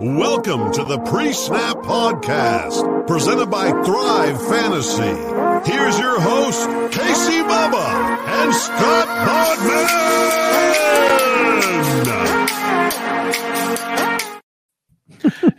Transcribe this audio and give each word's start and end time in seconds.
Welcome 0.00 0.72
to 0.72 0.84
the 0.84 0.98
Pre 0.98 1.32
Snap 1.32 1.78
Podcast, 1.78 3.06
presented 3.06 3.46
by 3.46 3.70
Thrive 3.70 4.46
Fantasy. 4.48 5.70
Here's 5.70 5.98
your 5.98 6.20
host, 6.20 6.68
Casey 6.92 7.40
Bubba 7.40 8.18
and 8.28 8.54
Scott 8.54 9.08
Bogman. 9.26 10.16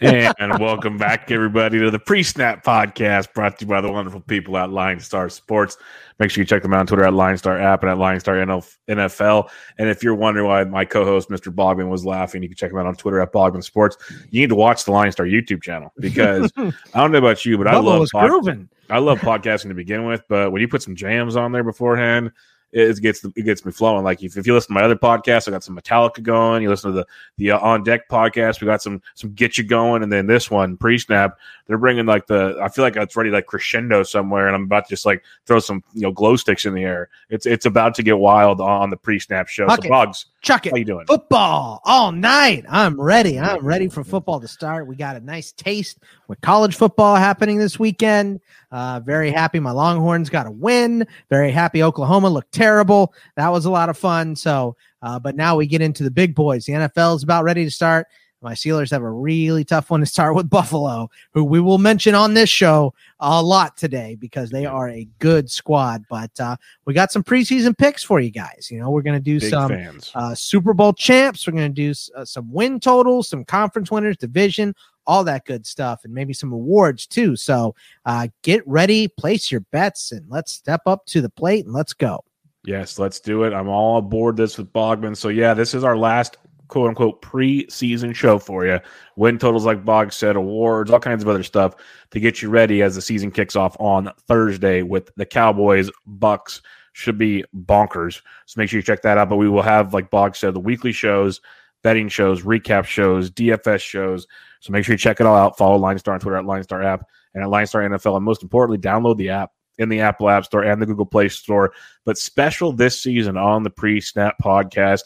And 0.02 0.60
welcome 0.60 0.98
back, 0.98 1.32
everybody, 1.32 1.80
to 1.80 1.92
the 1.92 2.00
Pre 2.00 2.24
Snap 2.24 2.64
Podcast, 2.64 3.34
brought 3.34 3.60
to 3.60 3.66
you 3.66 3.70
by 3.70 3.82
the 3.82 3.92
wonderful 3.92 4.21
people 4.21 4.57
at 4.57 4.70
Line 4.70 5.00
Star 5.00 5.30
Sports. 5.30 5.78
Make 6.20 6.32
sure 6.32 6.42
you 6.42 6.46
check 6.46 6.64
them 6.64 6.74
out 6.74 6.80
on 6.82 6.88
Twitter 6.88 7.06
at 7.06 7.14
Line 7.14 7.38
Star 7.38 7.60
App 7.60 7.84
and 7.84 7.92
at 7.92 7.98
Line 7.98 8.20
Star 8.20 8.36
NFL. 8.36 9.50
And 9.78 9.89
if 9.89 10.04
you're 10.04 10.16
wondering 10.16 10.48
why 10.48 10.64
my 10.64 10.86
co-host 10.86 11.30
Mr. 11.30 11.54
Bogman 11.54 11.89
was 11.89 12.06
laughing, 12.06 12.42
you 12.42 12.50
can 12.50 12.57
check 12.57 12.71
him 12.71 12.78
out 12.78 12.86
on 12.86 12.96
Twitter 12.96 13.20
at 13.20 13.32
Bogman 13.32 13.64
Sports. 13.64 13.98
You 14.30 14.42
need 14.42 14.50
to 14.50 14.56
watch 14.56 14.86
the 14.86 14.92
Line 14.92 15.12
Star 15.12 15.25
YouTube 15.25 15.61
channel 15.61 15.94
because 16.00 16.52
I 16.58 16.71
don't 16.94 17.11
know 17.11 17.19
about 17.19 17.46
you, 17.46 17.58
but 17.58 17.68
I 17.68 17.78
love 17.78 18.08
pod- 18.11 18.68
I 18.89 19.00
love 19.00 19.19
podcasting 19.19 19.68
to 19.68 19.74
begin 19.74 20.05
with. 20.05 20.24
But 20.30 20.52
when 20.52 20.61
you 20.61 20.68
put 20.68 20.82
some 20.82 20.96
jams 20.96 21.36
on 21.36 21.52
there 21.52 21.64
beforehand, 21.64 22.32
it 22.71 23.02
gets 23.02 23.24
it 23.24 23.44
gets 23.44 23.66
me 23.66 23.71
flowing. 23.71 24.04
Like 24.04 24.21
if, 24.21 24.38
if 24.38 24.46
you 24.46 24.54
listen 24.54 24.70
to 24.70 24.74
my 24.74 24.84
other 24.84 24.96
podcasts, 24.96 25.48
I 25.48 25.52
got 25.52 25.64
some 25.64 25.78
Metallica 25.78 26.21
going. 26.21 26.62
You 26.62 26.70
listen 26.70 26.92
to 26.92 26.98
the 26.98 27.08
the 27.38 27.52
uh, 27.52 27.60
on 27.60 27.84
deck 27.84 28.10
podcast, 28.10 28.62
we 28.62 28.66
got 28.66 28.82
some 28.82 29.02
some 29.16 29.34
get 29.34 29.58
you 29.58 29.64
going, 29.64 30.04
and 30.04 30.12
then 30.12 30.28
this 30.28 30.52
one 30.52 30.78
pre 30.78 30.98
snap, 30.98 31.38
they're 31.68 31.78
bringing 31.78 32.06
like 32.06 32.28
the 32.28 32.58
I 32.62 32.70
feel 32.70 32.84
like 32.84 32.95
it's 32.95 33.16
ready 33.16 33.30
like 33.30 33.45
crescendo 33.45 34.03
somewhere, 34.03 34.48
and 34.48 34.56
I'm 34.56 34.64
about 34.64 34.86
to 34.86 34.89
just 34.89 35.06
like 35.06 35.23
throw 35.45 35.59
some 35.59 35.84
you 35.94 36.02
know 36.02 36.12
glow 36.12 36.36
sticks 36.36 36.66
in 36.66 36.73
the 36.73 36.84
air. 36.84 37.09
It's 37.30 37.45
it's 37.45 37.66
about 37.66 37.94
to 37.95 38.03
get 38.03 38.17
wild 38.17 38.62
on 38.62 38.89
the 38.89 38.98
pre 38.98 39.20
snap 39.20 39.48
show. 39.48 39.67
Chuck 39.67 39.81
so 39.81 39.88
it. 39.88 39.89
Bugs, 39.89 40.25
Chuck 40.42 40.66
it. 40.66 40.72
how 40.72 40.78
you 40.78 40.86
doing? 40.86 41.06
Football 41.06 41.81
all 41.84 42.11
night. 42.11 42.66
I'm 42.70 43.00
ready. 43.00 43.39
I'm 43.39 43.66
ready 43.66 43.89
for 43.89 44.03
football 44.03 44.39
to 44.39 44.48
start. 44.48 44.88
We 44.88 44.95
got 44.95 45.17
a 45.17 45.20
nice 45.20 45.52
taste 45.52 46.00
with 46.28 46.39
college 46.42 46.75
football 46.75 47.16
happening 47.16 47.58
this 47.58 47.78
weekend. 47.78 48.39
Uh, 48.72 49.02
very 49.02 49.31
happy 49.31 49.59
my 49.59 49.72
Longhorns 49.72 50.30
got 50.30 50.47
a 50.47 50.52
win. 50.52 51.06
Very 51.30 51.52
happy 51.52 51.84
Oklahoma 51.84 52.30
looked 52.30 52.53
terrible. 52.53 53.13
That 53.36 53.50
was 53.50 53.66
a 53.66 53.72
lot 53.72 53.89
of 53.89 53.97
fun. 53.97 54.36
So, 54.36 54.75
uh, 55.02 55.19
but 55.19 55.36
now 55.36 55.56
we 55.56 55.67
get 55.67 55.81
into 55.81 56.03
the 56.03 56.11
big 56.11 56.34
boys. 56.34 56.66
The 56.66 56.73
NFL 56.73 57.17
is 57.17 57.23
about 57.23 57.44
ready 57.44 57.63
to 57.63 57.72
start. 57.72 58.08
My 58.41 58.53
Steelers 58.53 58.91
have 58.91 59.02
a 59.02 59.09
really 59.09 59.63
tough 59.63 59.89
one 59.89 59.99
to 60.02 60.05
start 60.05 60.35
with 60.35 60.49
Buffalo, 60.49 61.09
who 61.33 61.43
we 61.43 61.59
will 61.59 61.80
mention 61.80 62.13
on 62.13 62.35
this 62.35 62.49
show 62.49 62.94
a 63.19 63.41
lot 63.41 63.77
today 63.77 64.16
because 64.16 64.52
they 64.52 64.66
are 64.66 64.89
a 64.89 65.07
good 65.19 65.49
squad. 65.49 66.05
But 66.09 66.39
uh, 66.39 66.55
we 66.85 66.94
got 66.94 67.11
some 67.11 67.23
preseason 67.23 67.75
picks 67.75 68.03
for 68.03 68.19
you 68.19 68.29
guys. 68.29 68.69
You 68.69 68.79
know, 68.79 68.91
we're 68.91 69.02
going 69.02 69.16
to 69.16 69.19
do 69.19 69.39
Big 69.39 69.49
some 69.49 69.99
uh, 70.13 70.35
Super 70.35 70.73
Bowl 70.73 70.94
champs. 70.94 71.47
We're 71.47 71.53
going 71.53 71.73
to 71.73 71.94
do 71.94 71.94
uh, 72.16 72.25
some 72.25 72.52
win 72.52 72.79
totals, 72.79 73.29
some 73.29 73.44
conference 73.44 73.89
winners, 73.89 74.17
division, 74.17 74.75
all 75.07 75.23
that 75.23 75.45
good 75.45 75.66
stuff, 75.66 76.01
and 76.03 76.13
maybe 76.13 76.33
some 76.33 76.51
awards 76.51 77.07
too. 77.07 77.35
So 77.35 77.73
uh, 78.05 78.27
get 78.44 78.67
ready, 78.67 79.07
place 79.07 79.51
your 79.51 79.61
bets, 79.72 80.11
and 80.11 80.29
let's 80.29 80.51
step 80.51 80.81
up 80.85 81.05
to 81.07 81.22
the 81.22 81.29
plate 81.29 81.66
and 81.66 81.73
let's 81.73 81.94
go. 81.94 82.23
Yes, 82.66 82.99
let's 82.99 83.22
do 83.22 83.44
it. 83.44 83.53
I'm 83.53 83.69
all 83.69 83.97
aboard 83.97 84.35
this 84.35 84.57
with 84.57 84.72
Bogman. 84.73 85.16
So 85.16 85.29
yeah, 85.29 85.53
this 85.53 85.73
is 85.73 85.85
our 85.85 85.97
last 85.97 86.38
quote 86.67 86.89
unquote 86.89 87.21
preseason 87.21 88.13
show 88.13 88.39
for 88.39 88.65
you. 88.65 88.79
Win 89.15 89.37
totals, 89.37 89.65
like 89.65 89.85
Bog 89.85 90.13
said, 90.13 90.35
awards, 90.35 90.91
all 90.91 90.99
kinds 90.99 91.23
of 91.23 91.29
other 91.29 91.43
stuff 91.43 91.75
to 92.11 92.19
get 92.19 92.41
you 92.41 92.49
ready 92.49 92.81
as 92.81 92.95
the 92.95 93.01
season 93.01 93.31
kicks 93.31 93.55
off 93.55 93.75
on 93.79 94.11
Thursday 94.27 94.81
with 94.81 95.11
the 95.15 95.25
Cowboys, 95.25 95.89
Bucks. 96.05 96.61
Should 96.93 97.19
be 97.19 97.43
bonkers. 97.55 98.21
So 98.47 98.59
make 98.59 98.69
sure 98.69 98.79
you 98.79 98.83
check 98.83 99.03
that 99.03 99.19
out. 99.19 99.29
But 99.29 99.35
we 99.35 99.47
will 99.47 99.61
have, 99.61 99.93
like 99.93 100.09
Bog 100.09 100.35
said, 100.35 100.55
the 100.55 100.59
weekly 100.59 100.91
shows, 100.91 101.41
betting 101.83 102.09
shows, 102.09 102.41
recap 102.41 102.85
shows, 102.85 103.29
DFS 103.29 103.81
shows. 103.81 104.25
So 104.61 104.73
make 104.73 104.83
sure 104.83 104.93
you 104.93 104.97
check 104.97 105.19
it 105.19 105.27
all 105.27 105.35
out. 105.35 105.59
Follow 105.59 105.77
Line 105.77 105.99
Star 105.99 106.15
on 106.15 106.19
Twitter 106.19 106.38
at 106.38 106.45
Line 106.45 106.63
Star 106.63 106.81
app 106.81 107.07
and 107.35 107.43
at 107.43 107.49
Line 107.49 107.67
Star 107.67 107.88
NFL. 107.88 108.15
And 108.15 108.25
most 108.25 108.41
importantly, 108.41 108.79
download 108.79 109.17
the 109.17 109.29
app 109.29 109.51
in 109.77 109.89
the 109.89 110.01
Apple 110.01 110.29
App 110.29 110.45
Store 110.45 110.63
and 110.63 110.81
the 110.81 110.85
Google 110.85 111.05
Play 111.05 111.29
Store. 111.29 111.72
But 112.06 112.17
special 112.17 112.72
this 112.72 113.00
season 113.00 113.38
on 113.38 113.63
the 113.63 113.69
Pre 113.69 114.01
Snap 114.01 114.35
Podcast, 114.41 115.03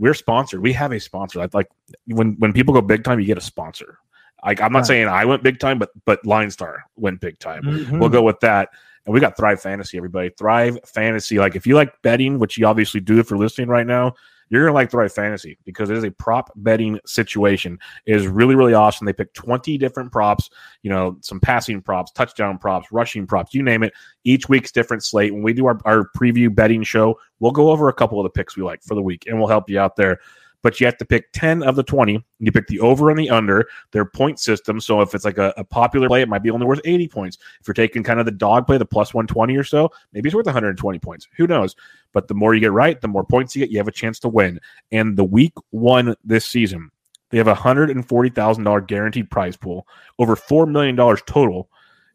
we're 0.00 0.14
sponsored. 0.14 0.60
We 0.62 0.72
have 0.72 0.90
a 0.92 0.98
sponsor. 0.98 1.38
Like, 1.38 1.54
like 1.54 1.68
when 2.06 2.32
when 2.38 2.52
people 2.52 2.74
go 2.74 2.80
big 2.80 3.04
time, 3.04 3.20
you 3.20 3.26
get 3.26 3.38
a 3.38 3.42
sponsor. 3.42 3.98
Like 4.44 4.60
I'm 4.60 4.72
not 4.72 4.78
Right. 4.80 4.86
saying 4.86 5.08
I 5.08 5.24
went 5.26 5.42
big 5.42 5.60
time, 5.60 5.78
but 5.78 5.90
but 6.06 6.24
Line 6.26 6.50
Star 6.50 6.82
went 6.96 7.20
big 7.20 7.38
time. 7.38 7.62
Mhm. 7.62 7.98
We'll 8.00 8.08
go 8.08 8.22
with 8.22 8.40
that. 8.40 8.70
And 9.06 9.12
we 9.14 9.20
got 9.20 9.36
Thrive 9.36 9.60
Fantasy, 9.60 9.96
everybody. 9.98 10.30
Thrive 10.38 10.78
Fantasy. 10.86 11.38
Like 11.38 11.54
if 11.56 11.66
you 11.66 11.74
like 11.74 11.92
betting, 12.02 12.38
which 12.38 12.56
you 12.58 12.66
obviously 12.66 13.00
do 13.00 13.18
if 13.18 13.28
you're 13.30 13.38
listening 13.38 13.68
right 13.68 13.86
now, 13.86 14.14
you're 14.50 14.64
gonna 14.64 14.74
like 14.74 14.90
Thrive 14.90 15.12
Fantasy 15.12 15.56
because 15.64 15.90
it 15.90 15.96
is 15.96 16.04
a 16.04 16.10
prop 16.10 16.50
betting 16.56 16.98
situation. 17.06 17.78
It 18.04 18.16
is 18.16 18.26
really, 18.26 18.56
really 18.56 18.74
awesome. 18.74 19.06
They 19.06 19.12
pick 19.12 19.32
20 19.32 19.78
different 19.78 20.12
props, 20.12 20.50
you 20.82 20.90
know, 20.90 21.16
some 21.20 21.40
passing 21.40 21.80
props, 21.80 22.10
touchdown 22.10 22.58
props, 22.58 22.92
rushing 22.92 23.26
props, 23.26 23.54
you 23.54 23.62
name 23.62 23.82
it. 23.82 23.92
Each 24.24 24.48
week's 24.48 24.72
different 24.72 25.04
slate. 25.04 25.32
When 25.32 25.42
we 25.42 25.52
do 25.52 25.66
our, 25.66 25.78
our 25.84 26.10
preview 26.16 26.54
betting 26.54 26.82
show, 26.82 27.18
we'll 27.38 27.52
go 27.52 27.70
over 27.70 27.88
a 27.88 27.94
couple 27.94 28.18
of 28.18 28.24
the 28.24 28.30
picks 28.30 28.56
we 28.56 28.62
like 28.64 28.82
for 28.82 28.94
the 28.94 29.02
week 29.02 29.24
and 29.26 29.38
we'll 29.38 29.48
help 29.48 29.70
you 29.70 29.78
out 29.78 29.96
there. 29.96 30.18
But 30.62 30.78
you 30.78 30.86
have 30.86 30.98
to 30.98 31.04
pick 31.04 31.32
10 31.32 31.62
of 31.62 31.76
the 31.76 31.82
20. 31.82 32.24
You 32.38 32.52
pick 32.52 32.66
the 32.66 32.80
over 32.80 33.10
and 33.10 33.18
the 33.18 33.30
under, 33.30 33.66
their 33.92 34.04
point 34.04 34.38
system. 34.38 34.80
So 34.80 35.00
if 35.00 35.14
it's 35.14 35.24
like 35.24 35.38
a, 35.38 35.54
a 35.56 35.64
popular 35.64 36.08
play, 36.08 36.22
it 36.22 36.28
might 36.28 36.42
be 36.42 36.50
only 36.50 36.66
worth 36.66 36.80
80 36.84 37.08
points. 37.08 37.38
If 37.60 37.68
you're 37.68 37.74
taking 37.74 38.02
kind 38.02 38.20
of 38.20 38.26
the 38.26 38.32
dog 38.32 38.66
play, 38.66 38.76
the 38.76 38.84
plus 38.84 39.14
120 39.14 39.56
or 39.56 39.64
so, 39.64 39.90
maybe 40.12 40.28
it's 40.28 40.34
worth 40.34 40.46
120 40.46 40.98
points. 40.98 41.28
Who 41.36 41.46
knows? 41.46 41.74
But 42.12 42.28
the 42.28 42.34
more 42.34 42.54
you 42.54 42.60
get 42.60 42.72
right, 42.72 43.00
the 43.00 43.08
more 43.08 43.24
points 43.24 43.54
you 43.56 43.60
get, 43.60 43.70
you 43.70 43.78
have 43.78 43.88
a 43.88 43.92
chance 43.92 44.18
to 44.20 44.28
win. 44.28 44.60
And 44.92 45.16
the 45.16 45.24
week 45.24 45.52
one 45.70 46.14
this 46.24 46.44
season, 46.44 46.90
they 47.30 47.38
have 47.38 47.48
a 47.48 47.54
$140,000 47.54 48.86
guaranteed 48.86 49.30
prize 49.30 49.56
pool, 49.56 49.86
over 50.18 50.36
$4 50.36 50.68
million 50.68 50.96
total 50.96 51.70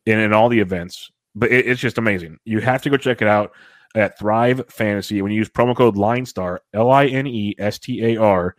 in, 0.06 0.20
in 0.20 0.34
all 0.34 0.50
the 0.50 0.60
events. 0.60 1.12
But 1.34 1.52
it, 1.52 1.68
it's 1.68 1.82
just 1.82 1.98
amazing. 1.98 2.38
You 2.46 2.60
have 2.60 2.82
to 2.84 2.90
go 2.90 2.98
check 2.98 3.22
it 3.22 3.28
out 3.28 3.54
at 3.96 4.20
Thrive 4.20 4.62
Fantasy. 4.70 5.22
When 5.22 5.32
you 5.32 5.38
use 5.40 5.50
promo 5.50 5.76
code 5.76 5.96
LineStar, 5.96 6.60
L 6.74 6.92
I 6.92 7.06
N 7.08 7.26
E 7.26 7.56
S 7.58 7.80
T 7.80 8.04
A 8.06 8.18
R, 8.22 8.56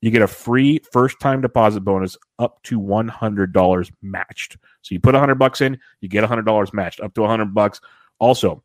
you 0.00 0.10
get 0.10 0.22
a 0.22 0.26
free 0.26 0.80
first 0.92 1.18
time 1.20 1.40
deposit 1.40 1.80
bonus 1.80 2.16
up 2.40 2.60
to 2.64 2.80
$100 2.80 3.92
matched. 4.02 4.56
So 4.82 4.94
you 4.94 5.00
put 5.00 5.14
100 5.14 5.36
bucks 5.36 5.60
in, 5.60 5.78
you 6.00 6.08
get 6.08 6.24
$100 6.24 6.72
matched 6.74 7.00
up 7.00 7.14
to 7.14 7.20
100 7.22 7.54
bucks. 7.54 7.80
Also, 8.18 8.62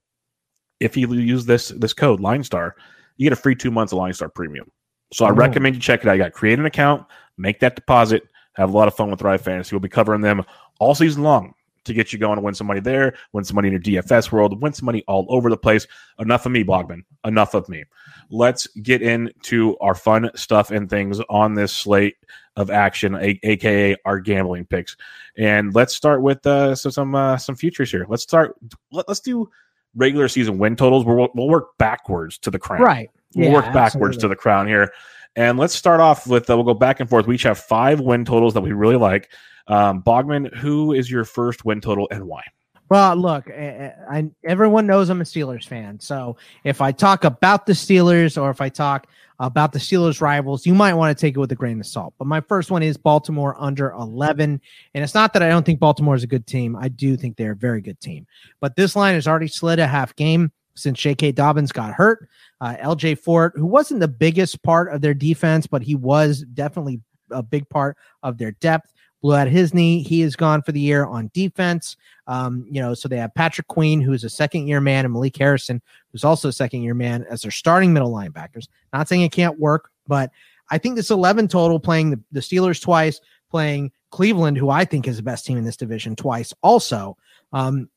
if 0.80 0.98
you 0.98 1.12
use 1.14 1.46
this 1.46 1.70
this 1.70 1.94
code 1.94 2.20
LineStar, 2.20 2.72
you 3.18 3.26
get 3.26 3.34
a 3.34 3.42
free 3.42 3.56
2 3.56 3.72
months 3.72 3.94
of 3.94 4.00
LineStar 4.00 4.34
premium. 4.34 4.70
So 5.14 5.26
I 5.26 5.30
Oh. 5.30 5.34
recommend 5.34 5.76
you 5.76 5.82
check 5.82 6.02
it 6.02 6.08
out. 6.08 6.14
You 6.14 6.24
got 6.24 6.34
create 6.34 6.60
an 6.60 6.66
account, 6.66 7.06
make 7.38 7.60
that 7.60 7.76
deposit, 7.76 8.24
have 8.54 8.74
a 8.74 8.78
lot 8.78 8.88
of 8.88 8.96
fun 8.96 9.10
with 9.12 9.20
Thrive 9.20 9.42
Fantasy. 9.42 9.76
We'll 9.76 9.80
be 9.82 9.90
covering 9.90 10.22
them 10.22 10.44
all 10.80 10.96
season 10.96 11.24
long 11.24 11.54
to 11.88 11.94
get 11.94 12.14
you 12.14 12.20
going 12.20 12.36
to 12.38 12.42
win 12.42 12.54
some 12.54 12.68
money 12.68 12.80
there, 12.80 13.16
win 13.34 13.44
some 13.44 13.56
money 13.56 13.68
in 13.68 13.74
your 13.74 13.82
DFS 13.82 14.32
world, 14.32 14.62
win 14.62 14.74
some 14.74 14.86
money 14.86 15.04
all 15.08 15.26
over 15.30 15.50
the 15.50 15.58
place. 15.58 15.88
Enough 16.20 16.46
of 16.46 16.52
me, 16.52 16.64
Bogman. 16.64 17.02
Enough 17.26 17.54
of 17.54 17.68
me. 17.68 17.84
Let's 18.30 18.68
get 18.82 19.02
into 19.02 19.78
our 19.80 19.96
fun 19.96 20.30
stuff 20.36 20.72
and 20.72 20.90
things 20.90 21.20
on 21.30 21.54
this 21.56 21.74
slate 21.74 22.16
of 22.56 22.70
action, 22.70 23.16
a- 23.16 23.40
aka 23.44 23.96
our 24.06 24.20
gambling 24.20 24.66
picks. 24.66 24.96
And 25.38 25.74
let's 25.76 25.96
start 25.96 26.22
with 26.22 26.46
uh, 26.46 26.76
so 26.76 26.90
some 26.90 27.16
uh, 27.16 27.38
some 27.38 27.56
futures 27.56 27.92
here. 27.92 28.06
Let's 28.10 28.24
start. 28.24 28.56
Let, 28.92 29.08
us 29.10 29.20
do 29.20 29.50
regular 29.96 30.28
season 30.28 30.58
win 30.58 30.76
totals. 30.76 31.06
We'll, 31.06 31.30
we'll 31.36 31.50
work 31.50 31.78
backwards 31.78 32.38
to 32.40 32.52
the 32.52 32.60
crown. 32.60 32.82
Right. 32.82 33.10
We'll 33.36 33.50
Yeah, 33.50 33.54
work 33.54 33.66
backwards 33.66 34.18
absolutely. 34.18 34.22
to 34.22 34.28
the 34.30 34.36
crown 34.36 34.68
here. 34.68 34.92
And 35.36 35.60
let's 35.60 35.76
start 35.76 36.00
off 36.00 36.28
with 36.28 36.50
uh, 36.50 36.56
we'll 36.56 36.66
go 36.66 36.74
back 36.74 37.00
and 37.00 37.10
forth. 37.10 37.28
We 37.28 37.36
each 37.36 37.44
have 37.44 37.60
five 37.60 38.00
win 38.00 38.26
totals 38.26 38.54
that 38.54 38.62
we 38.62 38.72
really 38.72 38.96
like. 38.96 39.30
Um, 39.68 40.02
Bogman, 40.02 40.56
who 40.56 40.94
is 40.94 41.12
your 41.12 41.26
first 41.26 41.66
win 41.66 41.82
total 41.82 42.08
and 42.12 42.26
why? 42.26 42.44
Well, 42.90 43.16
look, 43.18 43.50
I, 43.52 43.94
I, 44.10 44.30
everyone 44.46 44.88
knows 44.88 45.10
I'm 45.10 45.20
a 45.20 45.26
Steelers 45.26 45.68
fan. 45.68 46.00
So 46.00 46.38
if 46.64 46.80
I 46.80 46.94
talk 46.94 47.26
about 47.26 47.66
the 47.66 47.74
Steelers 47.74 48.42
or 48.42 48.50
if 48.50 48.62
I 48.62 48.70
talk 48.70 49.08
about 49.40 49.74
the 49.74 49.80
Steelers 49.80 50.22
rivals, 50.22 50.66
you 50.66 50.74
might 50.74 50.94
want 50.94 51.16
to 51.16 51.22
take 51.22 51.36
it 51.36 51.40
with 51.40 51.52
a 51.52 51.56
grain 51.56 51.80
of 51.82 51.86
salt. 51.86 52.14
But 52.18 52.28
my 52.28 52.40
first 52.40 52.72
one 52.72 52.84
is 52.84 52.96
Baltimore 52.96 53.56
under 53.60 53.92
11. 53.92 54.62
And 54.94 55.04
it's 55.04 55.14
not 55.14 55.34
that 55.34 55.44
I 55.44 55.50
don't 55.50 55.66
think 55.66 55.80
Baltimore 55.80 56.16
is 56.16 56.24
a 56.24 56.28
good 56.28 56.48
team. 56.48 56.78
I 56.78 56.88
do 56.88 57.18
think 57.18 57.36
they're 57.36 57.52
a 57.52 57.56
very 57.56 57.82
good 57.82 58.00
team. 58.00 58.26
But 58.62 58.78
this 58.78 58.96
line 58.96 59.16
has 59.16 59.28
already 59.28 59.50
slid 59.50 59.80
a 59.80 59.88
half 59.88 60.16
game 60.16 60.52
since 60.78 61.00
J.K. 61.00 61.34
Dobbins 61.34 61.72
got 61.72 61.94
hurt. 61.94 62.28
Uh, 62.62 62.76
L.J. 62.80 63.16
Fort, 63.16 63.54
who 63.56 63.66
wasn't 63.66 64.00
the 64.00 64.08
biggest 64.08 64.62
part 64.64 64.94
of 64.94 65.02
their 65.02 65.14
defense, 65.14 65.68
but 65.68 65.82
he 65.82 65.96
was 65.96 66.44
definitely 66.54 67.02
a 67.32 67.44
big 67.44 67.68
part 67.70 67.98
of 68.24 68.38
their 68.38 68.52
depth. 68.52 68.94
Blew 69.22 69.36
out 69.36 69.48
his 69.48 69.74
knee. 69.74 70.04
He 70.04 70.22
is 70.22 70.36
gone 70.36 70.62
for 70.62 70.72
the 70.72 70.80
year 70.80 71.06
on 71.06 71.32
defense. 71.34 71.98
Um, 72.28 72.66
you 72.70 72.80
know, 72.80 72.94
so 72.94 73.08
they 73.08 73.18
have 73.18 73.34
Patrick 73.34 73.68
Queen, 73.68 74.00
who's 74.00 74.24
a 74.24 74.30
second 74.30 74.68
year 74.68 74.80
man, 74.80 75.06
and 75.06 75.14
Malik 75.14 75.36
Harrison, 75.38 75.82
who's 76.12 76.24
also 76.24 76.50
a 76.50 76.54
second 76.54 76.84
year 76.84 76.94
man, 76.94 77.26
as 77.30 77.42
their 77.42 77.52
starting 77.52 77.94
middle 77.94 78.12
linebackers. 78.12 78.68
Not 78.94 79.08
saying 79.08 79.24
it 79.24 79.32
can't 79.32 79.60
work, 79.60 79.90
but 80.08 80.32
I 80.70 80.78
think 80.78 80.96
this 80.96 81.10
11 81.10 81.48
total 81.48 81.80
playing 81.80 82.12
the, 82.12 82.20
the 82.32 82.42
Steelers 82.42 82.82
twice, 82.82 83.20
playing 83.50 83.92
Cleveland, 84.12 84.58
who 84.58 84.70
I 84.70 84.86
think 84.86 85.08
is 85.08 85.18
the 85.18 85.24
best 85.24 85.46
team 85.46 85.58
in 85.58 85.64
this 85.64 85.78
division 85.78 86.16
twice, 86.16 86.54
also, 86.62 87.18
um, 87.54 87.90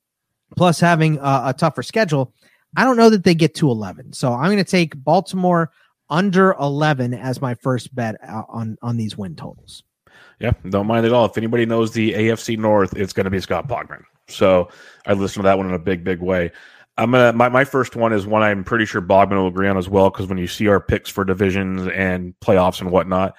plus 0.57 0.81
having 0.81 1.19
a, 1.19 1.43
a 1.47 1.55
tougher 1.57 1.83
schedule. 1.83 2.33
I 2.77 2.85
don't 2.85 2.97
know 2.97 3.11
that 3.11 3.25
they 3.25 3.35
get 3.35 3.55
to 3.57 3.71
11. 3.71 4.13
So 4.13 4.33
I'm 4.33 4.47
going 4.47 4.59
to 4.59 4.65
take 4.65 5.03
Baltimore 5.03 5.71
under 6.09 6.53
11 6.53 7.15
as 7.15 7.41
my 7.41 7.55
first 7.55 7.95
bet 7.95 8.17
uh, 8.27 8.43
on 8.49 8.77
on 8.83 8.97
these 8.97 9.17
win 9.17 9.37
totals. 9.37 9.83
Yeah, 10.39 10.53
don't 10.69 10.87
mind 10.87 11.07
at 11.07 11.13
all. 11.13 11.27
If 11.27 11.37
anybody 11.37 11.67
knows 11.67 11.93
the 11.93 12.15
AFC 12.15 12.59
North, 12.59 12.97
it's 12.97 13.13
going 13.13 13.25
to 13.25 13.31
be 13.31 13.41
Scott 13.41 13.69
Bogman. 13.69 14.03
So 14.29 14.69
I 15.07 15.13
listen 15.13 15.43
to 15.43 15.47
that 15.47 15.59
one 15.59 15.69
in 15.69 15.75
a 15.75 15.79
big, 15.79 16.05
big 16.05 16.21
way. 16.21 16.51
I'm 16.97 17.13
gonna 17.13 17.33
my, 17.33 17.49
my 17.49 17.65
first 17.65 17.97
one 17.97 18.13
is 18.13 18.27
one 18.27 18.43
I'm 18.43 18.65
pretty 18.65 18.85
sure 18.85 19.01
Bogman 19.01 19.37
will 19.37 19.47
agree 19.47 19.69
on 19.69 19.79
as 19.79 19.89
well 19.89 20.11
because 20.11 20.27
when 20.27 20.39
you 20.39 20.47
see 20.47 20.69
our 20.69 20.81
picks 20.81 21.09
for 21.09 21.25
divisions 21.25 21.87
and 21.89 22.35
playoffs 22.41 22.81
and 22.81 22.91
whatnot, 22.91 23.37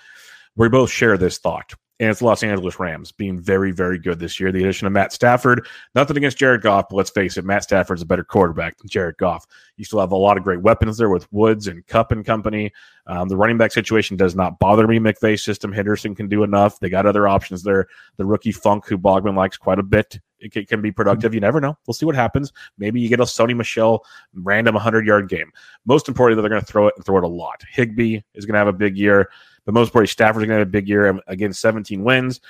we 0.56 0.68
both 0.70 0.90
share 0.90 1.18
this 1.18 1.38
thought 1.38 1.74
and 2.02 2.10
it's 2.10 2.24
Los 2.24 2.42
Angeles 2.42 2.80
Rams 2.80 3.12
being 3.12 3.40
very, 3.40 3.72
very 3.72 4.00
good 4.00 4.18
this 4.18 4.40
year. 4.40 4.52
The 4.52 4.64
addition 4.64 4.88
of 4.88 4.94
Matt 4.94 5.14
Stafford, 5.14 5.68
nothing 5.94 6.18
against 6.18 6.40
Jared 6.40 6.64
Goff, 6.64 6.88
but 6.90 6.96
let's 6.96 7.12
face 7.12 7.38
it, 7.38 7.46
Matt 7.46 7.62
Stafford's 7.62 8.02
a 8.02 8.08
better 8.08 8.24
quarterback 8.24 8.76
than 8.80 8.90
Jared 8.90 9.18
Goff. 9.18 9.46
You 9.78 9.86
still 9.86 10.00
have 10.00 10.12
a 10.12 10.18
lot 10.18 10.36
of 10.36 10.44
great 10.44 10.64
weapons 10.64 10.98
there 10.98 11.10
with 11.10 11.32
Woods 11.32 11.68
and 11.68 11.86
Kupp 11.86 12.12
and 12.12 12.26
company. 12.26 12.72
Um, 13.06 13.30
the 13.30 13.38
running 13.38 13.60
back 13.60 13.72
situation 13.72 14.18
does 14.18 14.36
not 14.36 14.58
bother 14.58 14.88
me. 14.88 14.98
McVay's 14.98 15.44
system, 15.44 15.72
Henderson 15.72 16.16
can 16.16 16.28
do 16.28 16.42
enough. 16.42 16.80
They 16.80 16.90
got 16.90 17.06
other 17.06 17.28
options 17.28 17.62
there. 17.62 17.86
The 18.18 18.26
rookie 18.26 18.52
Funk, 18.52 18.88
who 18.88 18.98
Bogman 18.98 19.36
likes 19.36 19.58
quite 19.58 19.78
a 19.78 19.84
bit, 19.84 20.20
it 20.40 20.68
can, 20.68 20.82
be 20.82 20.92
productive. 20.92 21.36
You 21.36 21.40
never 21.40 21.62
know. 21.62 21.78
We'll 21.86 21.94
see 21.94 22.08
what 22.08 22.16
happens. 22.16 22.52
Maybe 22.80 23.00
you 23.00 23.10
get 23.10 23.20
a 23.20 23.26
Sony 23.26 23.56
Michel 23.56 24.04
random 24.34 24.74
100 24.74 25.06
yard 25.06 25.30
game. 25.30 25.52
Most 25.86 26.08
importantly, 26.08 26.42
they're 26.42 26.50
going 26.50 26.62
to 26.62 26.66
throw 26.66 26.88
it 26.88 26.96
and 26.96 27.06
throw 27.06 27.20
it 27.20 27.24
a 27.24 27.28
lot. 27.28 27.62
Higbee 27.70 28.22
is 28.34 28.48
going 28.48 28.54
to 28.54 28.60
have 28.60 28.68
a 28.68 28.74
big 28.74 28.98
year. 28.98 29.30
But 29.66 29.74
most 29.74 29.90
importantly, 29.90 30.12
Stafford's 30.12 30.46
going 30.46 30.50
to 30.50 30.60
have 30.60 30.68
a 30.68 30.72
big 30.72 30.88
year. 30.88 31.20
Again, 31.28 31.54
17 31.54 32.04
wins. 32.04 32.42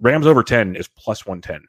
Rams 0.00 0.26
over 0.26 0.42
10 0.42 0.76
is 0.76 0.88
plus 0.88 1.24
110. 1.24 1.66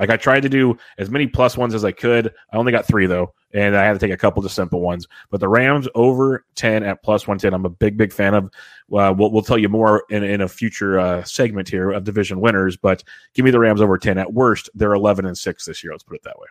Like 0.00 0.08
I 0.08 0.16
tried 0.16 0.40
to 0.40 0.48
do 0.48 0.76
as 0.96 1.10
many 1.10 1.26
plus 1.26 1.58
ones 1.58 1.74
as 1.74 1.84
I 1.84 1.92
could. 1.92 2.32
I 2.52 2.56
only 2.56 2.72
got 2.72 2.86
three 2.86 3.06
though, 3.06 3.34
and 3.52 3.76
I 3.76 3.84
had 3.84 3.92
to 3.92 3.98
take 3.98 4.12
a 4.12 4.16
couple 4.16 4.44
of 4.44 4.50
simple 4.50 4.80
ones. 4.80 5.06
But 5.30 5.40
the 5.40 5.48
Rams 5.48 5.86
over 5.94 6.46
10 6.54 6.82
at 6.82 7.02
plus 7.02 7.28
110, 7.28 7.52
I'm 7.52 7.66
a 7.66 7.70
big, 7.70 7.98
big 7.98 8.10
fan 8.10 8.32
of. 8.32 8.44
Uh, 8.46 9.14
we'll, 9.16 9.30
we'll 9.30 9.42
tell 9.42 9.58
you 9.58 9.68
more 9.68 10.04
in, 10.08 10.24
in 10.24 10.40
a 10.40 10.48
future 10.48 10.98
uh, 10.98 11.22
segment 11.24 11.68
here 11.68 11.90
of 11.90 12.04
division 12.04 12.40
winners, 12.40 12.78
but 12.78 13.04
give 13.34 13.44
me 13.44 13.50
the 13.50 13.60
Rams 13.60 13.82
over 13.82 13.98
10. 13.98 14.16
At 14.16 14.32
worst, 14.32 14.70
they're 14.74 14.94
11 14.94 15.26
and 15.26 15.36
6 15.36 15.64
this 15.66 15.84
year. 15.84 15.92
Let's 15.92 16.02
put 16.02 16.16
it 16.16 16.22
that 16.24 16.38
way. 16.38 16.48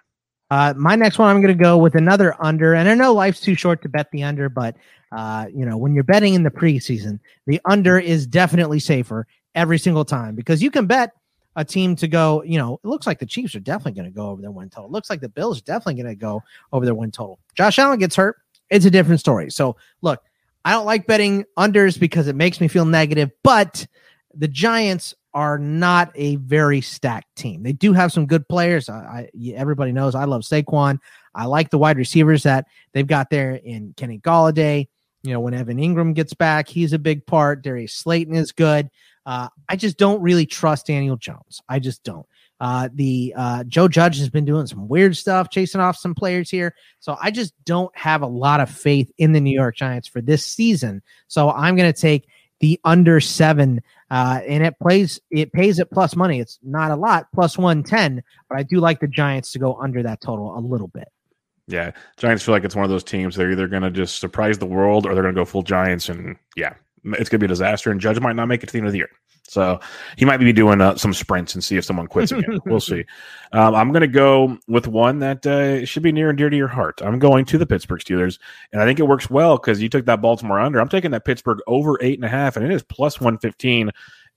Uh, 0.52 0.74
my 0.76 0.96
next 0.96 1.20
one, 1.20 1.30
I'm 1.30 1.42
going 1.42 1.56
to 1.56 1.64
go 1.64 1.78
with 1.78 1.96
another 1.96 2.36
under. 2.40 2.74
And 2.74 2.90
I 2.90 2.96
know 2.96 3.14
life's 3.14 3.40
too 3.40 3.56
short 3.56 3.82
to 3.84 3.90
bet 3.90 4.10
the 4.12 4.24
under, 4.24 4.50
but 4.50 4.76
uh, 5.12 5.48
you 5.54 5.66
know, 5.66 5.78
when 5.78 5.94
you're 5.94 6.04
betting 6.04 6.34
in 6.34 6.44
the 6.44 6.52
preseason, 6.52 7.20
the 7.46 7.62
under 7.66 8.00
is 8.00 8.26
definitely 8.28 8.80
safer 8.80 9.28
every 9.56 9.80
single 9.80 10.06
time 10.06 10.36
because 10.36 10.62
you 10.62 10.72
can 10.72 10.86
bet 10.86 11.12
a 11.56 11.66
team 11.66 11.96
to 11.96 12.08
go, 12.08 12.44
you 12.44 12.58
know, 12.58 12.80
it 12.84 12.88
looks 12.88 13.08
like 13.08 13.20
the 13.20 13.26
Chiefs 13.26 13.56
are 13.56 13.60
definitely 13.60 13.94
going 13.94 14.10
to 14.10 14.16
go 14.16 14.30
over 14.30 14.42
their 14.42 14.52
win 14.52 14.70
total. 14.70 14.86
It 14.86 14.92
looks 14.92 15.10
like 15.10 15.22
the 15.22 15.30
Bills 15.30 15.60
are 15.60 15.64
definitely 15.64 16.02
going 16.02 16.16
to 16.16 16.20
go 16.20 16.44
over 16.72 16.86
their 16.86 16.96
win 16.96 17.12
total. 17.12 17.40
Josh 17.56 17.80
Allen 17.80 18.00
gets 18.00 18.16
hurt. 18.16 18.38
It's 18.70 18.86
a 18.86 18.92
different 18.92 19.20
story. 19.20 19.50
So, 19.50 19.76
look, 20.02 20.22
I 20.64 20.72
don't 20.72 20.86
like 20.86 21.08
betting 21.08 21.46
unders 21.58 22.00
because 22.00 22.28
it 22.28 22.36
makes 22.36 22.62
me 22.62 22.68
feel 22.68 22.86
negative, 22.86 23.32
but 23.44 23.88
the 24.34 24.48
Giants 24.48 25.16
are 25.34 25.58
not 25.58 26.12
a 26.16 26.38
very 26.38 26.82
stacked 26.82 27.36
team. 27.36 27.64
They 27.64 27.74
do 27.74 27.94
have 27.94 28.12
some 28.12 28.26
good 28.26 28.48
players. 28.48 28.90
I, 28.90 29.30
I, 29.34 29.54
everybody 29.56 29.92
knows 29.92 30.16
I 30.16 30.26
love 30.26 30.42
Saquon. 30.42 31.00
I 31.36 31.46
like 31.46 31.70
the 31.70 31.78
wide 31.78 31.98
receivers 31.98 32.44
that 32.44 32.66
they've 32.94 33.06
got 33.08 33.30
there 33.30 33.56
in 33.56 33.94
Kenny 33.96 34.20
Golladay. 34.20 34.88
You 35.24 35.34
know, 35.34 35.40
when 35.42 35.54
Evan 35.54 35.78
Engram 35.78 36.14
gets 36.14 36.34
back, 36.34 36.68
he's 36.68 36.94
a 36.94 37.00
big 37.00 37.26
part. 37.26 37.62
Darius 37.62 37.94
Slayton 37.94 38.36
is 38.36 38.52
good. 38.52 38.90
Uh, 39.26 39.50
I 39.68 39.76
just 39.76 39.98
don't 39.98 40.22
really 40.22 40.46
trust 40.46 40.88
Daniel 40.88 41.18
Jones. 41.18 41.62
I 41.68 41.80
just 41.80 42.04
don't. 42.04 42.26
Uh, 42.62 42.90
the 42.94 43.34
uh, 43.38 43.64
Joe 43.66 43.88
Judge 43.88 44.18
has 44.20 44.30
been 44.30 44.46
doing 44.46 44.66
some 44.66 44.88
weird 44.88 45.16
stuff, 45.16 45.50
chasing 45.50 45.80
off 45.80 45.98
some 45.98 46.16
players 46.16 46.50
here. 46.50 46.76
So 47.00 47.18
I 47.22 47.32
just 47.32 47.54
don't 47.64 47.96
have 47.96 48.22
a 48.22 48.28
lot 48.28 48.60
of 48.60 48.70
faith 48.70 49.12
in 49.18 49.32
the 49.32 49.40
New 49.40 49.54
York 49.54 49.76
Giants 49.76 50.08
for 50.08 50.22
this 50.22 50.46
season. 50.46 51.02
So 51.28 51.52
I'm 51.52 51.76
going 51.76 51.92
to 51.92 52.02
take 52.02 52.28
the 52.60 52.80
under 52.84 53.20
seven, 53.20 53.82
uh, 54.12 54.42
and 54.48 54.64
it 54.66 54.78
plays 54.80 55.20
it 55.32 55.52
pays 55.54 55.80
it 55.80 55.92
plus 55.92 56.16
money. 56.16 56.40
It's 56.40 56.60
not 56.64 56.92
a 56.92 56.96
lot, 56.96 57.28
plus 57.34 57.58
one 57.58 57.84
ten, 57.84 58.24
but 58.50 58.58
I 58.58 58.64
do 58.64 58.80
like 58.80 59.00
the 59.00 59.08
Giants 59.08 59.52
to 59.54 59.60
go 59.60 59.76
under 59.76 60.04
that 60.04 60.22
total 60.22 60.58
a 60.58 60.60
little 60.60 60.88
bit. 60.88 61.08
Yeah, 61.68 61.92
Giants 62.18 62.44
feel 62.44 62.54
like 62.54 62.64
it's 62.64 62.76
one 62.76 62.84
of 62.84 62.90
those 62.90 63.04
teams. 63.04 63.36
They're 63.36 63.52
either 63.52 63.68
going 63.68 63.84
to 63.84 63.92
just 63.92 64.20
surprise 64.20 64.58
the 64.58 64.66
world 64.66 65.06
or 65.06 65.14
they're 65.14 65.24
going 65.24 65.36
to 65.36 65.40
go 65.40 65.46
full 65.46 65.62
Giants, 65.62 66.10
and 66.10 66.36
yeah, 66.56 66.74
it's 67.04 67.30
going 67.30 67.40
to 67.40 67.40
be 67.40 67.46
a 67.46 67.48
disaster. 67.48 67.92
And 67.92 68.02
Judge 68.02 68.20
might 68.20 68.36
not 68.36 68.48
make 68.48 68.64
it 68.64 68.68
to 68.68 68.74
the 68.74 68.80
end 68.80 68.88
of 68.88 68.94
the 68.94 69.00
year. 69.00 69.10
So 69.50 69.80
he 70.18 70.26
might 70.26 70.38
be 70.38 70.54
doing 70.54 70.82
uh, 70.82 70.96
some 70.96 71.14
sprints 71.14 71.56
and 71.56 71.64
see 71.64 71.78
if 71.78 71.86
someone 71.86 72.08
quits 72.08 72.32
again. 72.32 72.60
we'll 72.66 72.80
see. 72.80 73.06
Um, 73.52 73.76
I'm 73.76 73.92
going 73.92 74.02
to 74.02 74.08
go 74.08 74.58
with 74.68 74.88
one 74.88 75.20
that 75.20 75.46
uh, 75.46 75.86
should 75.86 76.04
be 76.04 76.12
near 76.12 76.30
and 76.30 76.38
dear 76.38 76.50
to 76.50 76.58
your 76.58 76.68
heart. 76.68 77.02
I'm 77.04 77.20
going 77.20 77.46
to 77.46 77.58
the 77.58 77.66
Pittsburgh 77.66 78.00
Steelers, 78.00 78.40
and 78.72 78.82
I 78.82 78.86
think 78.86 79.00
it 79.00 79.08
works 79.08 79.30
well 79.30 79.58
because 79.58 79.82
you 79.82 79.90
took 79.90 80.06
that 80.06 80.22
Baltimore 80.22 80.60
under. 80.60 80.80
I'm 80.80 80.90
taking 80.90 81.12
that 81.12 81.26
Pittsburgh 81.26 81.60
over 81.68 81.98
eight 82.02 82.18
and 82.18 82.26
a 82.26 82.30
half, 82.30 82.56
and 82.56 82.66
it 82.66 82.72
is 82.72 82.84
plus 82.84 83.20
115. 83.20 83.92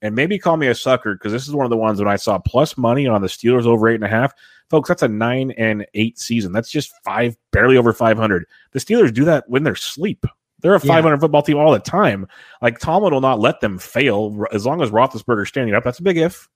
And 0.04 0.16
maybe 0.16 0.36
call 0.36 0.56
me 0.56 0.66
a 0.66 0.74
sucker 0.74 1.14
because 1.14 1.30
this 1.30 1.46
is 1.46 1.54
one 1.54 1.64
of 1.64 1.70
the 1.70 1.76
ones 1.76 2.00
when 2.00 2.08
I 2.08 2.16
saw 2.16 2.36
plus 2.38 2.76
money 2.76 3.06
on 3.06 3.22
the 3.22 3.28
Steelers 3.28 3.66
over 3.66 3.88
eight 3.88 3.94
and 3.94 4.04
a 4.04 4.08
half 4.08 4.34
folks, 4.72 4.88
that's 4.88 5.02
a 5.02 5.08
nine 5.08 5.52
and 5.52 5.86
eight 5.92 6.18
season. 6.18 6.50
That's 6.50 6.70
just 6.70 6.92
five, 7.04 7.36
barely 7.52 7.76
over 7.76 7.92
500. 7.92 8.46
The 8.72 8.78
Steelers 8.80 9.12
do 9.12 9.26
that 9.26 9.44
when 9.46 9.62
they're 9.62 9.74
asleep. 9.74 10.24
They're 10.62 10.74
a 10.74 10.80
500 10.80 11.16
yeah. 11.16 11.20
football 11.20 11.42
team 11.42 11.58
all 11.58 11.72
the 11.72 11.80
time. 11.80 12.26
Like 12.62 12.78
Tomlin 12.78 13.12
will 13.12 13.20
not 13.20 13.40
let 13.40 13.60
them 13.60 13.78
fail 13.78 14.44
as 14.52 14.64
long 14.64 14.80
as 14.80 14.90
Roethlisberger's 14.90 15.48
standing 15.48 15.74
up. 15.74 15.84
That's 15.84 15.98
a 15.98 16.02
big 16.02 16.16
if. 16.16 16.48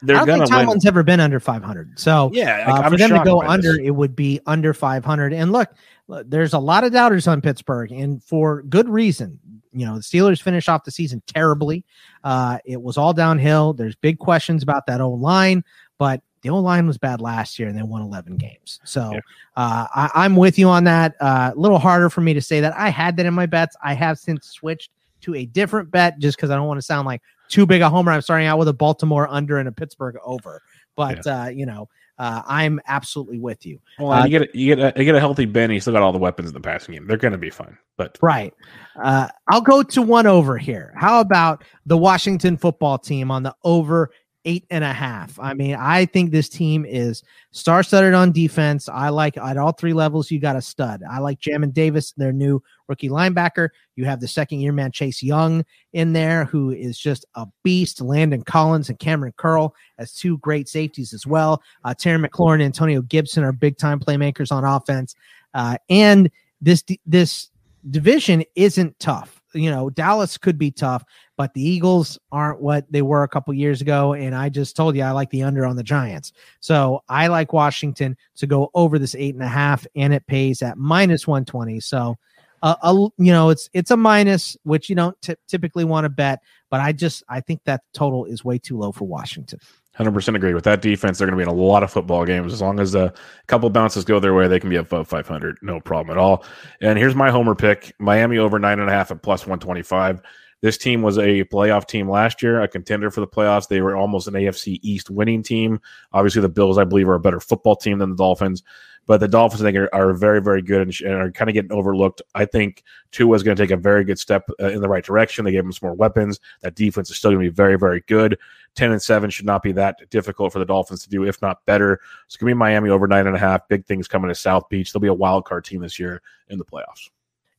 They're 0.00 0.16
I 0.16 0.24
don't 0.24 0.38
think 0.38 0.50
Tomlin's 0.50 0.84
win. 0.84 0.88
ever 0.88 1.02
been 1.02 1.18
under 1.18 1.40
500. 1.40 1.98
So 1.98 2.30
yeah, 2.32 2.72
uh, 2.72 2.88
for 2.88 2.96
them 2.96 3.10
to 3.10 3.22
go 3.24 3.42
under, 3.42 3.72
this. 3.72 3.80
it 3.82 3.90
would 3.90 4.14
be 4.14 4.40
under 4.46 4.72
500. 4.72 5.32
And 5.32 5.50
look, 5.50 5.68
there's 6.08 6.52
a 6.52 6.58
lot 6.58 6.84
of 6.84 6.92
doubters 6.92 7.26
on 7.26 7.40
Pittsburgh, 7.40 7.90
and 7.90 8.22
for 8.22 8.62
good 8.62 8.88
reason. 8.88 9.40
You 9.72 9.86
know, 9.86 9.96
the 9.96 10.02
Steelers 10.02 10.40
finished 10.40 10.68
off 10.68 10.84
the 10.84 10.90
season 10.90 11.22
terribly. 11.26 11.84
Uh, 12.24 12.58
it 12.64 12.80
was 12.80 12.96
all 12.96 13.12
downhill. 13.12 13.74
There's 13.74 13.96
big 13.96 14.18
questions 14.18 14.62
about 14.62 14.86
that 14.86 15.00
old 15.00 15.20
line, 15.20 15.62
but 15.98 16.22
the 16.42 16.50
old 16.50 16.64
line 16.64 16.86
was 16.86 16.98
bad 16.98 17.20
last 17.20 17.58
year 17.58 17.68
and 17.68 17.76
they 17.76 17.82
won 17.82 18.02
11 18.02 18.36
games. 18.36 18.80
So 18.84 19.12
yeah. 19.12 19.20
uh, 19.56 20.08
I, 20.14 20.24
am 20.24 20.36
with 20.36 20.58
you 20.58 20.68
on 20.68 20.84
that. 20.84 21.14
Uh, 21.20 21.24
a 21.24 21.28
uh, 21.28 21.52
little 21.56 21.78
harder 21.78 22.08
for 22.10 22.20
me 22.20 22.34
to 22.34 22.40
say 22.40 22.60
that. 22.60 22.74
I 22.76 22.88
had 22.88 23.16
that 23.16 23.26
in 23.26 23.34
my 23.34 23.46
bets. 23.46 23.76
I 23.82 23.94
have 23.94 24.18
since 24.18 24.46
switched 24.46 24.90
to 25.22 25.34
a 25.34 25.44
different 25.46 25.90
bet 25.90 26.18
just 26.18 26.36
because 26.36 26.50
I 26.50 26.56
don't 26.56 26.66
want 26.66 26.78
to 26.78 26.82
sound 26.82 27.06
like 27.06 27.22
too 27.48 27.66
big 27.66 27.82
a 27.82 27.90
homer. 27.90 28.12
I'm 28.12 28.22
starting 28.22 28.46
out 28.46 28.58
with 28.58 28.68
a 28.68 28.72
Baltimore 28.72 29.28
under 29.28 29.58
and 29.58 29.68
a 29.68 29.72
Pittsburgh 29.72 30.16
over. 30.24 30.62
But, 30.96 31.26
yeah. 31.26 31.42
uh, 31.42 31.48
you 31.48 31.66
know, 31.66 31.88
uh, 32.18 32.42
I'm 32.46 32.80
absolutely 32.86 33.38
with 33.38 33.64
you. 33.64 33.80
Well, 33.98 34.12
uh, 34.12 34.24
you 34.24 34.38
get 34.38 34.42
a, 34.42 34.58
you 34.58 34.74
get 34.74 34.96
a, 34.96 34.98
you 34.98 35.04
get 35.04 35.14
a 35.14 35.20
healthy 35.20 35.44
Ben. 35.44 35.70
He's 35.70 35.84
still 35.84 35.92
got 35.92 36.02
all 36.02 36.12
the 36.12 36.18
weapons 36.18 36.48
in 36.48 36.54
the 36.54 36.60
passing 36.60 36.94
game. 36.94 37.06
They're 37.06 37.16
going 37.16 37.32
to 37.32 37.38
be 37.38 37.50
fine. 37.50 37.78
But 37.96 38.18
right, 38.20 38.52
uh, 39.00 39.28
I'll 39.48 39.60
go 39.60 39.82
to 39.82 40.02
one 40.02 40.26
over 40.26 40.58
here. 40.58 40.92
How 40.96 41.20
about 41.20 41.62
the 41.86 41.96
Washington 41.96 42.56
football 42.56 42.98
team 42.98 43.30
on 43.30 43.44
the 43.44 43.54
over 43.62 44.10
eight 44.44 44.64
and 44.70 44.84
a 44.84 44.92
half. 44.92 45.38
I 45.38 45.54
mean, 45.54 45.74
I 45.74 46.06
think 46.06 46.30
this 46.30 46.48
team 46.48 46.84
is 46.86 47.22
star 47.50 47.82
studded 47.82 48.14
on 48.14 48.32
defense. 48.32 48.88
I 48.88 49.08
like 49.08 49.36
at 49.36 49.56
all 49.56 49.72
three 49.72 49.92
levels, 49.92 50.30
you 50.30 50.40
got 50.40 50.56
a 50.56 50.62
stud. 50.62 51.02
I 51.08 51.18
like 51.18 51.40
Jamin 51.40 51.72
Davis, 51.72 52.12
their 52.12 52.32
new 52.32 52.62
rookie 52.86 53.08
linebacker. 53.08 53.68
You 53.96 54.04
have 54.06 54.20
the 54.20 54.28
second 54.28 54.60
year 54.60 54.72
man, 54.72 54.92
Chase 54.92 55.22
Young, 55.22 55.64
in 55.92 56.12
there, 56.12 56.44
who 56.44 56.70
is 56.70 56.98
just 56.98 57.26
a 57.34 57.46
beast. 57.62 58.00
Landon 58.00 58.42
Collins 58.42 58.88
and 58.88 58.98
Kamren 58.98 59.36
Curl 59.36 59.74
as 59.98 60.12
two 60.12 60.38
great 60.38 60.68
safeties 60.68 61.12
as 61.12 61.26
well. 61.26 61.62
Uh, 61.84 61.94
Terry 61.94 62.18
McLaurin 62.18 62.54
and 62.54 62.62
Antonio 62.64 63.02
Gibson 63.02 63.44
are 63.44 63.52
big 63.52 63.76
time 63.76 64.00
playmakers 64.00 64.52
on 64.52 64.64
offense. 64.64 65.14
Uh, 65.54 65.76
and 65.90 66.30
this, 66.60 66.84
this 67.06 67.50
division 67.90 68.44
isn't 68.54 68.98
tough 68.98 69.37
you 69.58 69.70
know, 69.70 69.90
Dallas 69.90 70.38
could 70.38 70.58
be 70.58 70.70
tough, 70.70 71.04
but 71.36 71.52
the 71.54 71.62
Eagles 71.62 72.18
aren't 72.32 72.60
what 72.60 72.90
they 72.90 73.02
were 73.02 73.22
a 73.22 73.28
couple 73.28 73.52
years 73.54 73.80
ago. 73.80 74.14
And 74.14 74.34
I 74.34 74.48
just 74.48 74.76
told 74.76 74.96
you 74.96 75.02
I 75.02 75.10
like 75.10 75.30
the 75.30 75.42
under 75.42 75.66
on 75.66 75.76
the 75.76 75.82
Giants. 75.82 76.32
So 76.60 77.02
I 77.08 77.26
like 77.26 77.52
Washington 77.52 78.16
to 78.36 78.46
go 78.46 78.70
over 78.74 78.98
this 78.98 79.14
eight 79.14 79.34
and 79.34 79.44
a 79.44 79.48
half, 79.48 79.86
and 79.94 80.14
it 80.14 80.26
pays 80.26 80.62
at 80.62 80.78
minus 80.78 81.26
120. 81.26 81.80
So, 81.80 82.16
uh, 82.62 82.74
a, 82.82 82.92
you 82.92 83.32
know, 83.32 83.50
it's 83.50 83.70
it's 83.72 83.90
a 83.90 83.96
minus, 83.96 84.56
which 84.64 84.88
you 84.88 84.96
don't 84.96 85.20
t- 85.22 85.36
typically 85.46 85.84
want 85.84 86.04
to 86.04 86.08
bet, 86.08 86.40
but 86.70 86.80
I 86.80 86.92
just 86.92 87.22
I 87.28 87.40
think 87.40 87.62
that 87.64 87.82
total 87.92 88.24
is 88.24 88.44
way 88.44 88.58
too 88.58 88.76
low 88.76 88.92
for 88.92 89.06
Washington. 89.06 89.60
100% 89.98 90.36
agree 90.36 90.54
with 90.54 90.64
that 90.64 90.80
defense. 90.80 91.18
They're 91.18 91.26
going 91.26 91.38
to 91.38 91.44
be 91.44 91.50
in 91.50 91.56
a 91.56 91.60
lot 91.60 91.82
of 91.82 91.90
football 91.90 92.24
games. 92.24 92.52
As 92.52 92.60
long 92.60 92.78
as 92.78 92.94
a 92.94 93.12
couple 93.46 93.68
bounces 93.70 94.04
go 94.04 94.20
their 94.20 94.34
way, 94.34 94.46
they 94.46 94.60
can 94.60 94.70
be 94.70 94.76
above 94.76 95.08
500. 95.08 95.58
No 95.62 95.80
problem 95.80 96.16
at 96.16 96.20
all. 96.20 96.44
And 96.80 96.98
here's 96.98 97.14
my 97.14 97.30
homer 97.30 97.54
pick 97.54 97.92
Miami 97.98 98.38
over 98.38 98.58
nine 98.58 98.78
and 98.78 98.88
a 98.88 98.92
half 98.92 99.10
at 99.10 99.22
plus 99.22 99.40
125. 99.40 100.22
This 100.60 100.78
team 100.78 101.02
was 101.02 101.18
a 101.18 101.44
playoff 101.44 101.86
team 101.86 102.08
last 102.08 102.42
year, 102.42 102.60
a 102.60 102.68
contender 102.68 103.10
for 103.10 103.20
the 103.20 103.28
playoffs. 103.28 103.68
They 103.68 103.80
were 103.80 103.96
almost 103.96 104.26
an 104.26 104.34
AFC 104.34 104.80
East 104.82 105.08
winning 105.08 105.42
team. 105.42 105.80
Obviously, 106.12 106.42
the 106.42 106.48
Bills, 106.48 106.78
I 106.78 106.84
believe, 106.84 107.08
are 107.08 107.14
a 107.14 107.20
better 107.20 107.40
football 107.40 107.76
team 107.76 107.98
than 107.98 108.10
the 108.10 108.16
Dolphins. 108.16 108.64
But 109.06 109.20
the 109.20 109.28
Dolphins, 109.28 109.62
I 109.62 109.64
think, 109.64 109.78
are, 109.78 109.94
are 109.94 110.12
very, 110.12 110.42
very 110.42 110.60
good 110.60 110.82
and, 110.82 111.00
and, 111.00 111.14
are 111.14 111.32
kind 111.32 111.48
of 111.48 111.54
getting 111.54 111.72
overlooked. 111.72 112.20
I 112.34 112.44
think 112.44 112.82
Tua 113.10 113.36
is 113.36 113.42
going 113.42 113.56
to 113.56 113.62
take 113.62 113.70
a 113.70 113.76
very 113.76 114.04
good 114.04 114.18
step 114.18 114.50
uh, 114.60 114.66
in 114.66 114.82
the 114.82 114.88
right 114.88 115.02
direction. 115.02 115.44
They 115.44 115.52
gave 115.52 115.64
him 115.64 115.72
some 115.72 115.86
more 115.86 115.96
weapons. 115.96 116.38
That 116.60 116.74
defense 116.74 117.08
is 117.08 117.16
still 117.16 117.30
going 117.30 117.42
to 117.42 117.50
be 117.50 117.54
very, 117.54 117.78
very 117.78 118.02
good. 118.06 118.38
10 118.74 118.92
and 118.92 119.02
7 119.02 119.30
should 119.30 119.46
not 119.46 119.62
be 119.62 119.72
that 119.72 120.08
difficult 120.10 120.52
for 120.52 120.58
the 120.58 120.64
Dolphins 120.64 121.02
to 121.02 121.08
do, 121.08 121.24
if 121.24 121.40
not 121.42 121.64
better. 121.66 122.00
It's 122.26 122.36
going 122.36 122.50
to 122.50 122.54
be 122.54 122.58
Miami 122.58 122.90
over 122.90 123.06
nine 123.08 123.26
and 123.26 123.34
a 123.34 123.38
half. 123.38 123.68
Big 123.68 123.84
things 123.86 124.08
coming 124.08 124.28
to 124.28 124.34
South 124.34 124.68
Beach. 124.68 124.92
They'll 124.92 125.00
be 125.00 125.08
a 125.08 125.14
wild 125.14 125.44
card 125.44 125.64
team 125.64 125.80
this 125.80 125.98
year 125.98 126.22
in 126.48 126.58
the 126.58 126.64
playoffs. 126.64 127.10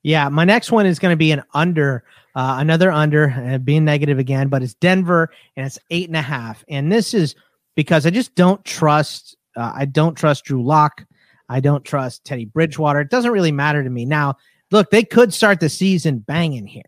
Yeah, 0.01 0.29
my 0.29 0.45
next 0.45 0.71
one 0.71 0.85
is 0.85 0.97
going 0.97 1.11
to 1.11 1.17
be 1.17 1.31
an 1.31 1.43
under, 1.53 2.05
uh, 2.35 2.55
another 2.59 2.89
under, 2.89 3.31
uh, 3.31 3.57
being 3.57 3.83
negative 3.83 4.17
again, 4.17 4.47
but 4.47 4.63
it's 4.63 4.75
Denver 4.75 5.29
and 5.57 5.65
it's 5.65 5.77
eight 5.89 6.07
and 6.07 6.15
a 6.15 6.21
half. 6.21 6.63
And 6.69 6.89
this 6.89 7.13
is 7.13 7.35
because 7.75 8.05
I 8.05 8.09
just 8.09 8.33
don't 8.35 8.63
trust. 8.63 9.35
Uh, 9.57 9.73
I 9.75 9.85
don't 9.85 10.15
trust 10.15 10.45
Drew 10.45 10.63
Lock. 10.63 11.05
I 11.49 11.59
don't 11.59 11.83
trust 11.83 12.23
Teddy 12.23 12.45
Bridgewater. 12.45 13.01
It 13.01 13.09
doesn't 13.09 13.31
really 13.31 13.51
matter 13.51 13.83
to 13.83 13.89
me 13.89 14.05
now. 14.05 14.37
Look, 14.71 14.91
they 14.91 15.03
could 15.03 15.33
start 15.33 15.59
the 15.59 15.69
season 15.69 16.19
banging 16.19 16.67
here 16.67 16.83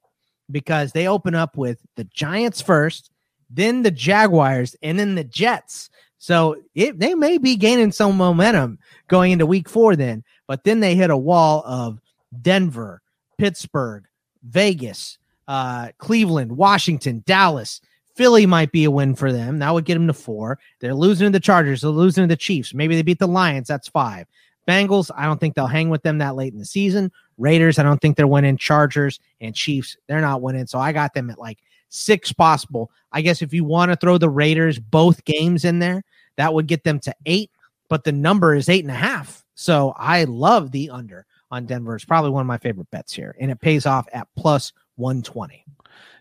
because 0.52 0.92
they 0.92 1.08
open 1.08 1.34
up 1.34 1.58
with 1.58 1.80
the 1.96 2.04
Giants 2.06 2.62
first, 2.62 3.10
then 3.54 3.84
the 3.84 3.92
Jaguars, 3.92 4.76
and 4.82 4.98
then 4.98 5.16
the 5.16 5.24
Jets. 5.24 5.90
So 6.18 6.58
it, 6.76 7.00
they 7.00 7.16
may 7.16 7.38
be 7.38 7.56
gaining 7.56 7.92
some 7.92 8.16
momentum 8.16 8.80
going 9.08 9.32
into 9.32 9.46
week 9.46 9.68
four 9.68 9.96
then, 9.96 10.24
but 10.48 10.64
then 10.64 10.80
they 10.80 10.96
hit 10.96 11.10
a 11.10 11.18
wall 11.18 11.64
of 11.66 12.00
Denver, 12.42 13.02
Pittsburgh, 13.38 14.06
Vegas, 14.44 15.18
uh, 15.48 15.90
Cleveland, 15.98 16.52
Washington, 16.52 17.24
Dallas. 17.26 17.82
Philly 18.16 18.46
might 18.46 18.72
be 18.72 18.84
a 18.84 18.92
win 18.92 19.16
for 19.16 19.32
them. 19.32 19.60
That 19.60 19.74
would 19.74 19.86
get 19.86 19.96
them 19.96 20.08
to 20.08 20.14
four. 20.14 20.60
They're 20.80 20.94
losing 20.94 21.26
to 21.26 21.32
the 21.32 21.40
Chargers. 21.40 21.82
They're 21.82 21.92
losing 21.92 22.24
to 22.24 22.28
the 22.28 22.38
Chiefs. 22.38 22.74
Maybe 22.74 22.96
they 22.96 23.02
beat 23.02 23.20
the 23.20 23.28
Lions. 23.28 23.68
That's 23.68 23.88
five. 23.88 24.28
Bengals, 24.68 25.10
I 25.16 25.26
don't 25.26 25.40
think 25.40 25.56
they'll 25.56 25.66
hang 25.66 25.90
with 25.90 26.04
them 26.04 26.20
that 26.20 26.36
late 26.36 26.54
in 26.54 26.60
the 26.60 26.66
season. 26.66 27.12
Raiders, 27.38 27.80
I 27.80 27.84
don't 27.84 28.00
think 28.00 28.16
they're 28.16 28.28
winning. 28.28 28.58
Chargers 28.58 29.20
and 29.40 29.56
Chiefs, 29.56 29.98
they're 30.08 30.22
not 30.22 30.42
winning. 30.42 30.68
So 30.68 30.78
I 30.78 30.92
got 30.92 31.14
them 31.14 31.30
at 31.30 31.40
like 31.40 31.58
six 31.92 32.34
possible. 32.34 32.90
I 33.12 33.22
guess 33.22 33.42
if 33.42 33.54
you 33.54 33.64
want 33.64 33.92
to 33.92 33.96
throw 33.96 34.18
the 34.18 34.30
Raiders 34.30 34.80
both 34.80 35.24
games 35.26 35.66
in 35.66 35.80
there, 35.80 36.04
that 36.38 36.54
would 36.54 36.68
get 36.68 36.84
them 36.84 37.00
to 37.02 37.16
eight, 37.26 37.52
but 37.90 38.04
the 38.04 38.12
number 38.12 38.56
is 38.56 38.70
eight 38.70 38.84
and 38.84 38.92
a 38.92 38.96
half. 38.96 39.46
So 39.54 39.94
I 39.98 40.24
love 40.24 40.72
the 40.72 40.90
under 40.90 41.26
on 41.52 41.66
Denver. 41.66 41.96
It's 41.96 42.06
probably 42.06 42.32
one 42.32 42.42
of 42.42 42.48
my 42.48 42.58
favorite 42.58 42.90
bets 42.90 43.14
here, 43.14 43.36
and 43.40 43.52
it 43.52 43.60
pays 43.60 43.86
off 43.86 44.08
at 44.14 44.28
plus 44.36 44.74
120. 44.96 45.66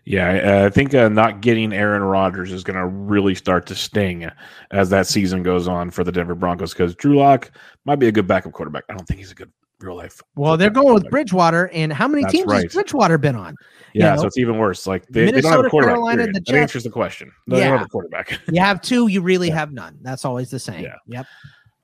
Yeah, 0.03 0.65
I 0.65 0.69
think 0.69 0.95
uh, 0.95 1.09
not 1.09 1.41
getting 1.41 1.71
Aaron 1.71 2.01
Rodgers 2.01 2.51
is 2.51 2.63
going 2.63 2.77
to 2.77 2.87
really 2.87 3.35
start 3.35 3.67
to 3.67 3.75
sting 3.75 4.29
as 4.71 4.89
that 4.89 5.05
season 5.05 5.43
goes 5.43 5.67
on 5.67 5.91
for 5.91 6.03
the 6.03 6.11
Denver 6.11 6.33
Broncos 6.33 6.73
because 6.73 6.95
Drew 6.95 7.17
Lock 7.17 7.51
might 7.85 7.97
be 7.97 8.07
a 8.07 8.11
good 8.11 8.27
backup 8.27 8.51
quarterback. 8.51 8.83
I 8.89 8.93
don't 8.93 9.07
think 9.07 9.19
he's 9.19 9.31
a 9.31 9.35
good 9.35 9.51
real 9.83 9.95
life. 9.95 10.21
Well, 10.35 10.57
they're 10.57 10.69
going 10.69 10.93
with 10.93 11.09
Bridgewater, 11.09 11.69
and 11.73 11.91
how 11.91 12.07
many 12.07 12.23
That's 12.23 12.33
teams 12.33 12.47
right. 12.47 12.63
has 12.63 12.73
Bridgewater 12.73 13.17
been 13.17 13.35
on? 13.35 13.55
Yeah, 13.93 14.11
You 14.11 14.15
know, 14.15 14.21
so 14.21 14.27
it's 14.27 14.37
even 14.37 14.57
worse. 14.57 14.87
Like 14.87 15.05
they, 15.07 15.25
they 15.25 15.41
don't 15.41 15.43
have 15.43 15.43
a 15.43 15.47
Minnesota, 15.63 15.69
quarterback. 15.69 15.93
Carolina, 15.95 16.17
period. 16.23 16.35
the 16.45 16.51
That 16.51 16.57
answers 16.59 16.83
the 16.83 16.89
question. 16.89 17.31
They 17.47 17.57
don't 17.57 17.65
Yeah. 17.65 17.77
have 17.77 17.85
a 17.85 17.89
quarterback. 17.89 18.39
You 18.51 18.61
have 18.61 18.81
two, 18.81 19.07
you 19.07 19.21
really 19.21 19.47
Yeah. 19.49 19.55
have 19.55 19.71
none. 19.73 19.97
That's 20.01 20.25
always 20.25 20.49
the 20.49 20.59
same. 20.59 20.83
Yeah. 20.83 20.95
Yep. 21.07 21.25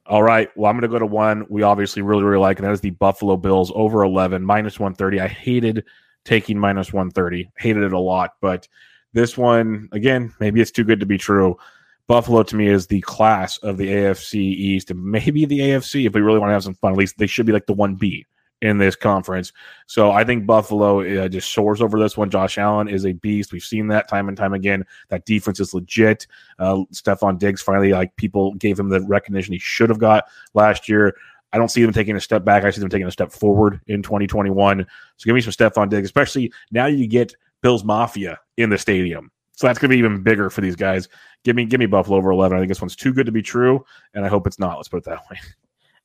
All 0.06 0.24
right. 0.24 0.50
Well, 0.56 0.70
I'm 0.70 0.75
going 0.80 0.89
to 0.89 0.96
go 0.96 1.00
to 1.00 1.06
one 1.06 1.46
we 1.50 1.63
obviously 1.63 2.01
really, 2.01 2.24
really 2.24 2.39
like, 2.39 2.60
and 2.60 2.68
that 2.68 2.72
is 2.72 2.80
the 2.82 2.92
Buffalo 2.92 3.36
Bills 3.36 3.72
over 3.75 4.04
11, 4.04 4.42
minus 4.44 4.80
130. 4.80 5.20
I 5.20 5.27
hated 5.27 5.84
taking 6.24 6.58
minus 6.58 6.94
130, 6.94 7.50
hated 7.58 7.84
it 7.84 7.94
a 7.94 8.00
lot. 8.00 8.36
But 8.39 8.68
this 9.13 9.38
one, 9.38 9.89
again, 9.92 10.34
maybe 10.39 10.62
it's 10.62 10.72
too 10.72 10.84
good 10.86 11.00
to 11.01 11.06
be 11.06 11.18
true. 11.18 11.58
Buffalo 12.07 12.43
to 12.43 12.55
me 12.55 12.67
is 12.67 12.87
the 12.87 13.01
class 13.01 13.57
of 13.59 13.77
the 13.77 13.87
AFC 13.87 14.35
East 14.35 14.91
and 14.91 15.03
maybe 15.03 15.45
the 15.45 15.59
AFC. 15.59 16.05
If 16.05 16.13
we 16.13 16.21
really 16.21 16.39
want 16.39 16.49
to 16.49 16.53
have 16.53 16.63
some 16.63 16.75
fun, 16.75 16.93
at 16.93 16.97
least 16.97 17.17
they 17.17 17.27
should 17.27 17.45
be 17.45 17.51
like 17.51 17.65
the 17.65 17.75
1B 17.75 18.23
in 18.61 18.77
this 18.77 18.95
conference. 18.95 19.53
So 19.85 20.11
I 20.11 20.23
think 20.23 20.45
Buffalo 20.45 21.01
uh, 21.01 21.27
just 21.27 21.53
soars 21.53 21.81
over 21.81 21.99
this 21.99 22.17
one. 22.17 22.29
Josh 22.29 22.57
Allen 22.57 22.87
is 22.87 23.05
a 23.05 23.13
beast. 23.13 23.53
We've 23.53 23.63
seen 23.63 23.87
that 23.87 24.07
time 24.07 24.29
and 24.29 24.37
time 24.37 24.53
again. 24.53 24.83
That 25.09 25.25
defense 25.25 25.59
is 25.59 25.73
legit. 25.73 26.25
Uh, 26.57 26.77
Stefon 26.93 27.37
Diggs 27.37 27.61
finally, 27.61 27.91
like 27.91 28.15
people 28.15 28.53
gave 28.55 28.79
him 28.79 28.89
the 28.89 29.01
recognition 29.01 29.53
he 29.53 29.59
should 29.59 29.89
have 29.89 29.99
got 29.99 30.25
last 30.53 30.89
year. 30.89 31.15
I 31.53 31.57
don't 31.57 31.69
see 31.69 31.83
them 31.83 31.93
taking 31.93 32.15
a 32.15 32.21
step 32.21 32.43
back. 32.43 32.63
I 32.63 32.71
see 32.71 32.81
them 32.81 32.89
taking 32.89 33.07
a 33.07 33.11
step 33.11 33.31
forward 33.31 33.79
in 33.87 34.01
2021. 34.01 34.85
So 35.17 35.25
give 35.25 35.35
me 35.35 35.41
some 35.41 35.53
Stefon 35.53 35.89
Diggs, 35.89 36.05
especially 36.05 36.51
now 36.71 36.87
you 36.87 37.07
get 37.07 37.35
Bills 37.61 37.83
Mafia 37.83 38.39
in 38.57 38.69
the 38.69 38.77
stadium. 38.77 39.31
So 39.57 39.65
that's 39.65 39.79
going 39.79 39.89
to 39.89 39.95
be 39.95 39.97
even 39.99 40.21
bigger 40.21 40.51
for 40.51 40.61
these 40.61 40.75
guys. 40.75 41.09
Give 41.43 41.55
me, 41.55 41.65
give 41.65 41.79
me 41.79 41.87
Buffalo 41.87 42.17
over 42.17 42.29
11. 42.29 42.55
I 42.55 42.61
think 42.61 42.69
this 42.69 42.79
one's 42.79 42.95
too 42.95 43.11
good 43.11 43.25
to 43.25 43.31
be 43.31 43.41
true, 43.41 43.83
and 44.13 44.23
I 44.23 44.27
hope 44.27 44.45
it's 44.45 44.59
not. 44.59 44.77
Let's 44.77 44.87
put 44.87 44.97
it 44.97 45.05
that 45.05 45.23
way. 45.29 45.37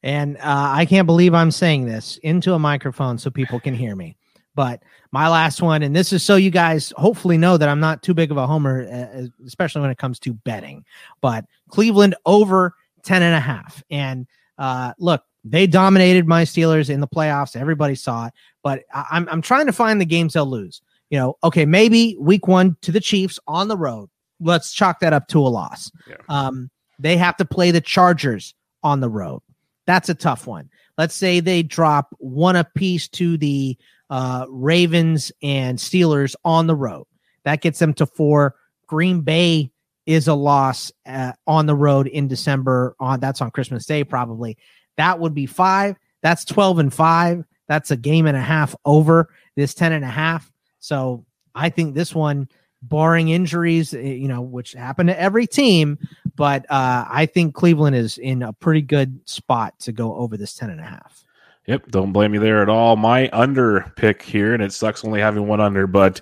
And 0.04 0.36
uh, 0.38 0.40
I 0.42 0.84
can't 0.84 1.06
believe 1.06 1.32
I'm 1.32 1.52
saying 1.52 1.84
this 1.84 2.16
into 2.24 2.54
a 2.54 2.58
microphone 2.58 3.18
so 3.18 3.30
people 3.30 3.60
can 3.60 3.72
hear 3.72 3.94
me. 3.94 4.16
But 4.56 4.82
my 5.12 5.28
last 5.28 5.62
one, 5.62 5.84
and 5.84 5.94
this 5.94 6.12
is 6.12 6.24
so 6.24 6.34
you 6.34 6.50
guys 6.50 6.92
hopefully 6.96 7.38
know 7.38 7.56
that 7.56 7.68
I'm 7.68 7.78
not 7.78 8.02
too 8.02 8.12
big 8.12 8.32
of 8.32 8.36
a 8.36 8.44
homer, 8.44 8.82
uh, 8.92 9.26
especially 9.46 9.80
when 9.80 9.90
it 9.90 9.98
comes 9.98 10.18
to 10.18 10.34
betting. 10.34 10.84
But 11.20 11.44
Cleveland 11.68 12.16
over 12.26 12.74
10 13.04 13.22
and 13.22 13.34
a 13.36 13.38
half. 13.38 13.80
And 13.92 14.26
uh, 14.58 14.92
look, 14.98 15.22
they 15.44 15.68
dominated 15.68 16.26
my 16.26 16.42
Steelers 16.42 16.90
in 16.90 16.98
the 16.98 17.06
playoffs. 17.06 17.54
Everybody 17.54 17.94
saw 17.94 18.26
it. 18.26 18.32
But 18.64 18.82
I- 18.92 19.06
I'm, 19.12 19.28
I'm 19.28 19.40
trying 19.40 19.66
to 19.66 19.72
find 19.72 20.00
the 20.00 20.04
games 20.04 20.32
they'll 20.32 20.46
lose. 20.46 20.82
You 21.12 21.18
know, 21.18 21.36
okay, 21.44 21.66
maybe 21.66 22.16
week 22.18 22.48
one 22.48 22.74
to 22.80 22.90
the 22.90 22.98
Chiefs 22.98 23.38
on 23.46 23.68
the 23.68 23.76
road. 23.76 24.08
Let's 24.40 24.72
chalk 24.72 25.00
that 25.00 25.12
up 25.12 25.28
to 25.28 25.40
a 25.40 25.46
loss. 25.46 25.92
Yeah. 26.08 26.16
Um, 26.30 26.70
they 26.98 27.18
have 27.18 27.36
to 27.36 27.44
play 27.44 27.70
the 27.70 27.82
Chargers 27.82 28.54
on 28.82 29.00
the 29.00 29.10
road. 29.10 29.42
That's 29.86 30.08
a 30.08 30.14
tough 30.14 30.46
one. 30.46 30.70
Let's 30.96 31.14
say 31.14 31.40
they 31.40 31.62
drop 31.62 32.14
one 32.18 32.56
apiece 32.56 33.08
to 33.08 33.36
the 33.36 33.76
uh, 34.08 34.46
Ravens 34.48 35.30
and 35.42 35.78
Steelers 35.78 36.34
on 36.46 36.66
the 36.66 36.74
road. 36.74 37.04
That 37.44 37.60
gets 37.60 37.78
them 37.78 37.92
to 37.94 38.06
four. 38.06 38.54
Green 38.86 39.20
Bay 39.20 39.70
is 40.06 40.28
a 40.28 40.34
loss 40.34 40.92
uh, 41.04 41.32
on 41.46 41.66
the 41.66 41.76
road 41.76 42.06
in 42.06 42.26
December. 42.26 42.96
On 43.00 43.20
that's 43.20 43.42
on 43.42 43.50
Christmas 43.50 43.84
Day, 43.84 44.02
probably. 44.02 44.56
That 44.96 45.18
would 45.18 45.34
be 45.34 45.44
five. 45.44 45.96
That's 46.22 46.46
12 46.46 46.78
and 46.78 46.94
five. 46.94 47.44
That's 47.68 47.90
a 47.90 47.98
game 47.98 48.26
and 48.26 48.36
a 48.36 48.40
half 48.40 48.74
over 48.86 49.28
this 49.56 49.74
10 49.74 49.92
and 49.92 50.04
a 50.04 50.08
half. 50.08 50.51
So 50.82 51.24
I 51.54 51.70
think 51.70 51.94
this 51.94 52.12
one, 52.12 52.48
barring 52.82 53.28
injuries, 53.28 53.94
eh, 53.94 54.00
you 54.00 54.26
know, 54.26 54.42
which 54.42 54.72
happen 54.72 55.06
to 55.06 55.18
every 55.18 55.46
team, 55.46 55.96
but 56.34 56.66
uh, 56.68 57.06
I 57.08 57.26
think 57.26 57.54
Cleveland 57.54 57.94
is 57.94 58.18
in 58.18 58.42
a 58.42 58.52
pretty 58.52 58.82
good 58.82 59.20
spot 59.24 59.78
to 59.80 59.92
go 59.92 60.16
over 60.16 60.36
this 60.36 60.54
10 60.54 60.70
and 60.70 60.80
a 60.80 60.84
half. 60.84 61.24
Yep, 61.68 61.92
don't 61.92 62.12
blame 62.12 62.32
me 62.32 62.38
there 62.38 62.62
at 62.62 62.68
all. 62.68 62.96
My 62.96 63.30
under 63.32 63.92
pick 63.94 64.22
here, 64.22 64.54
and 64.54 64.62
it 64.62 64.72
sucks 64.72 65.04
only 65.04 65.20
having 65.20 65.46
one 65.46 65.60
under, 65.60 65.86
but 65.86 66.20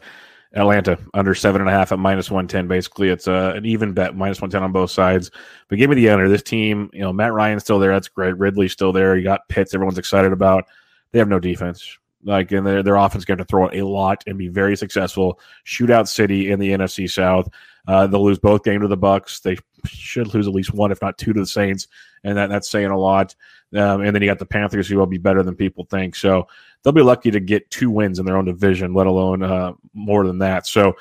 Atlanta 0.53 0.99
under 1.15 1.35
seven 1.35 1.63
and 1.63 1.71
a 1.71 1.73
half 1.73 1.93
at 1.93 1.99
minus 1.99 2.31
one 2.31 2.47
ten. 2.47 2.69
Basically, 2.69 3.09
it's 3.09 3.27
a, 3.27 3.55
an 3.57 3.65
even 3.65 3.95
bet, 3.95 4.15
minus 4.15 4.43
one 4.43 4.51
ten 4.51 4.63
on 4.63 4.73
both 4.73 4.91
sides. 4.91 5.31
But 5.69 5.79
give 5.79 5.89
me 5.89 5.97
the 5.97 6.11
under. 6.11 6.29
This 6.29 6.43
team, 6.43 6.91
you 6.93 7.01
know, 7.01 7.11
Matt 7.11 7.33
Ryan's 7.33 7.63
still 7.63 7.79
there. 7.79 7.93
That's 7.93 8.09
great. 8.09 8.37
Ridley's 8.37 8.73
still 8.73 8.93
there. 8.93 9.17
You 9.17 9.25
got 9.25 9.49
Pitts. 9.49 9.73
Everyone's 9.73 9.97
excited 9.97 10.33
about. 10.33 10.67
They 11.13 11.19
have 11.19 11.29
no 11.29 11.41
defense. 11.41 11.97
Like, 12.23 12.53
and 12.53 12.67
their 12.67 12.83
their 12.83 12.97
offense 12.97 13.25
going 13.25 13.39
to 13.39 13.45
throw 13.45 13.71
a 13.73 13.83
lot 13.83 14.25
and 14.27 14.37
be 14.37 14.49
very 14.49 14.77
successful. 14.77 15.41
Shootout 15.65 16.09
city 16.09 16.51
in 16.51 16.59
the 16.59 16.71
NFC 16.71 17.11
South. 17.11 17.49
Uh, 17.87 18.07
they'll 18.07 18.25
lose 18.25 18.39
both 18.39 18.63
games 18.63 18.83
to 18.83 18.89
the 18.89 18.97
Bucks. 18.97 19.41
They 19.41 19.57
should 19.87 20.35
lose 20.35 20.47
at 20.47 20.53
least 20.53 20.75
one, 20.75 20.93
if 20.93 21.01
not 21.01 21.19
two, 21.19 21.33
to 21.33 21.41
the 21.41 21.47
Saints, 21.47 21.89
and 22.25 22.37
that 22.37 22.51
that's 22.51 22.69
saying 22.69 22.91
a 22.91 22.99
lot. 22.99 23.35
Um, 23.75 24.03
and 24.03 24.15
then 24.15 24.21
you 24.23 24.29
got 24.29 24.39
the 24.39 24.47
Panthers, 24.47 24.89
who 24.89 24.99
will 24.99 25.07
be 25.07 25.19
better 25.19 25.43
than 25.43 25.55
people 25.55 25.85
think. 25.85 26.17
So 26.17 26.47
they'll 26.83 26.93
be 26.93 27.03
lucky 27.03 27.31
to 27.31 27.41
get 27.41 27.71
two 27.71 27.91
wins 27.91 28.19
in 28.19 28.27
their 28.27 28.37
own 28.37 28.45
division, 28.45 28.95
let 28.95 29.07
alone 29.07 29.43
uh, 29.43 29.73
more 29.95 30.27
than 30.27 30.39
that. 30.39 30.67
So 30.67 30.97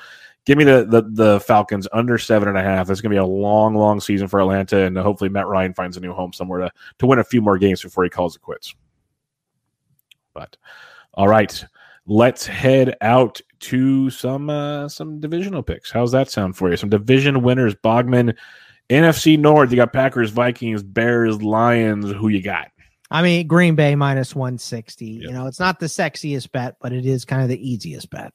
give 0.46 0.56
me 0.56 0.64
the, 0.64 0.84
the 0.84 1.02
the 1.02 1.40
Falcons 1.40 1.86
under 1.92 2.16
seven 2.18 2.48
and 2.48 2.56
a 2.56 2.62
half. 2.62 2.90
It's 2.90 3.00
going 3.00 3.10
to 3.10 3.14
be 3.14 3.18
a 3.18 3.24
long, 3.24 3.74
long 3.74 4.00
season 4.00 4.28
for 4.28 4.40
Atlanta, 4.40 4.78
and 4.84 4.96
hopefully 4.96 5.30
Matt 5.30 5.46
Ryan 5.46 5.74
finds 5.74 5.96
a 5.96 6.00
new 6.00 6.12
home 6.12 6.32
somewhere 6.32 6.60
to 6.60 6.72
to 6.98 7.06
win 7.06 7.18
a 7.18 7.24
few 7.24 7.42
more 7.42 7.58
games 7.58 7.82
before 7.82 8.04
he 8.04 8.10
calls 8.10 8.36
it 8.36 8.42
quits. 8.42 8.74
But 10.34 10.56
all 11.14 11.28
right, 11.28 11.64
let's 12.06 12.46
head 12.46 12.96
out 13.00 13.40
to 13.60 14.10
some 14.10 14.50
uh, 14.50 14.88
some 14.88 15.20
divisional 15.20 15.62
picks. 15.62 15.90
How's 15.90 16.12
that 16.12 16.30
sound 16.30 16.56
for 16.56 16.70
you? 16.70 16.76
Some 16.76 16.90
division 16.90 17.42
winners, 17.42 17.74
Bogman. 17.74 18.36
NFC 18.88 19.38
North, 19.38 19.70
you 19.70 19.76
got 19.76 19.92
Packers, 19.92 20.30
Vikings, 20.30 20.82
Bears, 20.82 21.40
Lions. 21.40 22.10
Who 22.10 22.28
you 22.28 22.42
got? 22.42 22.72
I 23.12 23.22
mean, 23.22 23.46
Green 23.46 23.74
Bay 23.74 23.94
minus 23.94 24.34
160. 24.34 25.04
Yep. 25.06 25.22
You 25.22 25.32
know, 25.32 25.46
it's 25.46 25.60
not 25.60 25.80
the 25.80 25.86
sexiest 25.86 26.50
bet, 26.52 26.76
but 26.80 26.92
it 26.92 27.06
is 27.06 27.24
kind 27.24 27.42
of 27.42 27.48
the 27.48 27.70
easiest 27.70 28.10
bet. 28.10 28.32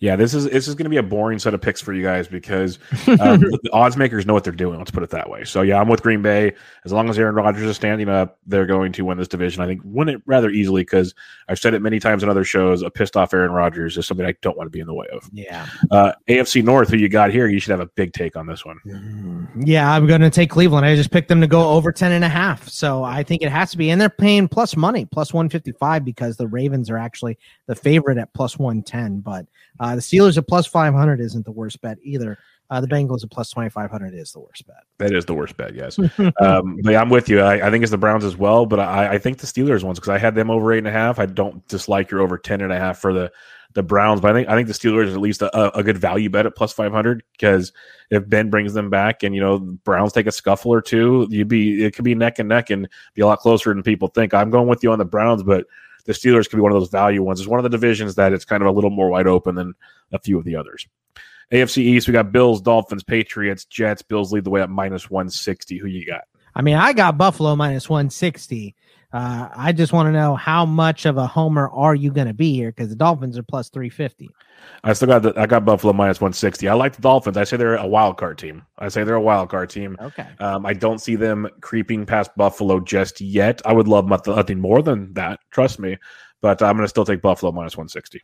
Yeah, 0.00 0.16
this 0.16 0.32
is 0.32 0.44
this 0.44 0.66
is 0.66 0.74
going 0.74 0.84
to 0.84 0.90
be 0.90 0.96
a 0.96 1.02
boring 1.02 1.38
set 1.38 1.52
of 1.52 1.60
picks 1.60 1.80
for 1.82 1.92
you 1.92 2.02
guys 2.02 2.26
because 2.26 2.78
um, 3.06 3.40
the 3.40 3.68
odds 3.70 3.98
makers 3.98 4.24
know 4.24 4.32
what 4.32 4.44
they're 4.44 4.52
doing. 4.52 4.78
Let's 4.78 4.90
put 4.90 5.02
it 5.02 5.10
that 5.10 5.28
way. 5.28 5.44
So 5.44 5.60
yeah, 5.60 5.78
I'm 5.78 5.88
with 5.88 6.02
Green 6.02 6.22
Bay. 6.22 6.54
As 6.86 6.92
long 6.92 7.10
as 7.10 7.18
Aaron 7.18 7.34
Rodgers 7.34 7.64
is 7.64 7.76
standing 7.76 8.08
up, 8.08 8.38
they're 8.46 8.64
going 8.64 8.92
to 8.92 9.04
win 9.04 9.18
this 9.18 9.28
division. 9.28 9.62
I 9.62 9.66
think 9.66 9.82
win 9.84 10.08
it 10.08 10.22
rather 10.24 10.48
easily 10.48 10.82
because 10.82 11.14
I've 11.48 11.58
said 11.58 11.74
it 11.74 11.82
many 11.82 12.00
times 12.00 12.22
in 12.22 12.30
other 12.30 12.44
shows. 12.44 12.80
A 12.80 12.90
pissed 12.90 13.14
off 13.14 13.34
Aaron 13.34 13.50
Rodgers 13.50 13.98
is 13.98 14.06
something 14.06 14.24
I 14.24 14.34
don't 14.40 14.56
want 14.56 14.68
to 14.68 14.70
be 14.70 14.80
in 14.80 14.86
the 14.86 14.94
way 14.94 15.06
of. 15.12 15.28
Yeah. 15.34 15.66
Uh, 15.90 16.12
AFC 16.28 16.64
North, 16.64 16.88
who 16.88 16.96
you 16.96 17.10
got 17.10 17.30
here? 17.30 17.46
You 17.46 17.60
should 17.60 17.72
have 17.72 17.80
a 17.80 17.90
big 17.94 18.14
take 18.14 18.36
on 18.36 18.46
this 18.46 18.64
one. 18.64 18.78
Yeah, 19.66 19.92
I'm 19.92 20.06
going 20.06 20.22
to 20.22 20.30
take 20.30 20.48
Cleveland. 20.48 20.86
I 20.86 20.96
just 20.96 21.10
picked 21.10 21.28
them 21.28 21.42
to 21.42 21.46
go 21.46 21.68
over 21.68 21.92
10 21.92 22.12
and 22.12 22.24
a 22.24 22.28
half. 22.28 22.66
So 22.70 23.04
I 23.04 23.22
think 23.22 23.42
it 23.42 23.50
has 23.50 23.70
to 23.72 23.76
be. 23.76 23.90
And 23.90 24.00
they're 24.00 24.08
paying 24.08 24.48
plus 24.48 24.76
money, 24.76 25.04
plus 25.04 25.34
155, 25.34 26.06
because 26.06 26.38
the 26.38 26.46
Ravens 26.46 26.88
are 26.88 26.96
actually 26.96 27.38
the 27.66 27.74
favorite 27.74 28.16
at 28.16 28.32
plus 28.32 28.58
110. 28.58 29.20
But 29.20 29.44
uh, 29.78 29.89
the 29.94 30.00
Steelers 30.00 30.36
at 30.36 30.46
plus 30.48 30.66
500 30.66 31.20
isn't 31.20 31.44
the 31.44 31.52
worst 31.52 31.80
bet 31.80 31.98
either. 32.02 32.38
uh, 32.70 32.80
the 32.80 32.86
Bengals 32.86 33.24
at 33.24 33.30
plus 33.30 33.50
2,500 33.50 34.14
is 34.14 34.32
the 34.32 34.40
worst 34.40 34.66
bet. 34.66 34.84
That 34.98 35.12
is 35.12 35.24
the 35.24 35.34
worst 35.34 35.56
bet, 35.56 35.74
yes. 35.74 35.98
um, 36.40 36.78
but 36.82 36.92
yeah, 36.92 37.00
I'm 37.00 37.10
with 37.10 37.28
you. 37.28 37.40
I, 37.40 37.66
I, 37.66 37.70
think 37.70 37.82
it's 37.82 37.90
the 37.90 37.98
Browns 37.98 38.24
as 38.24 38.36
well, 38.36 38.64
but 38.66 38.78
I, 38.78 39.14
I 39.14 39.18
think 39.18 39.38
the 39.38 39.46
Steelers 39.46 39.82
ones 39.82 39.98
because 39.98 40.10
I 40.10 40.18
had 40.18 40.34
them 40.34 40.50
over 40.50 40.72
eight 40.72 40.78
and 40.78 40.88
a 40.88 40.92
half. 40.92 41.18
I 41.18 41.26
don't 41.26 41.66
dislike 41.68 42.10
your 42.10 42.20
over 42.20 42.38
ten 42.38 42.60
and 42.60 42.72
a 42.72 42.78
half 42.78 42.98
for 42.98 43.12
the 43.12 43.32
the 43.72 43.82
Browns, 43.82 44.20
but 44.20 44.30
I 44.30 44.34
think 44.34 44.48
I 44.48 44.54
think 44.54 44.66
the 44.66 44.74
Steelers 44.74 45.06
is 45.06 45.14
at 45.14 45.20
least 45.20 45.42
a, 45.42 45.78
a 45.78 45.82
good 45.82 45.98
value 45.98 46.28
bet 46.28 46.46
at 46.46 46.56
plus 46.56 46.72
five 46.72 46.92
hundred 46.92 47.22
because 47.32 47.72
if 48.10 48.28
Ben 48.28 48.50
brings 48.50 48.74
them 48.74 48.90
back 48.90 49.22
and 49.22 49.34
you 49.34 49.40
know 49.40 49.58
Browns 49.58 50.12
take 50.12 50.26
a 50.26 50.32
scuffle 50.32 50.72
or 50.72 50.82
two, 50.82 51.26
you'd 51.30 51.48
be 51.48 51.84
it 51.84 51.94
could 51.94 52.04
be 52.04 52.14
neck 52.14 52.38
and 52.38 52.48
neck 52.48 52.70
and 52.70 52.88
be 53.14 53.22
a 53.22 53.26
lot 53.26 53.38
closer 53.38 53.72
than 53.72 53.82
people 53.82 54.08
think. 54.08 54.34
I'm 54.34 54.50
going 54.50 54.68
with 54.68 54.82
you 54.82 54.90
on 54.90 54.98
the 54.98 55.04
Browns, 55.04 55.42
but 55.42 55.66
the 56.04 56.12
Steelers 56.12 56.48
could 56.48 56.56
be 56.56 56.62
one 56.62 56.72
of 56.72 56.80
those 56.80 56.90
value 56.90 57.22
ones. 57.22 57.40
It's 57.40 57.48
one 57.48 57.58
of 57.58 57.64
the 57.64 57.68
divisions 57.68 58.14
that 58.16 58.32
it's 58.32 58.44
kind 58.44 58.62
of 58.62 58.68
a 58.68 58.72
little 58.72 58.90
more 58.90 59.10
wide 59.10 59.26
open 59.26 59.54
than 59.54 59.74
a 60.12 60.18
few 60.18 60.38
of 60.38 60.44
the 60.44 60.56
others. 60.56 60.86
AFC 61.52 61.78
East, 61.78 62.06
we 62.06 62.12
got 62.12 62.32
Bills, 62.32 62.60
Dolphins, 62.60 63.02
Patriots, 63.02 63.64
Jets. 63.64 64.02
Bills 64.02 64.32
lead 64.32 64.44
the 64.44 64.50
way 64.50 64.62
at 64.62 64.70
minus 64.70 65.10
160. 65.10 65.78
Who 65.78 65.88
you 65.88 66.06
got? 66.06 66.22
I 66.54 66.62
mean, 66.62 66.76
I 66.76 66.92
got 66.92 67.18
Buffalo 67.18 67.56
minus 67.56 67.88
160. 67.88 68.74
Uh, 69.12 69.48
I 69.52 69.72
just 69.72 69.92
want 69.92 70.06
to 70.06 70.12
know 70.12 70.36
how 70.36 70.64
much 70.64 71.04
of 71.04 71.16
a 71.16 71.26
homer 71.26 71.68
are 71.70 71.94
you 71.94 72.12
going 72.12 72.28
to 72.28 72.34
be 72.34 72.54
here 72.54 72.70
because 72.70 72.88
the 72.88 72.96
Dolphins 72.96 73.36
are 73.36 73.42
plus 73.42 73.68
350. 73.68 74.30
I 74.84 74.92
still 74.92 75.08
got 75.08 75.22
the, 75.22 75.32
I 75.36 75.46
got 75.46 75.64
Buffalo 75.64 75.92
minus 75.92 76.20
160. 76.20 76.68
I 76.68 76.74
like 76.74 76.94
the 76.94 77.02
Dolphins. 77.02 77.36
I 77.36 77.44
say 77.44 77.56
they're 77.56 77.76
a 77.76 77.86
wild 77.86 78.18
card 78.18 78.38
team. 78.38 78.62
I 78.78 78.88
say 78.88 79.02
they're 79.02 79.16
a 79.16 79.20
wild 79.20 79.48
card 79.48 79.68
team. 79.70 79.96
Okay. 80.00 80.28
Um, 80.38 80.64
I 80.64 80.74
don't 80.74 81.00
see 81.00 81.16
them 81.16 81.48
creeping 81.60 82.06
past 82.06 82.30
Buffalo 82.36 82.78
just 82.78 83.20
yet. 83.20 83.60
I 83.64 83.72
would 83.72 83.88
love 83.88 84.06
nothing 84.06 84.60
more 84.60 84.80
than 84.80 85.12
that. 85.14 85.40
Trust 85.50 85.80
me. 85.80 85.96
But 86.40 86.62
I'm 86.62 86.76
going 86.76 86.84
to 86.84 86.88
still 86.88 87.04
take 87.04 87.20
Buffalo 87.20 87.52
minus 87.52 87.76
160. 87.76 88.22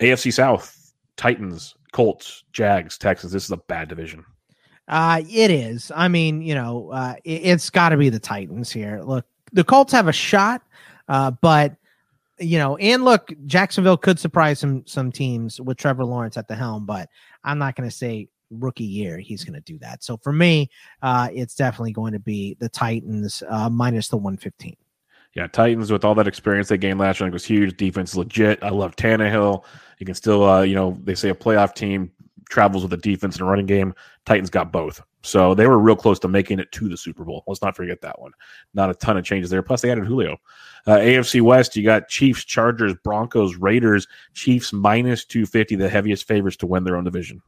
AFC 0.00 0.32
South, 0.32 0.92
Titans, 1.16 1.74
Colts, 1.92 2.44
Jags, 2.52 2.98
Texans. 2.98 3.32
This 3.32 3.44
is 3.44 3.50
a 3.50 3.56
bad 3.56 3.88
division. 3.88 4.24
Uh, 4.90 5.22
it 5.30 5.52
is. 5.52 5.92
I 5.94 6.08
mean, 6.08 6.42
you 6.42 6.54
know, 6.54 6.90
uh, 6.90 7.14
it, 7.22 7.44
has 7.44 7.70
got 7.70 7.90
to 7.90 7.96
be 7.96 8.08
the 8.08 8.18
Titans 8.18 8.72
here. 8.72 9.00
Look, 9.04 9.24
the 9.52 9.62
Colts 9.62 9.92
have 9.92 10.08
a 10.08 10.12
shot, 10.12 10.62
uh, 11.08 11.30
but 11.30 11.76
you 12.40 12.58
know, 12.58 12.76
and 12.78 13.04
look, 13.04 13.32
Jacksonville 13.46 13.96
could 13.96 14.18
surprise 14.18 14.58
some 14.58 14.84
some 14.86 15.12
teams 15.12 15.60
with 15.60 15.76
Trevor 15.76 16.04
Lawrence 16.04 16.36
at 16.36 16.48
the 16.48 16.56
helm, 16.56 16.86
but 16.86 17.08
I'm 17.44 17.58
not 17.58 17.76
going 17.76 17.88
to 17.88 17.94
say 17.94 18.28
rookie 18.50 18.82
year 18.82 19.18
he's 19.18 19.44
going 19.44 19.54
to 19.54 19.60
do 19.60 19.78
that. 19.78 20.02
So 20.02 20.16
for 20.16 20.32
me, 20.32 20.68
uh, 21.02 21.28
it's 21.32 21.54
definitely 21.54 21.92
going 21.92 22.12
to 22.12 22.18
be 22.18 22.56
the 22.58 22.68
Titans 22.68 23.44
uh, 23.48 23.70
minus 23.70 24.08
the 24.08 24.16
115. 24.16 24.76
Yeah, 25.34 25.46
Titans 25.46 25.92
with 25.92 26.04
all 26.04 26.16
that 26.16 26.26
experience 26.26 26.68
they 26.68 26.78
gained 26.78 26.98
last 26.98 27.20
year, 27.20 27.30
was 27.30 27.44
huge. 27.44 27.76
Defense 27.76 28.16
legit. 28.16 28.60
I 28.64 28.70
love 28.70 28.96
Tannehill. 28.96 29.62
You 29.98 30.06
can 30.06 30.16
still, 30.16 30.42
uh, 30.42 30.62
you 30.62 30.74
know, 30.74 30.98
they 31.04 31.14
say 31.14 31.28
a 31.28 31.34
playoff 31.34 31.74
team 31.74 32.10
travels 32.50 32.82
with 32.82 32.92
a 32.92 32.98
defense 32.98 33.36
and 33.36 33.42
a 33.42 33.44
running 33.46 33.66
game. 33.66 33.94
Titans 34.26 34.50
got 34.50 34.72
both. 34.72 35.02
So 35.22 35.54
they 35.54 35.66
were 35.66 35.78
real 35.78 35.96
close 35.96 36.18
to 36.20 36.28
making 36.28 36.58
it 36.60 36.72
to 36.72 36.88
the 36.88 36.96
Super 36.96 37.24
Bowl. 37.24 37.44
Let's 37.46 37.62
not 37.62 37.76
forget 37.76 38.00
that 38.02 38.20
one. 38.20 38.32
Not 38.74 38.90
a 38.90 38.94
ton 38.94 39.16
of 39.16 39.24
changes 39.24 39.50
there. 39.50 39.62
Plus, 39.62 39.82
they 39.82 39.90
added 39.90 40.06
Julio. 40.06 40.36
Uh, 40.86 40.96
AFC 40.96 41.42
West, 41.42 41.76
you 41.76 41.84
got 41.84 42.08
Chiefs, 42.08 42.44
Chargers, 42.44 42.94
Broncos, 43.04 43.56
Raiders. 43.56 44.06
Chiefs 44.34 44.72
minus 44.72 45.24
250, 45.24 45.76
the 45.76 45.88
heaviest 45.88 46.26
favorites 46.26 46.56
to 46.58 46.66
win 46.66 46.84
their 46.84 46.96
own 46.96 47.04
division. 47.04 47.42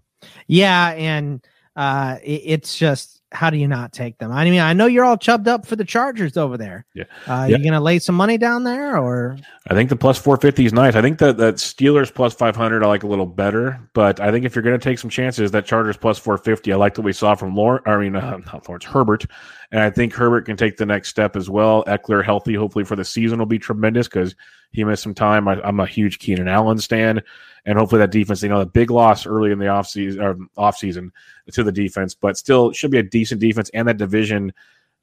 Yeah. 0.46 0.90
And 0.90 1.44
uh, 1.74 2.18
it, 2.22 2.42
it's 2.44 2.78
just 2.78 3.21
how 3.32 3.50
do 3.50 3.56
you 3.56 3.68
not 3.68 3.92
take 3.92 4.18
them? 4.18 4.30
I 4.30 4.44
mean, 4.44 4.60
I 4.60 4.72
know 4.72 4.86
you're 4.86 5.04
all 5.04 5.16
chubbed 5.16 5.48
up 5.48 5.66
for 5.66 5.76
the 5.76 5.84
Chargers 5.84 6.36
over 6.36 6.56
there. 6.56 6.84
Yeah. 6.94 7.04
Uh, 7.26 7.46
yeah. 7.48 7.56
You 7.56 7.58
going 7.58 7.72
to 7.72 7.80
lay 7.80 7.98
some 7.98 8.14
money 8.14 8.38
down 8.38 8.64
there 8.64 8.98
or? 8.98 9.36
I 9.68 9.74
think 9.74 9.90
the 9.90 9.96
plus 9.96 10.18
450 10.18 10.66
is 10.66 10.72
nice. 10.72 10.94
I 10.94 11.02
think 11.02 11.18
that 11.18 11.36
that 11.38 11.56
Steelers 11.56 12.12
plus 12.12 12.34
500 12.34 12.82
I 12.82 12.86
like 12.86 13.02
a 13.02 13.06
little 13.06 13.26
better, 13.26 13.80
but 13.94 14.20
I 14.20 14.30
think 14.30 14.44
if 14.44 14.54
you're 14.54 14.62
going 14.62 14.78
to 14.78 14.82
take 14.82 14.98
some 14.98 15.10
chances, 15.10 15.50
that 15.52 15.64
Chargers 15.64 15.96
plus 15.96 16.18
450, 16.18 16.72
I 16.72 16.76
like 16.76 16.96
what 16.96 17.04
we 17.04 17.12
saw 17.12 17.34
from 17.34 17.54
Lawrence, 17.54 17.84
I 17.86 17.96
mean, 17.96 18.16
uh, 18.16 18.38
not 18.38 18.68
Lawrence, 18.68 18.84
Herbert. 18.84 19.26
And 19.72 19.80
I 19.80 19.90
think 19.90 20.12
Herbert 20.12 20.44
can 20.44 20.56
take 20.56 20.76
the 20.76 20.86
next 20.86 21.08
step 21.08 21.34
as 21.34 21.48
well. 21.48 21.82
Ekeler 21.86 22.22
healthy, 22.22 22.54
hopefully 22.54 22.84
for 22.84 22.94
the 22.94 23.04
season 23.04 23.38
will 23.38 23.46
be 23.46 23.58
tremendous 23.58 24.06
because 24.06 24.36
he 24.70 24.84
missed 24.84 25.02
some 25.02 25.14
time. 25.14 25.48
I, 25.48 25.66
am 25.66 25.80
a 25.80 25.86
huge 25.86 26.18
Keenan 26.18 26.46
Allen 26.46 26.78
stand 26.78 27.22
and 27.64 27.78
hopefully 27.78 28.00
that 28.00 28.10
defense, 28.10 28.42
you 28.42 28.48
know, 28.48 28.58
the 28.58 28.66
big 28.66 28.90
loss 28.90 29.26
early 29.26 29.50
in 29.50 29.58
the 29.58 29.66
offseason 29.66 31.10
or 31.10 31.52
to 31.52 31.64
the 31.64 31.72
defense, 31.72 32.14
but 32.14 32.36
still 32.36 32.72
should 32.72 32.90
be 32.90 32.98
a 32.98 33.02
decent 33.02 33.40
defense. 33.40 33.70
And 33.72 33.88
that 33.88 33.96
division 33.96 34.52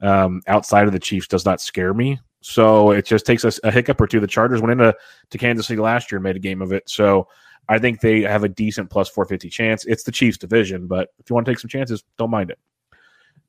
um, 0.02 0.42
outside 0.46 0.86
of 0.86 0.92
the 0.92 0.98
Chiefs 0.98 1.26
does 1.26 1.44
not 1.44 1.60
scare 1.60 1.94
me. 1.94 2.20
So 2.42 2.92
it 2.92 3.06
just 3.06 3.26
takes 3.26 3.44
us 3.44 3.60
a 3.64 3.70
hiccup 3.70 4.00
or 4.00 4.06
two. 4.06 4.20
The 4.20 4.26
Chargers 4.26 4.60
went 4.60 4.72
into 4.72 4.94
to 5.30 5.38
Kansas 5.38 5.66
City 5.66 5.80
last 5.80 6.10
year 6.10 6.18
and 6.18 6.24
made 6.24 6.36
a 6.36 6.40
game 6.40 6.62
of 6.62 6.72
it. 6.72 6.88
So 6.88 7.28
I 7.68 7.78
think 7.78 8.00
they 8.00 8.22
have 8.22 8.44
a 8.44 8.48
decent 8.48 8.90
plus 8.90 9.08
450 9.08 9.50
chance. 9.50 9.84
It's 9.84 10.04
the 10.04 10.12
Chiefs 10.12 10.38
division, 10.38 10.86
but 10.86 11.08
if 11.18 11.28
you 11.28 11.34
want 11.34 11.46
to 11.46 11.52
take 11.52 11.58
some 11.58 11.68
chances, 11.68 12.04
don't 12.18 12.30
mind 12.30 12.50
it. 12.50 12.58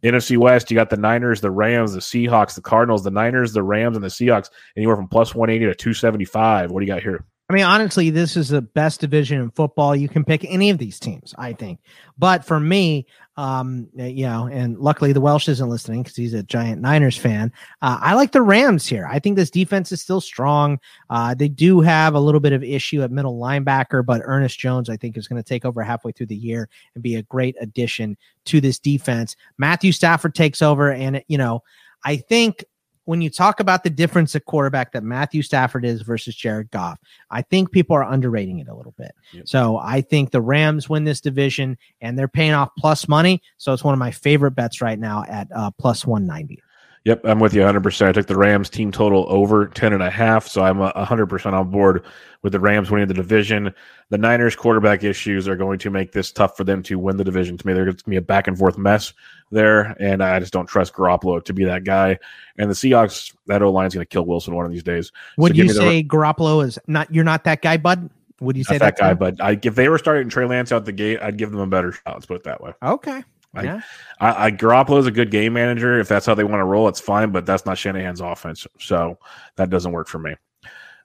NFC 0.04 0.38
West, 0.38 0.72
you 0.72 0.76
got 0.76 0.90
the 0.90 0.98
Niners, 0.98 1.42
the 1.42 1.52
Rams, 1.52 1.94
the 1.94 2.00
Seahawks, 2.00 2.56
the 2.56 2.62
Cardinals, 2.62 3.04
the 3.04 3.12
Niners, 3.12 3.54
the 3.54 3.64
Rams, 3.64 3.96
and 3.96 4.04
the 4.04 4.10
Seahawks, 4.10 4.50
anywhere 4.76 4.96
from 4.96 5.08
plus 5.08 5.36
180 5.36 5.72
to 5.72 5.76
275. 5.76 6.72
What 6.72 6.80
do 6.80 6.86
you 6.86 6.92
got 6.92 7.04
here? 7.04 7.26
I 7.52 7.54
mean, 7.54 7.66
honestly, 7.66 8.10
this 8.12 8.38
is 8.38 8.48
the 8.48 8.62
best 8.62 9.02
division 9.02 9.42
in 9.42 9.52
football. 9.52 9.94
You 9.94 10.08
can 10.08 10.24
pick 10.24 10.46
any 10.46 10.70
of 10.70 10.78
these 10.78 11.02
teams, 11.02 11.36
I 11.38 11.52
think. 11.52 11.82
But 12.18 12.46
for 12.46 12.62
me, 12.62 13.08
um, 13.36 13.90
you 13.94 14.26
know, 14.26 14.48
and 14.48 14.78
luckily 14.78 15.12
the 15.12 15.20
Welsh 15.20 15.50
isn't 15.50 15.68
listening 15.68 16.04
because 16.04 16.16
he's 16.16 16.34
a 16.34 16.44
giant 16.44 16.82
Niners 16.82 17.18
fan. 17.18 17.52
Uh, 17.82 17.98
I 18.00 18.14
like 18.14 18.32
the 18.32 18.42
Rams 18.42 18.88
here. 18.88 19.06
I 19.06 19.20
think 19.20 19.36
this 19.36 19.50
defense 19.50 19.92
is 19.92 20.02
still 20.02 20.22
strong. 20.22 20.80
Uh, 21.10 21.34
they 21.34 21.50
do 21.50 21.82
have 21.82 22.14
a 22.14 22.22
little 22.22 22.40
bit 22.40 22.54
of 22.54 22.64
issue 22.64 23.04
at 23.04 23.12
middle 23.12 23.38
linebacker, 23.38 24.06
but 24.06 24.22
Ernest 24.24 24.58
Jones, 24.58 24.90
I 24.90 24.96
think, 24.96 25.18
is 25.18 25.28
going 25.28 25.44
to 25.44 25.48
take 25.48 25.66
over 25.66 25.84
halfway 25.84 26.14
through 26.14 26.28
the 26.28 26.36
year 26.38 26.70
and 26.96 27.04
be 27.04 27.16
a 27.16 27.24
great 27.24 27.58
addition 27.60 28.16
to 28.46 28.62
this 28.62 28.80
defense. 28.80 29.36
Matthew 29.58 29.92
Stafford 29.92 30.36
takes 30.36 30.62
over, 30.62 30.90
and 30.90 31.22
you 31.28 31.38
know, 31.38 31.64
I 32.06 32.16
think 32.16 32.64
when 33.06 33.22
you 33.22 33.30
talk 33.30 33.60
about 33.60 33.84
the 33.84 33.90
difference 33.90 34.36
at 34.36 34.46
quarterback 34.46 34.92
that 34.92 35.04
Matthew 35.04 35.42
Stafford 35.42 35.86
is 35.86 36.02
versus 36.02 36.36
Jared 36.36 36.72
Goff, 36.72 37.00
I 37.30 37.42
think 37.42 37.72
people 37.72 37.96
are 37.96 38.04
underrating 38.04 38.60
it 38.60 38.68
a 38.68 38.76
little 38.76 38.94
bit. 38.98 39.12
Yep. 39.34 39.48
So 39.48 39.78
I 39.78 40.02
think 40.02 40.32
the 40.32 40.42
Rams 40.42 40.90
win 40.90 41.04
this 41.04 41.22
division 41.22 41.78
and 42.02 42.18
they're 42.18 42.28
paying 42.28 42.54
off 42.54 42.70
plus 42.78 43.08
money. 43.08 43.42
So 43.58 43.74
it's 43.74 43.84
one 43.84 43.94
of 43.94 44.00
my 44.00 44.12
favorite 44.12 44.52
bets 44.52 44.82
right 44.82 45.00
now 45.00 45.24
at 45.28 45.48
uh, 45.56 45.72
plus 45.72 46.06
190. 46.06 46.62
Yep, 47.04 47.22
I'm 47.24 47.40
with 47.40 47.56
you 47.56 47.62
100%. 47.62 48.08
I 48.08 48.12
took 48.12 48.28
the 48.28 48.38
Rams 48.38 48.70
team 48.70 48.92
total 48.92 49.26
over 49.28 49.66
10 49.66 49.92
and 49.92 50.04
a 50.04 50.10
half, 50.12 50.48
so 50.48 50.62
I'm 50.62 50.78
100% 50.78 51.54
on 51.54 51.72
board 51.72 52.06
with 52.44 52.54
the 52.54 52.60
Rams 52.60 52.92
winning 52.92 53.08
the 53.08 53.16
division. 53.16 53.74
The 54.10 54.20
Niners 54.20 54.56
quarterback 54.56 55.04
issues 55.04 55.48
are 55.48 55.56
going 55.56 55.80
to 55.80 55.90
make 55.90 56.12
this 56.12 56.32
tough 56.32 56.56
for 56.56 56.64
them 56.64 56.84
to 56.84 57.00
win 57.00 57.18
the 57.18 57.24
division. 57.24 57.58
To 57.58 57.66
me, 57.66 57.74
there's 57.74 57.86
going 57.86 57.98
to 57.98 58.10
be 58.10 58.18
a 58.18 58.22
back 58.22 58.48
and 58.48 58.56
forth 58.56 58.78
mess 58.78 59.14
there, 59.50 59.96
and 60.00 60.22
I 60.22 60.40
just 60.40 60.54
don't 60.54 60.68
trust 60.68 60.94
Garoppolo 60.94 61.44
to 61.44 61.54
be 61.54 61.64
that 61.64 61.86
guy. 61.86 62.20
And 62.60 62.70
the 62.70 62.76
Seahawks, 62.76 63.34
that 63.48 63.64
O 63.64 63.72
line 63.72 63.88
is 63.88 63.96
going 63.96 64.06
to 64.06 64.10
kill 64.10 64.26
Wilson 64.28 64.54
one 64.54 64.66
of 64.66 64.72
these 64.72 64.84
days. 64.84 65.12
Would 65.38 65.56
so 65.56 65.64
you 65.64 65.70
say 65.70 66.04
the, 66.04 66.08
Garoppolo 66.08 66.64
is 66.64 66.78
not? 66.86 67.12
You're 67.12 67.24
not 67.24 67.46
that 67.46 67.64
guy, 67.64 67.78
bud. 67.78 68.12
Would 68.42 68.58
you 68.58 68.64
say 68.64 68.78
that, 68.78 68.98
that 68.98 69.00
guy? 69.00 69.14
But 69.16 69.42
I, 69.42 69.60
if 69.62 69.74
they 69.74 69.90
were 69.90 69.98
starting 69.98 70.30
Trey 70.30 70.46
Lance 70.46 70.72
out 70.72 70.86
the 70.86 70.92
gate, 70.92 71.20
I'd 71.20 71.38
give 71.38 71.52
them 71.52 71.62
a 71.62 71.68
better 71.68 71.94
shot. 71.94 72.14
Let's 72.14 72.28
put 72.28 72.36
it 72.36 72.44
that 72.44 72.62
way. 72.62 72.74
Okay. 72.84 73.24
I, 73.54 73.64
yeah. 73.64 73.82
I, 74.20 74.46
I 74.46 74.52
Garoppolo 74.52 75.00
is 75.00 75.08
a 75.08 75.12
good 75.12 75.32
game 75.32 75.54
manager. 75.54 76.00
If 76.00 76.08
that's 76.08 76.26
how 76.26 76.36
they 76.36 76.44
want 76.44 76.60
to 76.62 76.66
roll, 76.66 76.88
it's 76.88 77.00
fine. 77.00 77.32
But 77.32 77.46
that's 77.46 77.66
not 77.66 77.78
Shanahan's 77.78 78.22
offense, 78.22 78.66
so 78.80 79.18
that 79.58 79.70
doesn't 79.70 79.92
work 79.92 80.08
for 80.08 80.20
me. 80.20 80.36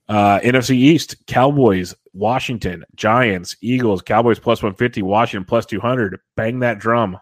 Uh, 0.08 0.38
NFC 0.40 0.76
East: 0.76 1.26
Cowboys, 1.26 1.94
Washington, 2.12 2.84
Giants, 2.94 3.56
Eagles. 3.60 4.02
Cowboys 4.02 4.38
plus 4.38 4.62
one 4.62 4.74
fifty, 4.74 5.02
Washington 5.02 5.44
plus 5.44 5.66
two 5.66 5.80
hundred. 5.80 6.20
Bang 6.36 6.60
that 6.60 6.78
drum. 6.78 7.18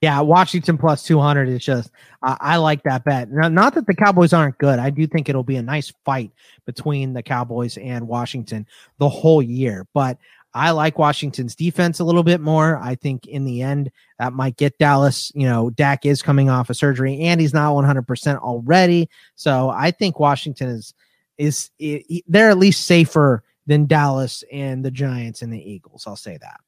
Yeah, 0.00 0.20
Washington 0.22 0.78
plus 0.78 1.02
200 1.02 1.46
is 1.50 1.62
just, 1.62 1.90
uh, 2.22 2.34
I 2.40 2.56
like 2.56 2.82
that 2.84 3.04
bet. 3.04 3.30
Now, 3.30 3.48
not 3.48 3.74
that 3.74 3.86
the 3.86 3.94
Cowboys 3.94 4.32
aren't 4.32 4.56
good. 4.56 4.78
I 4.78 4.88
do 4.88 5.06
think 5.06 5.28
it'll 5.28 5.42
be 5.42 5.56
a 5.56 5.62
nice 5.62 5.92
fight 6.06 6.32
between 6.64 7.12
the 7.12 7.22
Cowboys 7.22 7.76
and 7.76 8.08
Washington 8.08 8.66
the 8.96 9.10
whole 9.10 9.42
year. 9.42 9.86
But 9.92 10.16
I 10.52 10.70
like 10.72 10.98
Washington's 10.98 11.54
defense 11.54 12.00
a 12.00 12.04
little 12.04 12.24
bit 12.24 12.40
more. 12.40 12.78
I 12.78 12.96
think 12.96 13.26
in 13.26 13.44
the 13.44 13.62
end, 13.62 13.90
that 14.18 14.32
might 14.32 14.56
get 14.56 14.78
Dallas. 14.78 15.30
You 15.34 15.46
know, 15.46 15.70
Dak 15.70 16.04
is 16.04 16.22
coming 16.22 16.50
off 16.50 16.70
a 16.70 16.72
of 16.72 16.76
surgery 16.76 17.20
and 17.20 17.40
he's 17.40 17.54
not 17.54 17.72
100% 17.72 18.38
already. 18.38 19.08
So 19.36 19.70
I 19.70 19.90
think 19.90 20.18
Washington 20.18 20.68
is, 20.68 20.94
is, 21.38 21.70
is 21.78 22.22
they're 22.26 22.50
at 22.50 22.58
least 22.58 22.84
safer 22.84 23.44
than 23.66 23.86
Dallas 23.86 24.42
and 24.52 24.84
the 24.84 24.90
Giants 24.90 25.42
and 25.42 25.52
the 25.52 25.70
Eagles. 25.70 26.04
I'll 26.06 26.16
say 26.16 26.36
that. 26.38 26.60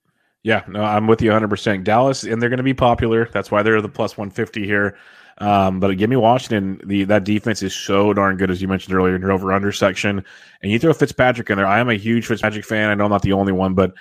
Yeah, 0.45 0.63
no, 0.69 0.83
I'm 0.83 1.07
with 1.07 1.23
you 1.23 1.31
100%. 1.31 1.85
Dallas, 1.85 2.25
and 2.25 2.41
they're 2.41 2.49
going 2.49 2.57
to 2.59 2.65
be 2.65 2.75
popular. 2.75 3.29
That's 3.33 3.51
why 3.51 3.63
they're 3.63 3.81
the 3.81 3.89
plus 3.89 4.17
150 4.17 4.65
here. 4.65 4.97
Um, 5.39 5.81
but 5.81 5.97
give 5.97 6.11
me 6.11 6.17
Washington. 6.17 6.81
The 6.85 7.05
that 7.05 7.25
defense 7.25 7.63
is 7.63 7.75
so 7.75 8.13
darn 8.13 8.37
good, 8.37 8.51
as 8.51 8.61
you 8.61 8.69
mentioned 8.69 8.95
earlier 8.95 9.17
in 9.17 9.23
your 9.23 9.33
over 9.33 9.53
under 9.53 9.73
section. 9.73 10.25
And 10.63 10.73
you 10.73 10.79
throw 10.79 10.93
Fitzpatrick 10.93 11.51
in 11.51 11.57
there. 11.57 11.67
I 11.67 11.81
am 11.81 11.89
a 11.89 11.95
huge 11.95 12.27
Fitzpatrick 12.27 12.65
fan. 12.65 12.91
I 12.91 12.95
know 12.95 13.05
I'm 13.05 13.11
not 13.11 13.23
the 13.23 13.33
only 13.33 13.53
one, 13.53 13.75
but 13.75 13.93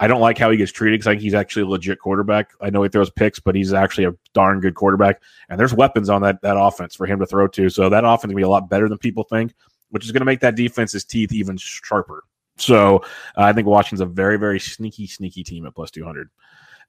I 0.00 0.06
don't 0.06 0.20
like 0.20 0.38
how 0.38 0.50
he 0.50 0.56
gets 0.56 0.72
treated 0.72 0.98
because 0.98 1.08
I 1.08 1.12
think 1.12 1.22
he's 1.22 1.34
actually 1.34 1.62
a 1.62 1.66
legit 1.66 1.98
quarterback. 1.98 2.52
I 2.60 2.70
know 2.70 2.82
he 2.82 2.88
throws 2.88 3.10
picks, 3.10 3.38
but 3.38 3.54
he's 3.54 3.74
actually 3.74 4.04
a 4.04 4.14
darn 4.32 4.60
good 4.60 4.74
quarterback. 4.74 5.22
And 5.50 5.60
there's 5.60 5.74
weapons 5.74 6.08
on 6.08 6.22
that 6.22 6.40
that 6.42 6.56
offense 6.58 6.94
for 6.94 7.06
him 7.06 7.18
to 7.20 7.26
throw 7.26 7.46
to. 7.48 7.68
So 7.68 7.88
that 7.90 8.04
offense 8.04 8.30
will 8.30 8.38
be 8.38 8.42
a 8.42 8.48
lot 8.48 8.70
better 8.70 8.88
than 8.88 8.98
people 8.98 9.24
think, 9.24 9.54
which 9.90 10.04
is 10.04 10.12
going 10.12 10.22
to 10.22 10.26
make 10.26 10.40
that 10.40 10.56
defense's 10.56 11.04
teeth 11.04 11.32
even 11.32 11.58
sharper. 11.58 12.24
So 12.56 12.98
uh, 13.36 13.42
I 13.42 13.52
think 13.52 13.66
Washington's 13.66 14.00
a 14.00 14.06
very, 14.06 14.38
very 14.38 14.58
sneaky, 14.58 15.06
sneaky 15.06 15.44
team 15.44 15.66
at 15.66 15.74
plus 15.74 15.90
200. 15.90 16.30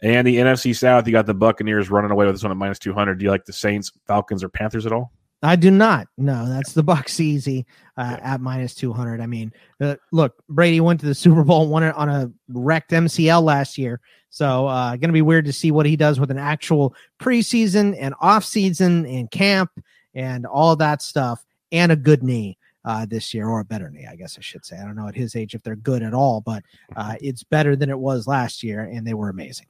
And 0.01 0.25
the 0.25 0.37
NFC 0.37 0.75
South, 0.75 1.05
you 1.05 1.11
got 1.11 1.27
the 1.27 1.33
Buccaneers 1.33 1.91
running 1.91 2.11
away 2.11 2.25
with 2.25 2.35
this 2.35 2.43
one 2.43 2.51
at 2.51 2.57
minus 2.57 2.79
200. 2.79 3.19
Do 3.19 3.25
you 3.25 3.29
like 3.29 3.45
the 3.45 3.53
Saints, 3.53 3.91
Falcons, 4.07 4.43
or 4.43 4.49
Panthers 4.49 4.85
at 4.85 4.91
all? 4.91 5.11
I 5.43 5.55
do 5.55 5.71
not. 5.71 6.07
No, 6.17 6.47
that's 6.47 6.73
the 6.73 6.83
Bucks 6.83 7.19
easy 7.19 7.65
uh, 7.97 8.17
yeah. 8.19 8.33
at 8.33 8.41
minus 8.41 8.75
200. 8.75 9.21
I 9.21 9.25
mean, 9.25 9.51
uh, 9.79 9.95
look, 10.11 10.33
Brady 10.49 10.79
went 10.79 10.99
to 10.99 11.05
the 11.05 11.15
Super 11.15 11.43
Bowl, 11.43 11.67
won 11.67 11.83
it 11.83 11.95
on 11.95 12.09
a 12.09 12.31
wrecked 12.49 12.91
MCL 12.91 13.43
last 13.43 13.77
year. 13.77 14.01
So, 14.29 14.67
uh, 14.67 14.91
going 14.91 15.09
to 15.09 15.13
be 15.13 15.21
weird 15.21 15.45
to 15.45 15.53
see 15.53 15.71
what 15.71 15.85
he 15.85 15.95
does 15.95 16.19
with 16.19 16.31
an 16.31 16.37
actual 16.37 16.95
preseason 17.19 17.95
and 17.99 18.15
offseason 18.15 19.11
and 19.11 19.29
camp 19.29 19.71
and 20.13 20.45
all 20.45 20.75
that 20.75 21.01
stuff 21.01 21.45
and 21.71 21.91
a 21.91 21.95
good 21.95 22.23
knee 22.23 22.57
uh, 22.85 23.05
this 23.05 23.33
year, 23.33 23.47
or 23.47 23.59
a 23.59 23.65
better 23.65 23.89
knee, 23.89 24.07
I 24.09 24.15
guess 24.15 24.37
I 24.37 24.41
should 24.41 24.65
say. 24.65 24.77
I 24.77 24.85
don't 24.85 24.95
know 24.95 25.07
at 25.07 25.15
his 25.15 25.35
age 25.35 25.53
if 25.53 25.63
they're 25.63 25.75
good 25.75 26.01
at 26.01 26.13
all, 26.13 26.41
but 26.41 26.63
uh, 26.95 27.15
it's 27.19 27.43
better 27.43 27.75
than 27.75 27.89
it 27.89 27.99
was 27.99 28.27
last 28.27 28.63
year, 28.63 28.81
and 28.83 29.05
they 29.05 29.13
were 29.13 29.29
amazing. 29.29 29.67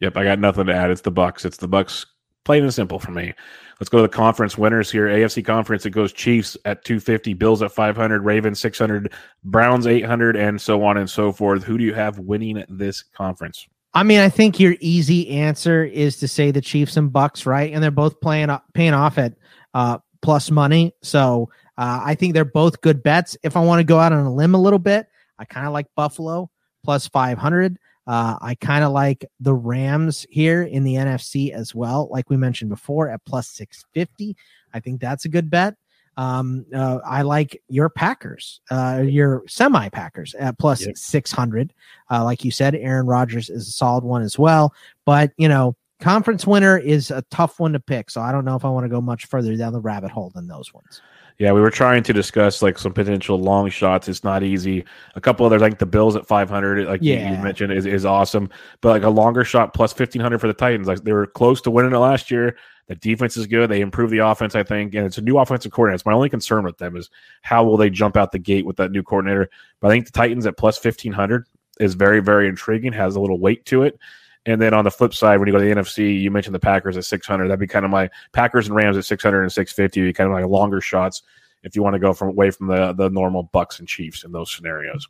Yep, 0.00 0.16
I 0.16 0.24
got 0.24 0.38
nothing 0.38 0.66
to 0.66 0.74
add. 0.74 0.90
It's 0.90 1.02
the 1.02 1.10
Bucks. 1.10 1.44
It's 1.44 1.58
the 1.58 1.68
Bucks. 1.68 2.06
Plain 2.44 2.64
and 2.64 2.74
simple 2.74 2.98
for 2.98 3.12
me. 3.12 3.32
Let's 3.78 3.88
go 3.88 3.98
to 3.98 4.02
the 4.02 4.08
conference 4.08 4.58
winners 4.58 4.90
here. 4.90 5.06
AFC 5.06 5.44
conference. 5.44 5.86
It 5.86 5.90
goes 5.90 6.12
Chiefs 6.12 6.56
at 6.64 6.84
250, 6.84 7.34
Bills 7.34 7.62
at 7.62 7.72
500, 7.72 8.22
Ravens 8.22 8.60
600, 8.60 9.12
Browns 9.44 9.86
800, 9.86 10.36
and 10.36 10.60
so 10.60 10.84
on 10.84 10.96
and 10.96 11.08
so 11.08 11.32
forth. 11.32 11.62
Who 11.62 11.78
do 11.78 11.84
you 11.84 11.94
have 11.94 12.18
winning 12.18 12.64
this 12.68 13.02
conference? 13.02 13.66
I 13.94 14.02
mean, 14.02 14.20
I 14.20 14.28
think 14.28 14.58
your 14.58 14.74
easy 14.80 15.28
answer 15.28 15.84
is 15.84 16.16
to 16.18 16.28
say 16.28 16.50
the 16.50 16.60
Chiefs 16.60 16.96
and 16.96 17.12
Bucks, 17.12 17.44
right? 17.44 17.72
And 17.72 17.82
they're 17.82 17.90
both 17.90 18.20
playing 18.20 18.48
paying 18.72 18.94
off 18.94 19.18
at 19.18 19.34
uh, 19.74 19.98
plus 20.22 20.50
money. 20.50 20.94
So 21.02 21.50
uh, 21.76 22.00
I 22.04 22.14
think 22.14 22.34
they're 22.34 22.44
both 22.44 22.80
good 22.80 23.02
bets. 23.02 23.36
If 23.42 23.56
I 23.56 23.60
want 23.60 23.80
to 23.80 23.84
go 23.84 23.98
out 23.98 24.12
on 24.12 24.24
a 24.24 24.32
limb 24.32 24.54
a 24.54 24.60
little 24.60 24.78
bit, 24.78 25.08
I 25.38 25.44
kind 25.44 25.66
of 25.66 25.72
like 25.72 25.86
Buffalo 25.94 26.50
plus 26.84 27.06
500. 27.08 27.78
Uh, 28.06 28.36
I 28.40 28.56
kind 28.56 28.84
of 28.84 28.92
like 28.92 29.24
the 29.40 29.54
Rams 29.54 30.26
here 30.28 30.62
in 30.62 30.84
the 30.84 30.94
NFC 30.94 31.52
as 31.52 31.74
well, 31.74 32.08
like 32.10 32.30
we 32.30 32.36
mentioned 32.36 32.70
before, 32.70 33.08
at 33.08 33.24
plus 33.24 33.48
650. 33.48 34.36
I 34.74 34.80
think 34.80 35.00
that's 35.00 35.24
a 35.24 35.28
good 35.28 35.50
bet. 35.50 35.76
Um, 36.16 36.66
uh, 36.74 36.98
I 37.06 37.22
like 37.22 37.62
your 37.68 37.88
Packers, 37.88 38.60
uh, 38.70 39.02
your 39.04 39.44
semi 39.46 39.88
Packers 39.88 40.34
at 40.34 40.58
plus 40.58 40.84
yep. 40.84 40.96
600. 40.96 41.72
Uh, 42.10 42.24
like 42.24 42.44
you 42.44 42.50
said, 42.50 42.74
Aaron 42.74 43.06
Rodgers 43.06 43.48
is 43.48 43.68
a 43.68 43.72
solid 43.72 44.04
one 44.04 44.22
as 44.22 44.38
well. 44.38 44.74
But, 45.06 45.32
you 45.38 45.48
know, 45.48 45.74
conference 46.00 46.46
winner 46.46 46.76
is 46.76 47.10
a 47.10 47.22
tough 47.30 47.60
one 47.60 47.72
to 47.72 47.80
pick. 47.80 48.10
So 48.10 48.20
I 48.20 48.32
don't 48.32 48.44
know 48.44 48.56
if 48.56 48.64
I 48.64 48.68
want 48.68 48.84
to 48.84 48.90
go 48.90 49.00
much 49.00 49.26
further 49.26 49.56
down 49.56 49.72
the 49.72 49.80
rabbit 49.80 50.10
hole 50.10 50.30
than 50.34 50.48
those 50.48 50.74
ones. 50.74 51.00
Yeah, 51.38 51.52
we 51.52 51.60
were 51.60 51.70
trying 51.70 52.02
to 52.04 52.12
discuss 52.12 52.62
like 52.62 52.78
some 52.78 52.92
potential 52.92 53.38
long 53.38 53.68
shots. 53.70 54.08
It's 54.08 54.24
not 54.24 54.42
easy. 54.42 54.84
A 55.14 55.20
couple 55.20 55.46
others, 55.46 55.62
like 55.62 55.78
the 55.78 55.86
Bills 55.86 56.16
at 56.16 56.26
500, 56.26 56.86
like 56.86 57.00
yeah. 57.02 57.30
you, 57.30 57.36
you, 57.36 57.42
mentioned, 57.42 57.72
is, 57.72 57.86
is 57.86 58.04
awesome. 58.04 58.50
But 58.80 58.90
like 58.90 59.02
a 59.02 59.08
longer 59.08 59.44
shot 59.44 59.74
plus 59.74 59.92
1500 59.92 60.38
for 60.38 60.46
the 60.46 60.54
Titans. 60.54 60.86
Like 60.86 61.02
they 61.02 61.12
were 61.12 61.26
close 61.26 61.60
to 61.62 61.70
winning 61.70 61.92
it 61.92 61.98
last 61.98 62.30
year. 62.30 62.56
The 62.88 62.96
defense 62.96 63.36
is 63.36 63.46
good. 63.46 63.70
They 63.70 63.80
improved 63.80 64.12
the 64.12 64.18
offense, 64.18 64.54
I 64.54 64.62
think, 64.62 64.94
and 64.94 65.06
it's 65.06 65.18
a 65.18 65.22
new 65.22 65.38
offensive 65.38 65.72
coordinator. 65.72 65.94
It's 65.94 66.06
my 66.06 66.12
only 66.12 66.28
concern 66.28 66.64
with 66.64 66.78
them 66.78 66.96
is 66.96 67.10
how 67.42 67.64
will 67.64 67.76
they 67.76 67.90
jump 67.90 68.16
out 68.16 68.32
the 68.32 68.38
gate 68.38 68.66
with 68.66 68.76
that 68.76 68.90
new 68.90 69.02
coordinator. 69.02 69.48
But 69.80 69.88
I 69.88 69.94
think 69.94 70.06
the 70.06 70.12
Titans 70.12 70.46
at 70.46 70.56
plus 70.56 70.82
1500 70.82 71.46
is 71.80 71.94
very, 71.94 72.20
very 72.20 72.48
intriguing. 72.48 72.92
Has 72.92 73.16
a 73.16 73.20
little 73.20 73.38
weight 73.38 73.64
to 73.66 73.84
it. 73.84 73.98
And 74.44 74.60
then 74.60 74.74
on 74.74 74.84
the 74.84 74.90
flip 74.90 75.14
side, 75.14 75.38
when 75.38 75.46
you 75.46 75.52
go 75.52 75.60
to 75.60 75.64
the 75.64 75.70
NFC, 75.70 76.20
you 76.20 76.30
mentioned 76.30 76.54
the 76.54 76.60
Packers 76.60 76.96
at 76.96 77.04
600. 77.04 77.46
That'd 77.46 77.60
be 77.60 77.66
kind 77.66 77.84
of 77.84 77.90
my 77.90 78.10
Packers 78.32 78.66
and 78.66 78.74
Rams 78.74 78.96
at 78.96 79.04
600 79.04 79.42
and 79.42 79.52
650. 79.52 80.12
Kind 80.12 80.30
of 80.30 80.34
like 80.34 80.46
longer 80.46 80.80
shots 80.80 81.22
if 81.62 81.76
you 81.76 81.82
want 81.82 81.94
to 81.94 82.00
go 82.00 82.12
from 82.12 82.28
away 82.28 82.50
from 82.50 82.66
the 82.66 82.92
the 82.92 83.08
normal 83.10 83.44
Bucks 83.44 83.78
and 83.78 83.88
Chiefs 83.88 84.24
in 84.24 84.32
those 84.32 84.50
scenarios. 84.50 85.08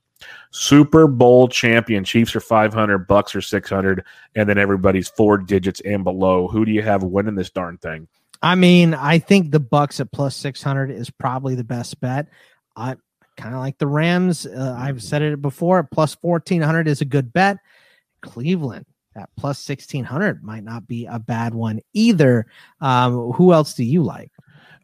Super 0.51 1.07
Bowl 1.07 1.49
champion 1.49 2.05
Chiefs 2.05 2.37
are 2.37 2.41
500, 2.41 3.07
Bucks 3.07 3.35
are 3.35 3.41
600, 3.41 4.05
and 4.35 4.49
then 4.49 4.59
everybody's 4.59 5.09
four 5.09 5.39
digits 5.39 5.81
and 5.81 6.05
below. 6.05 6.47
Who 6.49 6.65
do 6.65 6.73
you 6.73 6.83
have 6.83 7.03
winning 7.03 7.35
this 7.35 7.51
darn 7.51 7.79
thing? 7.79 8.09
I 8.43 8.55
mean, 8.55 8.95
I 8.95 9.19
think 9.19 9.51
the 9.51 9.61
Bucks 9.61 10.01
at 10.01 10.13
plus 10.13 10.37
600 10.37 10.91
is 10.91 11.11
probably 11.11 11.55
the 11.55 11.65
best 11.65 12.01
bet. 12.01 12.29
I 12.77 12.97
kind 13.37 13.55
of 13.55 13.61
like 13.61 13.79
the 13.79 13.87
Rams. 13.87 14.47
Uh, 14.47 14.77
I've 14.79 15.03
said 15.03 15.23
it 15.23 15.41
before. 15.41 15.83
Plus 15.85 16.17
1400 16.21 16.89
is 16.89 17.01
a 17.01 17.05
good 17.05 17.33
bet. 17.33 17.59
Cleveland 18.21 18.85
at 19.17 19.29
plus 19.37 19.67
1600 19.69 20.43
might 20.43 20.65
not 20.65 20.87
be 20.87 21.07
a 21.07 21.19
bad 21.19 21.55
one 21.55 21.81
either. 21.93 22.47
Um, 22.81 23.33
who 23.33 23.53
else 23.53 23.75
do 23.75 23.85
you 23.85 24.03
like? 24.03 24.31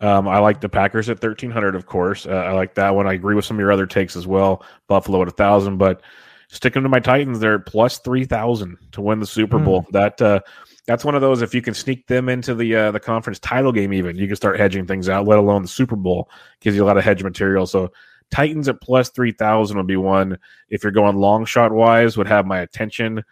Um, 0.01 0.29
I 0.29 0.39
like 0.39 0.61
the 0.61 0.69
Packers 0.69 1.09
at 1.09 1.23
1300, 1.23 1.75
of 1.75 1.87
course. 1.87 2.27
Uh, 2.27 2.31
I 2.31 2.53
like 2.53 2.75
that 2.75 2.95
one. 2.95 3.07
I 3.07 3.15
agree 3.15 3.35
with 3.35 3.45
some 3.45 3.57
of 3.57 3.61
your 3.61 3.73
other 3.73 3.87
takes 3.87 4.17
as 4.17 4.27
well. 4.27 4.65
Buffalo 4.87 5.23
at 5.23 5.29
a 5.29 5.33
thousand, 5.33 5.79
but 5.79 6.03
sticking 6.49 6.83
to 6.83 6.89
my 6.89 7.01
Titans, 7.01 7.41
they're 7.41 7.59
plus 7.59 7.99
3000 7.99 8.79
to 8.93 9.01
win 9.01 9.19
the 9.19 9.27
Super 9.27 9.59
hmm. 9.59 9.65
Bowl. 9.65 9.83
Mm. 9.83 9.91
That, 9.91 10.23
uh, 10.23 10.41
that's 10.89 11.05
one 11.05 11.15
of 11.15 11.21
those. 11.21 11.43
If 11.43 11.55
you 11.55 11.63
can 11.63 11.75
sneak 11.75 12.07
them 12.07 12.31
into 12.31 12.55
the 12.55 12.75
uh, 12.75 12.91
the 12.93 12.99
conference 12.99 13.39
title 13.39 13.73
game, 13.73 13.93
even 13.93 14.17
you 14.17 14.27
can 14.27 14.37
start 14.37 14.59
hedging 14.59 14.87
things 14.87 15.09
out. 15.09 15.27
Let 15.27 15.39
alone 15.39 15.63
the 15.63 15.69
Super 15.69 15.97
Bowl 15.97 16.31
gives 16.61 16.75
you 16.75 16.83
a 16.83 16.87
lot 16.87 16.97
of 16.97 17.05
hedge 17.05 17.23
material. 17.23 17.67
So 17.67 17.93
Titans 18.31 18.69
at 18.69 18.81
plus 18.81 19.11
three 19.11 19.33
thousand 19.33 19.77
would 19.77 19.87
be 19.87 19.99
one. 19.99 20.39
If 20.71 20.83
you're 20.83 20.93
going 20.93 21.17
long 21.17 21.45
shot 21.45 21.73
wise, 21.73 22.17
would 22.17 22.27
have 22.27 22.47
my 22.47 22.61
attention. 22.61 23.23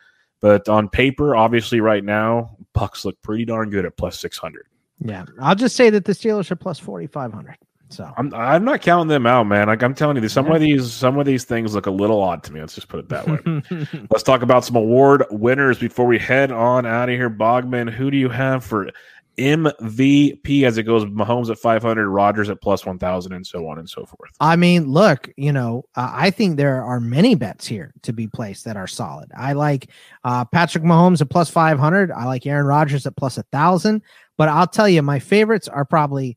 But 0.41 0.69
on 0.69 0.89
paper, 0.89 1.35
obviously, 1.35 1.81
right 1.81 2.05
now, 2.05 2.57
Bucks 2.73 3.05
look 3.05 3.21
pretty 3.23 3.45
darn 3.45 3.71
good 3.71 3.87
at 3.87 3.97
plus 3.97 4.21
600. 4.21 4.67
Yeah. 5.01 5.25
I'll 5.41 5.55
just 5.55 5.77
say 5.77 5.91
that 5.91 6.05
the 6.05 6.13
Steelers 6.13 6.51
are 6.51 6.57
plus 6.57 6.79
4,500. 6.79 7.57
So 7.89 8.13
I'm 8.17 8.35
I'm 8.35 8.65
not 8.65 8.83
counting 8.83 9.09
them 9.09 9.27
out, 9.27 9.45
man. 9.47 9.69
Like 9.69 9.83
I'm 9.83 9.95
telling 9.95 10.21
you, 10.21 10.29
some 10.29 10.47
yeah. 10.47 10.55
of 10.55 10.61
these 10.61 10.93
some 10.93 11.19
of 11.19 11.27
these 11.27 11.45
things 11.45 11.75
look 11.75 11.87
a 11.87 11.91
little 11.91 12.21
odd 12.21 12.43
to 12.45 12.53
me. 12.53 12.61
Let's 12.61 12.75
just 12.75 12.89
put 12.89 12.99
it 12.99 13.09
that 13.11 13.27
way. 13.29 13.63
Let's 14.11 14.25
talk 14.25 14.43
about 14.43 14.65
some 14.65 14.75
award 14.75 15.25
winners 15.31 15.79
before 15.79 16.07
we 16.07 16.19
head 16.19 16.51
on 16.51 16.85
out 16.85 17.09
of 17.09 17.15
here. 17.15 17.31
Bogman, 17.31 17.89
who 17.89 18.11
do 18.11 18.17
you 18.17 18.29
have 18.29 18.65
for 18.65 18.91
MVP 19.39 20.63
as 20.63 20.79
it 20.79 20.85
goes 20.85 21.05
Mahomes 21.05 21.51
at 21.51 21.59
500, 21.59 22.09
Rodgers 22.09 22.49
at 22.49 22.61
plus 22.61 22.87
1000, 22.87 23.33
and 23.33 23.47
so 23.47 23.69
on 23.69 23.79
and 23.79 23.89
so 23.89 24.07
forth. 24.07 24.31
I 24.41 24.57
mean, 24.57 24.91
look, 24.91 25.31
you 25.37 25.53
know, 25.53 25.85
uh, 25.95 26.11
I 26.13 26.31
think 26.31 26.57
there 26.57 26.83
are 26.83 27.01
many 27.01 27.35
bets 27.35 27.67
here 27.67 27.93
to 28.03 28.13
be 28.13 28.27
placed 28.27 28.65
that 28.65 28.77
are 28.77 28.87
solid. 28.87 29.31
I 29.37 29.53
like 29.53 29.91
uh, 30.25 30.45
Patrick 30.47 30.85
Mahomes 30.85 31.21
at 31.21 31.31
plus 31.31 31.51
500. 31.51 32.11
I 32.11 32.25
like 32.25 32.47
Aaron 32.47 32.67
Rodgers 32.67 33.07
at 33.07 33.17
plus 33.17 33.37
1000. 33.37 34.03
But 34.37 34.49
I'll 34.49 34.67
tell 34.67 34.89
you, 34.89 35.03
my 35.03 35.19
favorites 35.19 35.69
are 35.69 35.85
probably 35.85 36.37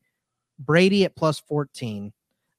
Brady 0.58 1.04
at 1.04 1.16
plus 1.16 1.38
14, 1.40 2.12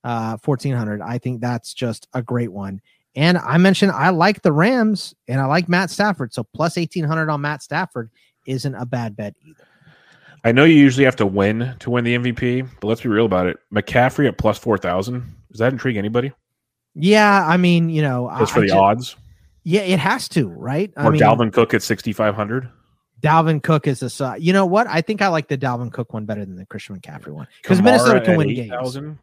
uh, 0.03 0.37
1400. 0.43 1.01
I 1.01 1.17
think 1.17 1.41
that's 1.41 1.73
just 1.73 2.07
a 2.13 2.21
great 2.21 2.51
one. 2.51 2.81
And 3.15 3.37
I 3.37 3.57
mentioned 3.57 3.91
I 3.91 4.09
like 4.09 4.41
the 4.41 4.51
Rams 4.51 5.13
and 5.27 5.41
I 5.41 5.45
like 5.45 5.67
Matt 5.67 5.89
Stafford. 5.89 6.33
So 6.33 6.43
plus 6.43 6.77
1800 6.77 7.29
on 7.29 7.41
Matt 7.41 7.61
Stafford 7.61 8.09
isn't 8.45 8.75
a 8.75 8.85
bad 8.85 9.15
bet 9.15 9.35
either. 9.43 9.67
I 10.43 10.51
know 10.51 10.63
you 10.63 10.75
usually 10.75 11.05
have 11.05 11.15
to 11.17 11.25
win 11.25 11.75
to 11.79 11.89
win 11.89 12.03
the 12.03 12.17
MVP, 12.17 12.67
but 12.79 12.87
let's 12.87 13.01
be 13.01 13.09
real 13.09 13.25
about 13.25 13.47
it. 13.47 13.57
McCaffrey 13.73 14.27
at 14.27 14.37
plus 14.37 14.57
four 14.57 14.77
thousand. 14.77 15.35
Does 15.51 15.59
that 15.59 15.71
intrigue 15.71 15.97
anybody? 15.97 16.31
Yeah, 16.95 17.45
I 17.47 17.57
mean, 17.57 17.89
you 17.89 18.01
know, 18.01 18.33
just 18.39 18.53
for 18.53 18.59
I 18.59 18.61
the 18.61 18.67
just, 18.67 18.77
odds. 18.77 19.15
Yeah, 19.63 19.81
it 19.81 19.99
has 19.99 20.27
to, 20.29 20.49
right? 20.49 20.91
Or 20.97 21.07
I 21.07 21.09
mean, 21.09 21.21
Dalvin 21.21 21.53
Cook 21.53 21.73
at 21.73 21.83
sixty 21.83 22.13
five 22.13 22.35
hundred. 22.35 22.69
Dalvin 23.21 23.61
Cook 23.61 23.85
is 23.85 24.01
a 24.01 24.35
you 24.39 24.51
know 24.51 24.65
what? 24.65 24.87
I 24.87 25.01
think 25.01 25.21
I 25.21 25.27
like 25.27 25.47
the 25.47 25.57
Dalvin 25.57 25.91
Cook 25.91 26.13
one 26.13 26.25
better 26.25 26.43
than 26.43 26.55
the 26.55 26.65
Christian 26.65 26.99
McCaffrey 26.99 27.31
one 27.31 27.47
because 27.61 27.81
Minnesota 27.81 28.19
can 28.21 28.35
win 28.35 28.49
8, 28.49 28.53
games. 28.55 28.71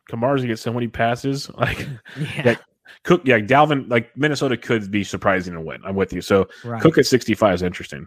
Kamara's 0.09 0.41
gonna 0.41 0.47
get 0.47 0.59
so 0.59 0.73
many 0.73 0.89
passes. 0.89 1.51
Like 1.59 1.81
yeah. 2.17 2.43
yeah. 2.45 2.57
Cook, 3.03 3.23
yeah, 3.25 3.39
Dalvin, 3.39 3.91
like 3.91 4.17
Minnesota 4.17 4.57
could 4.57 4.91
be 4.91 5.03
surprising 5.05 5.55
and 5.55 5.65
win. 5.65 5.81
I'm 5.85 5.95
with 5.95 6.13
you. 6.13 6.21
So 6.21 6.49
right. 6.65 6.81
Cook 6.81 6.99
at 6.99 7.07
65 7.07 7.55
is 7.55 7.63
interesting. 7.63 8.07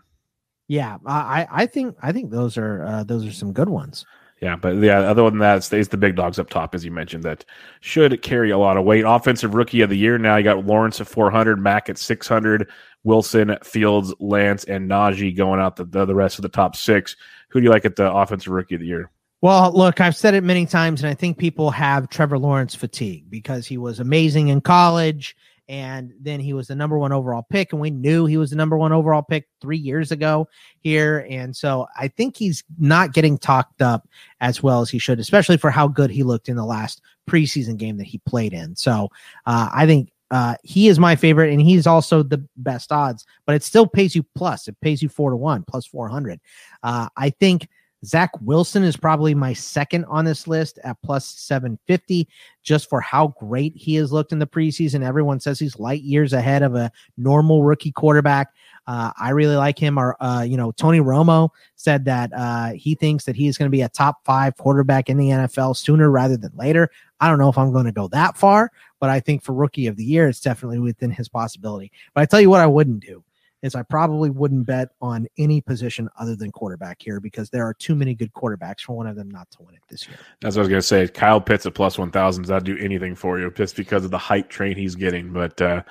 Yeah, 0.68 0.98
I 1.06 1.48
I 1.52 1.66
think 1.66 1.98
I 2.02 2.12
think 2.12 2.32
those 2.32 2.58
are 2.58 2.86
uh, 2.86 3.04
those 3.04 3.26
are 3.26 3.32
some 3.32 3.54
good 3.54 3.70
ones. 3.70 4.06
Yeah, 4.42 4.56
but 4.56 4.78
yeah, 4.78 5.02
other 5.02 5.24
than 5.30 5.38
that, 5.40 5.58
it 5.58 5.62
stays 5.62 5.90
the 5.90 5.98
big 5.98 6.16
dogs 6.16 6.40
up 6.40 6.50
top, 6.50 6.74
as 6.74 6.84
you 6.84 6.90
mentioned, 6.90 7.24
that 7.24 7.46
should 7.80 8.24
carry 8.24 8.50
a 8.50 8.58
lot 8.58 8.76
of 8.76 8.84
weight. 8.84 9.04
Offensive 9.06 9.54
rookie 9.54 9.82
of 9.82 9.92
the 9.92 9.98
year 9.98 10.18
now, 10.18 10.38
you 10.38 10.44
got 10.44 10.66
Lawrence 10.66 11.00
at 11.00 11.08
400, 11.08 11.60
Mac 11.60 11.90
at 11.90 12.00
600, 12.00 12.68
Wilson, 13.04 13.56
Fields, 13.64 14.16
Lance, 14.20 14.64
and 14.64 14.90
Najee 14.90 15.38
going 15.38 15.60
out 15.60 15.76
the, 15.76 15.86
the, 15.86 16.06
the 16.06 16.16
rest 16.16 16.40
of 16.40 16.42
the 16.42 16.50
top 16.50 16.76
six. 16.76 17.16
Who 17.50 17.60
do 17.60 17.66
you 17.66 17.70
like 17.70 17.86
at 17.86 17.96
the 17.96 18.12
offensive 18.12 18.52
rookie 18.52 18.74
of 18.74 18.82
the 18.82 18.88
year? 18.88 19.12
Well, 19.42 19.72
look, 19.74 20.02
I've 20.02 20.16
said 20.16 20.34
it 20.34 20.44
many 20.44 20.66
times, 20.66 21.04
and 21.04 21.10
I 21.10 21.14
think 21.14 21.38
people 21.38 21.70
have 21.70 22.10
Trevor 22.10 22.40
Lawrence 22.40 22.74
fatigue 22.74 23.26
because 23.30 23.68
he 23.68 23.78
was 23.78 24.00
amazing 24.00 24.48
in 24.48 24.62
college 24.62 25.36
and 25.72 26.12
then 26.20 26.42
he 26.42 26.52
was 26.52 26.68
the 26.68 26.76
number 26.76 26.98
one 26.98 27.14
overall 27.14 27.48
pick, 27.50 27.72
and 27.72 27.80
we 27.82 27.90
knew 27.90 28.26
he 28.26 28.36
was 28.36 28.50
the 28.50 28.58
number 28.58 28.78
one 28.78 28.92
overall 28.92 29.22
pick 29.22 29.48
three 29.62 29.78
years 29.78 30.12
ago 30.12 30.50
here. 30.82 31.26
And 31.30 31.56
so 31.56 31.88
I 31.98 32.10
think 32.10 32.36
he's 32.36 32.62
not 32.78 33.14
getting 33.14 33.38
talked 33.38 33.82
up 33.82 34.06
as 34.42 34.62
well 34.62 34.82
as 34.82 34.90
he 34.90 35.00
should, 35.00 35.18
especially 35.18 35.56
for 35.56 35.72
how 35.72 35.88
good 35.88 36.10
he 36.10 36.24
looked 36.24 36.50
in 36.50 36.58
the 36.58 36.66
last 36.66 37.02
preseason 37.26 37.78
game 37.78 37.96
that 38.00 38.06
he 38.06 38.18
played 38.26 38.52
in. 38.52 38.76
So 38.76 39.08
uh, 39.46 39.70
I 39.74 39.86
think 39.86 40.12
uh, 40.30 40.56
he 40.62 40.90
is 40.90 41.00
my 41.00 41.16
favorite, 41.16 41.54
and 41.54 41.62
he's 41.62 41.88
also 41.88 42.22
the 42.22 42.46
best 42.58 42.92
odds, 42.92 43.26
but 43.46 43.56
it 43.56 43.64
still 43.64 43.88
pays 43.88 44.14
you 44.14 44.26
plus. 44.36 44.68
It 44.68 44.76
pays 44.82 45.02
you 45.02 45.08
four 45.08 45.30
to 45.30 45.38
one, 45.38 45.64
plus 45.64 45.86
400. 45.86 46.42
Uh, 46.84 47.08
I 47.16 47.30
think 47.30 47.70
Zach 48.04 48.32
Wilson 48.42 48.84
is 48.84 48.98
probably 48.98 49.36
my 49.36 49.54
second 49.54 50.06
on 50.06 50.26
this 50.26 50.48
list 50.48 50.80
at 50.84 51.02
plus 51.04 51.28
750, 51.28 52.28
just 52.64 52.90
for 52.90 53.00
how 53.00 53.28
great 53.40 53.76
he 53.76 53.96
has 53.96 54.12
looked 54.12 54.32
in 54.32 54.40
the 54.40 54.48
preseason. 54.48 55.06
Everyone 55.06 55.40
says 55.40 55.60
he's 55.60 55.80
light 55.80 56.02
years 56.02 56.34
ahead 56.34 56.64
of 56.64 56.76
a 56.76 56.92
normal 57.18 57.64
rookie 57.64 57.92
quarterback. 57.92 58.54
Uh, 58.88 59.12
I 59.20 59.30
really 59.30 59.56
like 59.56 59.78
him. 59.78 60.00
Or, 60.00 60.18
uh, 60.20 60.42
you 60.42 60.58
know, 60.58 60.72
Tony 60.72 61.00
Romo 61.00 61.50
said 61.76 62.06
that 62.06 62.32
uh, 62.36 62.72
he 62.72 62.96
thinks 62.96 63.26
that 63.26 63.36
he's 63.36 63.58
going 63.58 63.68
to 63.70 63.76
be 63.76 63.84
a 63.84 63.90
top 63.90 64.26
five 64.26 64.58
quarterback 64.58 65.08
in 65.08 65.18
the 65.18 65.30
NFL 65.30 65.78
sooner 65.78 66.10
rather 66.10 66.38
than 66.38 66.52
later. 66.56 66.90
I 67.20 67.30
don't 67.30 67.38
know 67.38 67.50
if 67.50 67.58
I'm 67.58 67.72
going 67.72 67.86
to 67.86 67.92
go 67.92 68.08
that 68.08 68.36
far, 68.36 68.72
but 69.00 69.12
I 69.12 69.20
think 69.20 69.44
for 69.44 69.54
rookie 69.54 69.86
of 69.86 69.96
the 69.96 70.04
year, 70.04 70.28
it's 70.28 70.42
definitely 70.42 70.80
within 70.80 71.12
his 71.12 71.30
possibility. 71.30 71.92
But 72.16 72.22
I 72.22 72.26
tell 72.26 72.42
you 72.42 72.50
what, 72.50 72.62
I 72.62 72.68
wouldn't 72.68 73.06
do 73.06 73.24
is 73.62 73.76
I 73.76 73.84
probably 73.84 74.30
wouldn't 74.30 74.66
bet 74.66 74.90
on 75.02 75.28
any 75.38 75.62
position 75.62 76.10
other 76.20 76.36
than 76.36 76.52
quarterback 76.52 77.02
here 77.02 77.20
because 77.20 77.50
there 77.50 77.66
are 77.66 77.74
too 77.74 77.96
many 77.96 78.16
good 78.16 78.34
quarterbacks 78.34 78.82
for 78.82 78.96
one 78.96 79.08
of 79.08 79.16
them 79.16 79.30
not 79.30 79.50
to 79.52 79.64
win 79.64 79.76
it 79.76 79.82
this 79.88 80.08
year. 80.08 80.18
That's 80.42 80.56
what 80.56 80.62
I 80.62 80.64
was 80.64 80.70
going 80.70 80.82
to 80.82 80.88
say. 80.88 81.08
Kyle 81.08 81.40
Pitts 81.40 81.66
at 81.66 81.74
plus 81.74 81.98
1,000 81.98 82.44
does 82.44 82.50
not 82.50 82.64
do 82.64 82.78
anything 82.78 83.16
for 83.16 83.40
you 83.40 83.52
just 83.52 83.76
because 83.76 84.04
of 84.04 84.12
the 84.12 84.18
hype 84.18 84.50
train 84.50 84.76
he's 84.76 84.96
getting. 84.96 85.32
But 85.32 85.62
uh, 85.62 85.84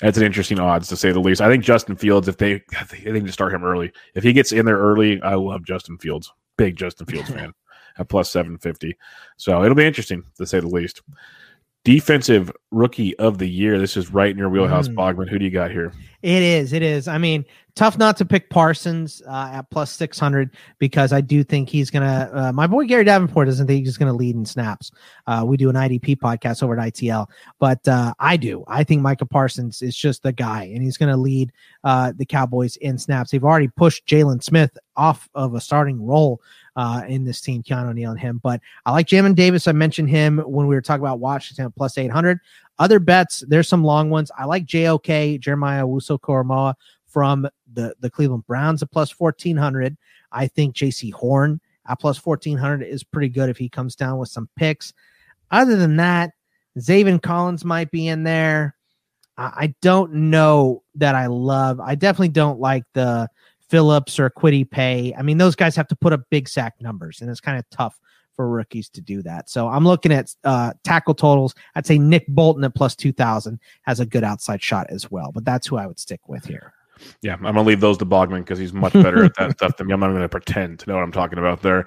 that's 0.00 0.18
an 0.18 0.24
interesting 0.24 0.60
odds 0.60 0.88
to 0.88 0.96
say 0.96 1.12
the 1.12 1.20
least. 1.20 1.40
I 1.40 1.48
think 1.48 1.64
Justin 1.64 1.96
Fields, 1.96 2.28
if 2.28 2.36
they, 2.36 2.62
they 3.04 3.12
need 3.12 3.26
to 3.26 3.32
start 3.32 3.54
him 3.54 3.64
early. 3.64 3.92
If 4.14 4.22
he 4.22 4.32
gets 4.32 4.52
in 4.52 4.66
there 4.66 4.78
early, 4.78 5.20
I 5.22 5.34
love 5.34 5.64
Justin 5.64 5.98
Fields. 5.98 6.32
Big 6.56 6.76
Justin 6.76 7.06
Fields 7.06 7.28
fan 7.30 7.52
at 7.98 8.08
plus 8.08 8.30
750. 8.30 8.96
So 9.36 9.62
it'll 9.62 9.74
be 9.74 9.86
interesting 9.86 10.24
to 10.36 10.46
say 10.46 10.60
the 10.60 10.66
least. 10.66 11.02
Defensive 11.84 12.50
rookie 12.70 13.16
of 13.18 13.38
the 13.38 13.48
year. 13.48 13.78
This 13.78 13.96
is 13.96 14.10
right 14.10 14.30
in 14.30 14.38
your 14.38 14.48
wheelhouse, 14.48 14.88
mm. 14.88 14.94
Bogman. 14.94 15.28
Who 15.28 15.38
do 15.38 15.44
you 15.44 15.50
got 15.50 15.70
here? 15.70 15.92
It 16.22 16.42
is. 16.42 16.72
It 16.72 16.82
is. 16.82 17.06
I 17.06 17.18
mean, 17.18 17.44
tough 17.74 17.98
not 17.98 18.16
to 18.16 18.24
pick 18.24 18.48
Parsons 18.48 19.20
uh, 19.28 19.50
at 19.52 19.68
plus 19.68 19.90
600 19.92 20.50
because 20.78 21.12
I 21.12 21.20
do 21.20 21.44
think 21.44 21.68
he's 21.68 21.90
going 21.90 22.02
to. 22.02 22.30
Uh, 22.32 22.52
my 22.52 22.66
boy 22.66 22.86
Gary 22.86 23.04
Davenport 23.04 23.46
doesn't 23.46 23.66
think 23.66 23.84
he's 23.84 23.98
going 23.98 24.10
to 24.10 24.16
lead 24.16 24.34
in 24.34 24.46
snaps. 24.46 24.90
Uh, 25.26 25.44
we 25.46 25.58
do 25.58 25.68
an 25.68 25.76
IDP 25.76 26.16
podcast 26.16 26.62
over 26.62 26.78
at 26.78 26.94
ITL, 26.94 27.26
but 27.58 27.86
uh, 27.86 28.14
I 28.18 28.38
do. 28.38 28.64
I 28.66 28.84
think 28.84 29.02
Micah 29.02 29.26
Parsons 29.26 29.82
is 29.82 29.94
just 29.94 30.22
the 30.22 30.32
guy, 30.32 30.64
and 30.64 30.82
he's 30.82 30.96
going 30.96 31.10
to 31.10 31.18
lead 31.18 31.52
uh, 31.84 32.14
the 32.16 32.24
Cowboys 32.24 32.76
in 32.76 32.96
snaps. 32.96 33.30
They've 33.30 33.44
already 33.44 33.68
pushed 33.68 34.06
Jaylon 34.06 34.42
Smith 34.42 34.76
off 34.96 35.28
of 35.34 35.54
a 35.54 35.60
starting 35.60 36.04
role 36.04 36.40
uh, 36.76 37.02
in 37.06 37.24
this 37.24 37.40
team, 37.40 37.62
Keanu 37.62 37.94
Neal 37.94 38.10
and 38.10 38.20
him. 38.20 38.40
But 38.42 38.60
I 38.84 38.92
like 38.92 39.06
Jamin 39.06 39.34
Davis. 39.34 39.68
I 39.68 39.72
mentioned 39.72 40.10
him 40.10 40.38
when 40.38 40.66
we 40.66 40.74
were 40.74 40.82
talking 40.82 41.04
about 41.04 41.20
Washington 41.20 41.72
plus 41.76 41.98
800. 41.98 42.40
Other 42.78 42.98
bets, 42.98 43.44
there's 43.46 43.68
some 43.68 43.84
long 43.84 44.10
ones. 44.10 44.30
I 44.36 44.44
like 44.44 44.66
JOK, 44.66 45.40
Jeremiah 45.40 45.84
Owusu 45.84 46.18
Koramoah 46.18 46.74
from 47.06 47.48
the, 47.72 47.94
the 48.00 48.10
Cleveland 48.10 48.46
Browns 48.46 48.82
at 48.82 48.90
plus 48.90 49.18
1400. 49.18 49.96
I 50.32 50.48
think 50.48 50.74
Jaycee 50.74 51.12
Horn 51.12 51.60
at 51.86 52.00
plus 52.00 52.24
1400 52.24 52.84
is 52.84 53.04
pretty 53.04 53.28
good 53.28 53.48
if 53.48 53.56
he 53.56 53.68
comes 53.68 53.94
down 53.94 54.18
with 54.18 54.28
some 54.28 54.48
picks. 54.56 54.92
Other 55.50 55.76
than 55.76 55.96
that, 55.96 56.32
Zaven 56.78 57.22
Collins 57.22 57.64
might 57.64 57.90
be 57.92 58.08
in 58.08 58.24
there. 58.24 58.74
I 59.36 59.74
don't 59.82 60.12
know 60.12 60.84
that 60.94 61.16
I 61.16 61.26
love. 61.26 61.80
I 61.80 61.96
definitely 61.96 62.28
don't 62.28 62.60
like 62.60 62.84
the 62.92 63.28
Phillips 63.74 64.20
or 64.20 64.30
Kwity 64.30 64.70
Paye. 64.70 65.12
I 65.18 65.22
mean, 65.22 65.36
those 65.36 65.56
guys 65.56 65.74
have 65.74 65.88
to 65.88 65.96
put 65.96 66.12
up 66.12 66.20
big 66.30 66.48
sack 66.48 66.74
numbers, 66.80 67.20
and 67.20 67.28
it's 67.28 67.40
kind 67.40 67.58
of 67.58 67.68
tough 67.70 67.98
for 68.36 68.48
rookies 68.48 68.88
to 68.90 69.00
do 69.00 69.20
that. 69.22 69.50
So 69.50 69.66
I'm 69.66 69.84
looking 69.84 70.12
at 70.12 70.32
uh, 70.44 70.74
tackle 70.84 71.12
totals. 71.12 71.56
I'd 71.74 71.84
say 71.84 71.98
Nick 71.98 72.24
Bolton 72.28 72.62
at 72.62 72.76
plus 72.76 72.94
2,000 72.94 73.58
has 73.82 73.98
a 73.98 74.06
good 74.06 74.22
outside 74.22 74.62
shot 74.62 74.86
as 74.90 75.10
well, 75.10 75.32
but 75.32 75.44
that's 75.44 75.66
who 75.66 75.76
I 75.76 75.88
would 75.88 75.98
stick 75.98 76.20
with 76.28 76.44
here. 76.44 76.72
Yeah, 77.20 77.34
I'm 77.34 77.42
going 77.42 77.54
to 77.56 77.62
leave 77.62 77.80
those 77.80 77.98
to 77.98 78.06
Bogman 78.06 78.42
because 78.42 78.60
he's 78.60 78.72
much 78.72 78.92
better 78.92 79.24
at 79.24 79.34
that 79.38 79.50
stuff 79.56 79.76
than 79.76 79.88
me. 79.88 79.94
I'm 79.94 79.98
not 79.98 80.10
going 80.10 80.22
to 80.22 80.28
pretend 80.28 80.78
to 80.78 80.88
know 80.88 80.94
what 80.94 81.02
I'm 81.02 81.10
talking 81.10 81.40
about 81.40 81.62
there. 81.62 81.86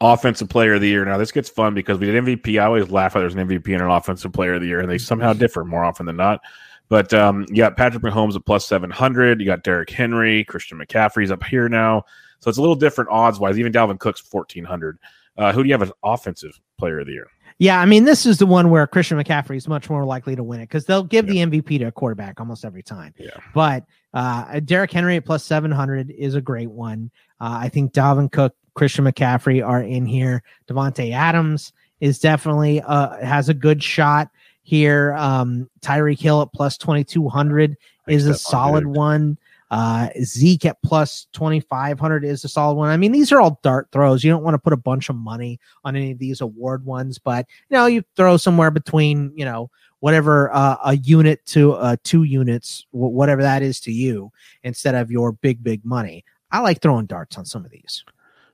Offensive 0.00 0.48
player 0.48 0.74
of 0.74 0.80
the 0.80 0.88
year. 0.88 1.04
Now, 1.04 1.18
this 1.18 1.30
gets 1.30 1.48
fun 1.48 1.72
because 1.72 2.00
we 2.00 2.06
did 2.06 2.24
MVP. 2.24 2.60
I 2.60 2.64
always 2.64 2.90
laugh 2.90 3.14
at 3.14 3.20
there's 3.20 3.36
an 3.36 3.48
MVP 3.48 3.72
and 3.74 3.82
an 3.82 3.90
offensive 3.90 4.32
player 4.32 4.54
of 4.54 4.60
the 4.60 4.66
year, 4.66 4.80
and 4.80 4.90
they 4.90 4.98
somehow 4.98 5.34
differ 5.34 5.64
more 5.64 5.84
often 5.84 6.04
than 6.04 6.16
not. 6.16 6.40
But 6.88 7.12
um, 7.12 7.44
you 7.48 7.56
got 7.56 7.76
Patrick 7.76 8.02
Mahomes 8.02 8.34
at 8.34 8.44
plus 8.46 8.66
700. 8.66 9.40
You 9.40 9.46
got 9.46 9.62
Derrick 9.62 9.90
Henry, 9.90 10.44
Christian 10.44 10.78
McCaffrey's 10.78 11.30
up 11.30 11.44
here 11.44 11.68
now. 11.68 12.04
So 12.40 12.48
it's 12.48 12.58
a 12.58 12.60
little 12.60 12.76
different 12.76 13.10
odds 13.10 13.38
wise. 13.38 13.58
Even 13.58 13.72
Dalvin 13.72 13.98
Cook's 13.98 14.22
1400. 14.30 14.98
Uh, 15.36 15.52
who 15.52 15.62
do 15.62 15.68
you 15.68 15.74
have 15.74 15.82
as 15.82 15.92
offensive 16.02 16.58
player 16.78 17.00
of 17.00 17.06
the 17.06 17.12
year? 17.12 17.28
Yeah, 17.58 17.80
I 17.80 17.86
mean, 17.86 18.04
this 18.04 18.24
is 18.24 18.38
the 18.38 18.46
one 18.46 18.70
where 18.70 18.86
Christian 18.86 19.18
McCaffrey 19.18 19.56
is 19.56 19.66
much 19.66 19.90
more 19.90 20.04
likely 20.04 20.36
to 20.36 20.44
win 20.44 20.60
it 20.60 20.68
because 20.68 20.84
they'll 20.84 21.02
give 21.02 21.28
yeah. 21.28 21.44
the 21.46 21.60
MVP 21.60 21.78
to 21.80 21.86
a 21.86 21.92
quarterback 21.92 22.38
almost 22.38 22.64
every 22.64 22.84
time. 22.84 23.12
Yeah. 23.18 23.30
But 23.52 23.84
uh, 24.14 24.60
Derrick 24.60 24.92
Henry 24.92 25.16
at 25.16 25.24
plus 25.24 25.44
700 25.44 26.10
is 26.10 26.36
a 26.36 26.40
great 26.40 26.70
one. 26.70 27.10
Uh, 27.40 27.58
I 27.62 27.68
think 27.68 27.92
Dalvin 27.92 28.30
Cook, 28.30 28.54
Christian 28.74 29.04
McCaffrey 29.04 29.66
are 29.66 29.82
in 29.82 30.06
here. 30.06 30.44
Davante 30.68 31.12
Adams 31.12 31.72
is 32.00 32.20
definitely 32.20 32.80
uh, 32.82 33.16
has 33.24 33.48
a 33.48 33.54
good 33.54 33.82
shot 33.82 34.30
here. 34.68 35.14
Um, 35.14 35.70
Tyreek 35.80 36.20
Hill 36.20 36.42
at 36.42 36.52
plus 36.52 36.76
2200 36.76 37.74
is 38.06 38.26
a 38.26 38.34
solid 38.34 38.86
one. 38.86 39.38
Uh, 39.70 40.08
Zeke 40.22 40.66
at 40.66 40.82
plus 40.82 41.26
2500 41.32 42.22
is 42.22 42.44
a 42.44 42.48
solid 42.48 42.74
one. 42.74 42.90
I 42.90 42.98
mean, 42.98 43.12
these 43.12 43.32
are 43.32 43.40
all 43.40 43.58
dart 43.62 43.88
throws. 43.92 44.22
You 44.22 44.30
don't 44.30 44.42
want 44.42 44.54
to 44.54 44.58
put 44.58 44.74
a 44.74 44.78
bunch 44.78 45.08
of 45.08 45.16
money 45.16 45.58
on 45.84 45.96
any 45.96 46.12
of 46.12 46.18
these 46.18 46.42
award 46.42 46.84
ones, 46.84 47.18
but 47.18 47.46
you 47.70 47.78
know, 47.78 47.86
you 47.86 48.04
throw 48.14 48.36
somewhere 48.36 48.70
between, 48.70 49.32
you 49.34 49.46
know, 49.46 49.70
whatever 50.00 50.54
uh, 50.54 50.76
a 50.84 50.96
unit 50.98 51.44
to 51.46 51.72
uh, 51.72 51.96
two 52.04 52.24
units, 52.24 52.86
whatever 52.90 53.40
that 53.40 53.62
is 53.62 53.80
to 53.80 53.92
you, 53.92 54.30
instead 54.64 54.94
of 54.94 55.10
your 55.10 55.32
big, 55.32 55.64
big 55.64 55.82
money. 55.82 56.26
I 56.50 56.60
like 56.60 56.82
throwing 56.82 57.06
darts 57.06 57.38
on 57.38 57.46
some 57.46 57.64
of 57.64 57.70
these. 57.70 58.04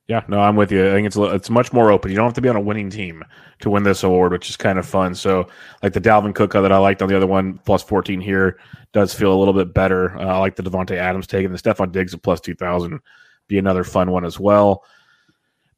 Yeah, 0.07 0.23
no, 0.29 0.39
I'm 0.39 0.55
with 0.57 0.71
you. 0.71 0.87
I 0.87 0.93
think 0.93 1.07
it's 1.07 1.17
it's 1.17 1.49
much 1.49 1.73
more 1.73 1.91
open. 1.91 2.11
You 2.11 2.17
don't 2.17 2.27
have 2.27 2.35
to 2.35 2.43
be 2.43 2.49
on 2.51 2.57
a 2.57 2.61
winning 2.61 2.91
team 2.91 3.25
to 3.61 3.71
win 3.71 3.85
this 3.85 4.03
award, 4.03 4.33
which 4.33 4.51
is 4.51 4.57
kind 4.57 4.79
of 4.79 4.87
fun. 4.87 5.15
So, 5.15 5.49
like 5.83 5.95
the 5.95 6.01
Dalvin 6.01 6.35
Cook 6.35 6.53
that 6.53 6.71
I 6.71 6.77
liked 6.77 7.01
on 7.01 7.09
the 7.09 7.17
other 7.17 7.27
one, 7.27 7.59
plus 7.65 7.83
14 7.83 8.21
here, 8.21 8.59
does 8.93 9.15
feel 9.15 9.33
a 9.33 9.39
little 9.39 9.55
bit 9.55 9.73
better. 9.73 10.17
Uh, 10.19 10.27
I 10.27 10.39
like 10.39 10.57
the 10.57 10.63
Davante 10.63 10.97
Adams 10.97 11.27
taking 11.27 11.53
the 11.53 11.59
Stefon 11.59 11.91
Diggs 11.91 12.13
at 12.13 12.23
plus 12.23 12.41
2,000, 12.41 13.01
be 13.49 13.57
another 13.57 13.83
fun 13.83 14.11
one 14.11 14.27
as 14.27 14.39
well. 14.39 14.85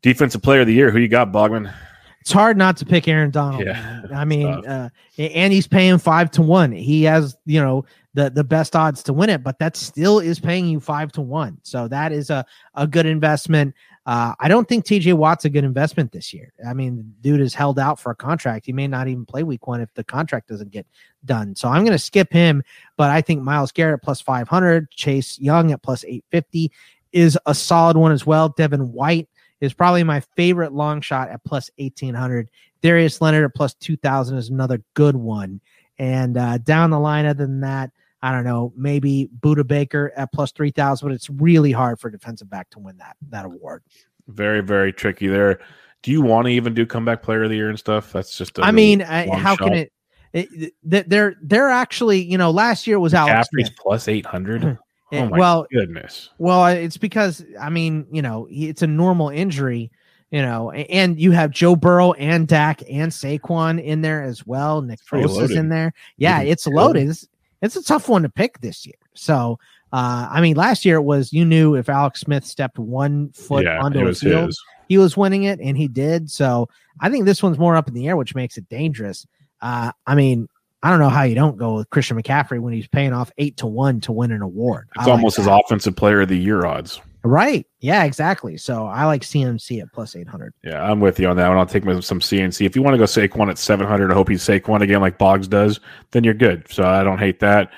Defensive 0.02 0.42
Player 0.42 0.62
of 0.62 0.66
the 0.66 0.74
Year, 0.74 0.90
who 0.90 0.98
you 0.98 1.08
got, 1.08 1.30
Bogman? 1.30 1.72
It's 2.20 2.32
hard 2.32 2.56
not 2.56 2.76
to 2.78 2.84
pick 2.84 3.06
Aaron 3.06 3.30
Donald. 3.30 3.64
Yeah, 3.64 4.02
I 4.12 4.24
mean, 4.24 4.48
uh, 4.48 4.88
and 5.16 5.52
he's 5.52 5.68
paying 5.68 5.98
five 5.98 6.32
to 6.32 6.42
one. 6.42 6.72
He 6.72 7.04
has, 7.04 7.36
you 7.46 7.60
know, 7.60 7.84
the 8.14 8.30
the 8.30 8.42
best 8.42 8.74
odds 8.74 9.04
to 9.04 9.12
win 9.12 9.30
it, 9.30 9.44
but 9.44 9.60
that 9.60 9.76
still 9.76 10.18
is 10.18 10.40
paying 10.40 10.66
you 10.66 10.80
five 10.80 11.12
to 11.12 11.20
one. 11.20 11.58
So 11.62 11.86
that 11.86 12.10
is 12.10 12.30
a 12.30 12.44
a 12.74 12.88
good 12.88 13.06
investment. 13.06 13.76
Uh, 14.06 14.34
I 14.38 14.46
don't 14.46 14.68
think 14.68 14.84
TJ 14.84 15.14
Watt's 15.14 15.44
a 15.44 15.50
good 15.50 15.64
investment 15.64 16.12
this 16.12 16.32
year. 16.32 16.52
I 16.66 16.74
mean, 16.74 17.12
dude 17.22 17.40
is 17.40 17.54
held 17.54 17.76
out 17.76 17.98
for 17.98 18.12
a 18.12 18.14
contract. 18.14 18.64
He 18.64 18.72
may 18.72 18.86
not 18.86 19.08
even 19.08 19.26
play 19.26 19.42
week 19.42 19.66
one 19.66 19.80
if 19.80 19.92
the 19.94 20.04
contract 20.04 20.48
doesn't 20.48 20.70
get 20.70 20.86
done. 21.24 21.56
So 21.56 21.68
I'm 21.68 21.82
going 21.82 21.90
to 21.90 21.98
skip 21.98 22.32
him. 22.32 22.62
But 22.96 23.10
I 23.10 23.20
think 23.20 23.42
Myles 23.42 23.72
Garrett 23.72 24.02
plus 24.02 24.20
500, 24.20 24.90
Chase 24.92 25.40
Young 25.40 25.72
at 25.72 25.82
plus 25.82 26.04
850 26.04 26.70
is 27.12 27.36
a 27.46 27.54
solid 27.54 27.96
one 27.96 28.12
as 28.12 28.24
well. 28.24 28.50
Devin 28.50 28.92
White 28.92 29.28
is 29.60 29.74
probably 29.74 30.04
my 30.04 30.20
favorite 30.36 30.72
long 30.72 31.00
shot 31.00 31.28
at 31.28 31.42
plus 31.42 31.68
1800. 31.78 32.48
Darius 32.82 33.20
Leonard 33.20 33.44
at 33.44 33.54
plus 33.56 33.74
2000 33.74 34.38
is 34.38 34.50
another 34.50 34.82
good 34.94 35.16
one. 35.16 35.60
And 35.98 36.36
uh, 36.36 36.58
down 36.58 36.90
the 36.90 37.00
line, 37.00 37.26
other 37.26 37.44
than 37.44 37.60
that, 37.60 37.90
I 38.26 38.32
don't 38.32 38.42
know, 38.42 38.72
maybe 38.76 39.30
Budda 39.38 39.64
Baker 39.64 40.12
at 40.16 40.32
plus 40.32 40.50
3,000, 40.50 41.06
but 41.06 41.14
it's 41.14 41.30
really 41.30 41.70
hard 41.70 42.00
for 42.00 42.10
defensive 42.10 42.50
back 42.50 42.68
to 42.70 42.80
win 42.80 42.96
that 42.96 43.16
that 43.28 43.44
award. 43.44 43.84
Very, 44.26 44.62
very 44.62 44.92
tricky 44.92 45.28
there. 45.28 45.60
Do 46.02 46.10
you 46.10 46.22
want 46.22 46.46
to 46.46 46.50
even 46.50 46.74
do 46.74 46.84
comeback 46.86 47.22
player 47.22 47.44
of 47.44 47.50
the 47.50 47.54
year 47.56 47.68
and 47.68 47.78
stuff? 47.78 48.12
That's 48.12 48.36
just, 48.36 48.58
I 48.58 48.72
mean, 48.72 49.00
I, 49.00 49.28
how 49.28 49.54
shot. 49.54 49.68
can 49.68 49.74
it, 49.74 49.92
it, 50.32 50.74
they're, 50.82 51.36
they're 51.40 51.70
actually, 51.70 52.20
you 52.20 52.36
know, 52.36 52.50
last 52.50 52.88
year 52.88 52.98
was 52.98 53.14
Alex 53.14 53.46
Smith. 53.48 53.70
plus 53.78 54.08
800. 54.08 54.76
Oh 55.12 55.28
my 55.28 55.38
well, 55.38 55.68
goodness. 55.70 56.30
Well, 56.36 56.66
it's 56.66 56.96
because, 56.96 57.44
I 57.60 57.70
mean, 57.70 58.08
you 58.10 58.22
know, 58.22 58.48
it's 58.50 58.82
a 58.82 58.88
normal 58.88 59.28
injury 59.28 59.92
you 60.30 60.42
know, 60.42 60.72
and 60.72 61.20
you 61.20 61.30
have 61.30 61.52
Joe 61.52 61.76
Burrow 61.76 62.12
and 62.14 62.48
Dak 62.48 62.82
and 62.90 63.12
Saquon 63.12 63.82
in 63.82 64.00
there 64.00 64.22
as 64.22 64.44
well. 64.44 64.82
Nick 64.82 64.98
Foles 65.00 65.40
is 65.40 65.52
in 65.52 65.68
there. 65.68 65.92
Yeah, 66.16 66.42
it's 66.42 66.66
loaded. 66.66 67.10
It's, 67.10 67.28
it's 67.62 67.76
a 67.76 67.82
tough 67.82 68.08
one 68.08 68.22
to 68.22 68.28
pick 68.28 68.60
this 68.60 68.86
year. 68.86 68.96
So, 69.14 69.58
uh, 69.92 70.28
I 70.30 70.40
mean, 70.40 70.56
last 70.56 70.84
year 70.84 70.96
it 70.96 71.02
was 71.02 71.32
you 71.32 71.44
knew 71.44 71.74
if 71.74 71.88
Alex 71.88 72.20
Smith 72.20 72.44
stepped 72.44 72.78
one 72.78 73.30
foot 73.30 73.64
yeah, 73.64 73.80
onto 73.80 74.06
a 74.06 74.14
field, 74.14 74.46
his. 74.46 74.62
he 74.88 74.98
was 74.98 75.16
winning 75.16 75.44
it, 75.44 75.60
and 75.60 75.76
he 75.76 75.88
did. 75.88 76.30
So, 76.30 76.68
I 77.00 77.10
think 77.10 77.24
this 77.24 77.42
one's 77.42 77.58
more 77.58 77.76
up 77.76 77.88
in 77.88 77.94
the 77.94 78.08
air, 78.08 78.16
which 78.16 78.34
makes 78.34 78.56
it 78.56 78.68
dangerous. 78.68 79.26
Uh, 79.60 79.92
I 80.06 80.14
mean, 80.14 80.48
I 80.82 80.90
don't 80.90 80.98
know 80.98 81.08
how 81.08 81.22
you 81.22 81.34
don't 81.34 81.56
go 81.56 81.76
with 81.76 81.90
Christian 81.90 82.20
McCaffrey 82.20 82.60
when 82.60 82.72
he's 82.72 82.86
paying 82.86 83.12
off 83.12 83.30
eight 83.38 83.56
to 83.58 83.66
one 83.66 84.00
to 84.02 84.12
win 84.12 84.30
an 84.30 84.42
award. 84.42 84.88
It's 84.96 85.08
almost 85.08 85.38
like 85.38 85.46
his 85.46 85.52
offensive 85.52 85.96
player 85.96 86.20
of 86.20 86.28
the 86.28 86.38
year 86.38 86.64
odds. 86.64 87.00
Right. 87.26 87.66
Yeah, 87.80 88.04
exactly. 88.04 88.56
So 88.56 88.86
I 88.86 89.04
like 89.04 89.22
CMC 89.22 89.82
at 89.82 89.92
plus 89.92 90.14
800. 90.16 90.52
Yeah, 90.62 90.82
I'm 90.82 91.00
with 91.00 91.18
you 91.18 91.28
on 91.28 91.36
that 91.36 91.48
one. 91.48 91.58
I'll 91.58 91.66
take 91.66 91.82
some 91.84 92.20
CMC. 92.20 92.64
If 92.66 92.76
you 92.76 92.82
want 92.82 92.94
to 92.94 92.98
go 92.98 93.04
Saquon 93.04 93.50
at 93.50 93.58
700, 93.58 94.10
I 94.10 94.14
hope 94.14 94.28
he's 94.28 94.42
Saquon 94.42 94.80
again 94.82 95.00
like 95.00 95.18
Boggs 95.18 95.48
does, 95.48 95.80
then 96.12 96.24
you're 96.24 96.34
good. 96.34 96.70
So 96.70 96.84
I 96.84 97.02
don't 97.04 97.18
hate 97.18 97.40
that. 97.40 97.72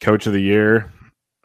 Coach 0.00 0.26
of 0.26 0.32
the 0.32 0.40
year, 0.40 0.92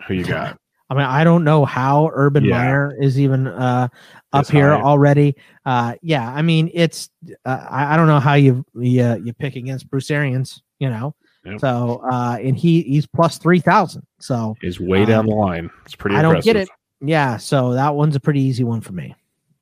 who 0.07 0.13
you 0.13 0.23
got? 0.25 0.57
I 0.89 0.95
mean, 0.95 1.05
I 1.05 1.23
don't 1.23 1.43
know 1.43 1.65
how 1.65 2.11
Urban 2.13 2.43
Yeah. 2.45 2.57
Meyer 2.57 2.95
is 3.01 3.19
even 3.19 3.47
uh, 3.47 3.87
up 4.31 4.47
here 4.47 4.69
high. 4.75 4.81
already. 4.81 5.35
Uh, 5.65 5.95
yeah, 6.03 6.29
I 6.29 6.41
mean, 6.43 6.69
it's 6.73 7.09
uh, 7.45 7.65
I, 7.69 7.93
I 7.93 7.97
don't 7.97 8.05
know 8.07 8.19
how 8.19 8.35
you 8.35 8.63
you, 8.75 9.21
you 9.23 9.33
pick 9.33 9.55
against 9.55 9.89
Bruce 9.89 10.11
Arians, 10.11 10.61
you 10.79 10.89
know. 10.89 11.15
Yep. 11.45 11.61
So 11.61 12.03
uh, 12.11 12.37
and 12.41 12.55
he 12.55 12.83
he's 12.83 13.07
plus 13.07 13.37
three 13.39 13.59
thousand. 13.59 14.05
So 14.19 14.55
Is 14.61 14.79
way 14.79 15.01
Uh, 15.03 15.05
down 15.07 15.25
the 15.25 15.33
line. 15.33 15.71
It's 15.85 15.95
pretty. 15.95 16.15
I 16.15 16.21
don't 16.21 16.43
get 16.43 16.57
it. 16.57 16.69
Yeah, 17.03 17.37
so 17.37 17.73
that 17.73 17.95
one's 17.95 18.15
a 18.15 18.19
pretty 18.19 18.41
easy 18.41 18.63
one 18.63 18.81
for 18.81 18.93
me. 18.93 19.15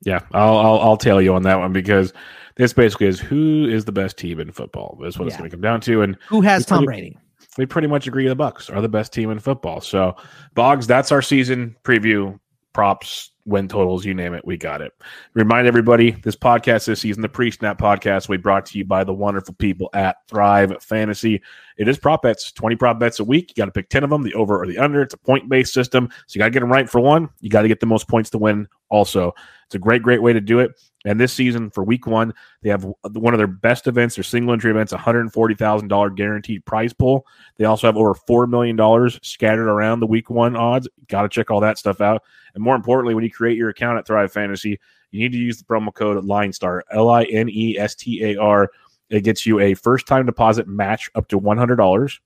Yeah, 0.04 0.20
I'll, 0.32 0.58
I'll 0.58 0.80
I'll 0.80 0.98
tell 0.98 1.22
you 1.22 1.34
on 1.36 1.44
that 1.44 1.60
one 1.60 1.74
because 1.74 2.14
this 2.56 2.74
basically 2.74 3.08
is 3.08 3.20
who 3.20 3.68
is 3.70 3.86
the 3.86 3.92
best 3.92 4.18
team 4.18 4.40
in 4.40 4.52
football. 4.52 4.98
That's 5.02 5.18
what 5.20 5.28
it's 5.28 5.38
going 5.38 5.50
to 5.50 5.56
come 5.56 5.62
down 5.62 5.82
to, 5.82 6.02
and 6.02 6.18
Who 6.30 6.42
has 6.42 6.66
Tom 6.66 6.86
pretty- 6.86 7.02
Brady? 7.02 7.18
we 7.58 7.66
pretty 7.66 7.88
much 7.88 8.08
agree 8.08 8.28
the 8.28 8.36
Bucks 8.36 8.70
are 8.70 8.82
the 8.82 8.88
best 8.90 9.12
team 9.14 9.30
in 9.30 9.38
football. 9.40 9.82
So, 9.82 10.16
Boggs, 10.56 10.88
that's 10.88 11.12
our 11.12 11.22
season 11.22 11.76
preview, 11.84 12.40
props, 12.74 13.32
win 13.46 13.68
totals, 13.68 14.06
you 14.06 14.14
name 14.14 14.34
it, 14.34 14.46
we 14.46 14.56
got 14.56 14.82
it. 14.82 14.92
Remind 15.34 15.68
everybody, 15.68 16.12
this 16.12 16.36
podcast 16.36 16.86
this 16.86 17.02
season, 17.02 17.22
the 17.22 17.30
pre-snap 17.30 17.80
podcast, 17.80 18.30
we 18.30 18.38
brought 18.38 18.66
to 18.68 18.78
you 18.78 18.86
by 18.86 19.04
the 19.04 19.14
wonderful 19.14 19.56
people 19.56 19.90
at 19.94 20.18
Thrive 20.28 20.76
Fantasy. 20.82 21.42
It 21.78 21.88
is 21.88 21.98
prop 21.98 22.22
bets, 22.22 22.52
twenty 22.52 22.76
prop 22.76 23.00
bets 23.00 23.20
a 23.20 23.24
week. 23.24 23.50
You 23.50 23.62
got 23.62 23.66
to 23.66 23.72
pick 23.72 23.90
ten 23.90 24.04
of 24.04 24.10
them, 24.10 24.24
the 24.24 24.34
over 24.36 24.62
or 24.62 24.68
the 24.68 24.78
under. 24.78 25.02
It's 25.02 25.14
a 25.14 25.18
point-based 25.18 25.74
system, 25.74 26.10
so 26.28 26.36
you 26.36 26.40
got 26.40 26.46
to 26.46 26.52
get 26.52 26.60
them 26.60 26.72
right 26.72 26.90
for 26.90 27.02
one. 27.02 27.30
You 27.40 27.50
got 27.50 27.64
to 27.64 27.68
get 27.68 27.80
the 27.80 27.86
most 27.86 28.08
points 28.08 28.30
to 28.32 28.38
win. 28.38 28.68
Also, 28.90 29.34
it's 29.72 29.76
a 29.78 29.80
great, 29.80 30.04
great 30.04 30.22
way 30.22 30.34
to 30.34 30.42
do 30.42 30.60
it. 30.60 30.72
And 31.06 31.18
this 31.18 31.32
season 31.32 31.70
for 31.70 31.86
week 31.86 32.06
one, 32.06 32.34
they 32.62 32.70
have 32.70 32.86
one 33.14 33.34
of 33.34 33.38
their 33.38 33.48
best 33.48 33.88
events, 33.88 34.16
their 34.16 34.24
single 34.26 34.52
entry 34.52 34.70
events, 34.70 34.92
$140,000 34.92 36.16
guaranteed 36.18 36.66
prize 36.66 36.92
pool. 36.92 37.26
They 37.56 37.64
also 37.64 37.88
have 37.88 37.96
over 37.96 38.14
$4 38.14 38.50
million 38.50 38.78
scattered 39.24 39.70
around 39.70 40.02
the 40.02 40.08
week 40.08 40.30
one 40.30 40.58
odds. 40.58 40.90
Got 41.08 41.22
to 41.22 41.30
check 41.30 41.50
all 41.50 41.62
that 41.62 41.78
stuff 41.78 42.02
out. 42.02 42.22
And 42.54 42.62
more 42.62 42.76
importantly, 42.76 43.16
when 43.16 43.24
you 43.24 43.32
create 43.32 43.58
your 43.58 43.70
account 43.70 43.98
at 43.98 44.06
Thrive 44.06 44.34
Fantasy, 44.34 44.78
you 45.12 45.22
need 45.22 45.32
to 45.32 45.38
use 45.38 45.58
the 45.58 45.64
promo 45.64 45.94
code 45.94 46.22
LINESTAR, 46.22 46.82
L 46.92 47.10
I 47.10 47.24
N 47.24 47.48
E 47.50 47.78
S 47.80 47.96
T 47.96 48.26
A 48.26 48.38
R. 48.38 48.70
It 49.10 49.22
gets 49.22 49.46
you 49.46 49.62
a 49.62 49.74
first 49.74 50.06
time 50.06 50.26
deposit 50.26 50.68
match 50.68 51.10
up 51.16 51.30
to 51.30 51.40
$100 51.40 52.20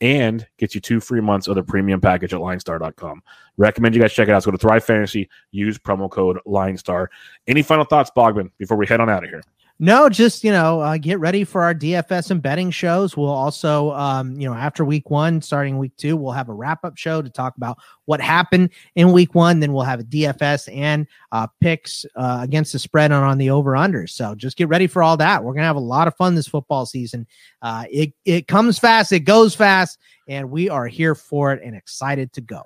and 0.00 0.46
gets 0.58 0.74
you 0.74 0.80
two 0.80 1.00
free 1.00 1.20
months 1.20 1.46
of 1.46 1.54
the 1.54 1.62
premium 1.62 2.00
package 2.00 2.32
at 2.32 2.40
linestar.com. 2.40 3.22
Recommend 3.56 3.94
you 3.94 4.00
guys 4.00 4.12
check 4.12 4.28
it 4.28 4.32
out. 4.32 4.42
So 4.42 4.50
go 4.50 4.56
to 4.56 4.58
Thrive 4.58 4.84
Fantasy, 4.84 5.28
use 5.50 5.78
promo 5.78 6.10
code 6.10 6.38
LineStar. 6.46 7.08
Any 7.46 7.62
final 7.62 7.84
thoughts, 7.84 8.10
Bogman, 8.16 8.50
before 8.58 8.76
we 8.76 8.86
head 8.86 9.00
on 9.00 9.10
out 9.10 9.24
of 9.24 9.30
here? 9.30 9.42
No, 9.82 10.10
just 10.10 10.44
you 10.44 10.52
know, 10.52 10.82
uh, 10.82 10.98
get 10.98 11.18
ready 11.20 11.42
for 11.42 11.62
our 11.62 11.74
DFS 11.74 12.30
and 12.30 12.42
betting 12.42 12.70
shows. 12.70 13.16
We'll 13.16 13.30
also, 13.30 13.92
um, 13.92 14.38
you 14.38 14.46
know, 14.46 14.52
after 14.52 14.84
week 14.84 15.08
one, 15.08 15.40
starting 15.40 15.78
week 15.78 15.96
two, 15.96 16.18
we'll 16.18 16.32
have 16.32 16.50
a 16.50 16.52
wrap 16.52 16.84
up 16.84 16.98
show 16.98 17.22
to 17.22 17.30
talk 17.30 17.56
about 17.56 17.78
what 18.04 18.20
happened 18.20 18.68
in 18.94 19.10
week 19.10 19.34
one. 19.34 19.58
Then 19.58 19.72
we'll 19.72 19.84
have 19.84 20.00
a 20.00 20.04
DFS 20.04 20.68
and 20.76 21.06
uh, 21.32 21.46
picks 21.62 22.04
uh, 22.14 22.40
against 22.42 22.74
the 22.74 22.78
spread 22.78 23.10
and 23.10 23.24
on 23.24 23.38
the 23.38 23.48
over 23.48 23.74
under. 23.74 24.06
So 24.06 24.34
just 24.34 24.58
get 24.58 24.68
ready 24.68 24.86
for 24.86 25.02
all 25.02 25.16
that. 25.16 25.42
We're 25.42 25.54
gonna 25.54 25.64
have 25.64 25.76
a 25.76 25.80
lot 25.80 26.06
of 26.06 26.14
fun 26.14 26.34
this 26.34 26.46
football 26.46 26.84
season. 26.84 27.26
Uh, 27.62 27.86
it 27.90 28.12
it 28.26 28.48
comes 28.48 28.78
fast, 28.78 29.12
it 29.12 29.20
goes 29.20 29.54
fast, 29.54 29.98
and 30.28 30.50
we 30.50 30.68
are 30.68 30.88
here 30.88 31.14
for 31.14 31.54
it 31.54 31.62
and 31.64 31.74
excited 31.74 32.34
to 32.34 32.42
go. 32.42 32.64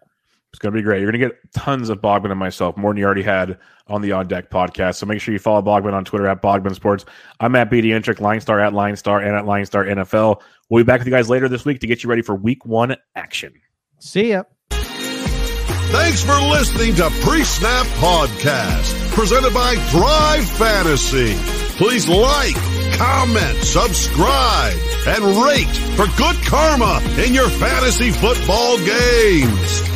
It's 0.55 0.61
going 0.61 0.73
to 0.73 0.79
be 0.79 0.85
great. 0.85 1.01
You're 1.01 1.11
going 1.11 1.21
to 1.21 1.29
get 1.31 1.53
tons 1.53 1.89
of 1.89 2.01
Bogman 2.01 2.31
and 2.31 2.39
myself, 2.39 2.77
more 2.77 2.93
than 2.93 2.99
you 2.99 3.05
already 3.05 3.25
had 3.25 3.59
on 3.89 4.03
the 4.03 4.13
On 4.13 4.29
Deck 4.29 4.51
podcast. 4.51 4.95
So 4.95 5.07
make 5.07 5.21
sure 5.21 5.33
you 5.33 5.41
follow 5.41 5.61
Bogman 5.63 5.95
on 5.95 6.05
Twitter 6.05 6.29
at 6.29 6.41
Bogman 6.41 6.77
Sports. 6.77 7.05
I'm 7.41 7.57
at 7.57 7.73
BD 7.73 7.87
Intric, 7.87 8.21
Line 8.21 8.41
Star 8.41 8.61
at 8.61 8.73
Line 8.73 8.95
Star, 8.95 9.19
and 9.19 9.35
at 9.35 9.47
Line 9.47 9.67
Star 9.67 9.85
NFL. 9.85 10.41
We'll 10.71 10.85
be 10.85 10.87
back 10.87 11.01
with 11.01 11.09
you 11.09 11.13
guys 11.13 11.29
later 11.29 11.49
this 11.49 11.65
week 11.65 11.81
to 11.81 11.89
get 11.89 12.05
you 12.05 12.09
ready 12.09 12.23
for 12.23 12.37
week 12.37 12.65
one 12.65 12.95
action. 13.17 13.55
See 13.99 14.31
ya. 14.31 14.45
Thanks 14.71 16.23
for 16.23 16.41
listening 16.41 16.95
to 16.95 17.11
Pre-Snap 17.25 17.87
Podcast, 17.99 19.11
presented 19.11 19.53
by 19.53 19.75
Thrive 19.91 20.49
Fantasy. 20.51 21.35
Please 21.79 22.09
like, 22.09 22.55
comment, 22.95 23.59
subscribe, 23.59 24.79
and 25.09 25.25
rate 25.45 25.67
for 25.97 26.07
good 26.17 26.37
karma 26.45 27.01
in 27.27 27.35
your 27.35 27.49
fantasy 27.49 28.13
football 28.13 28.79
games. 28.79 29.94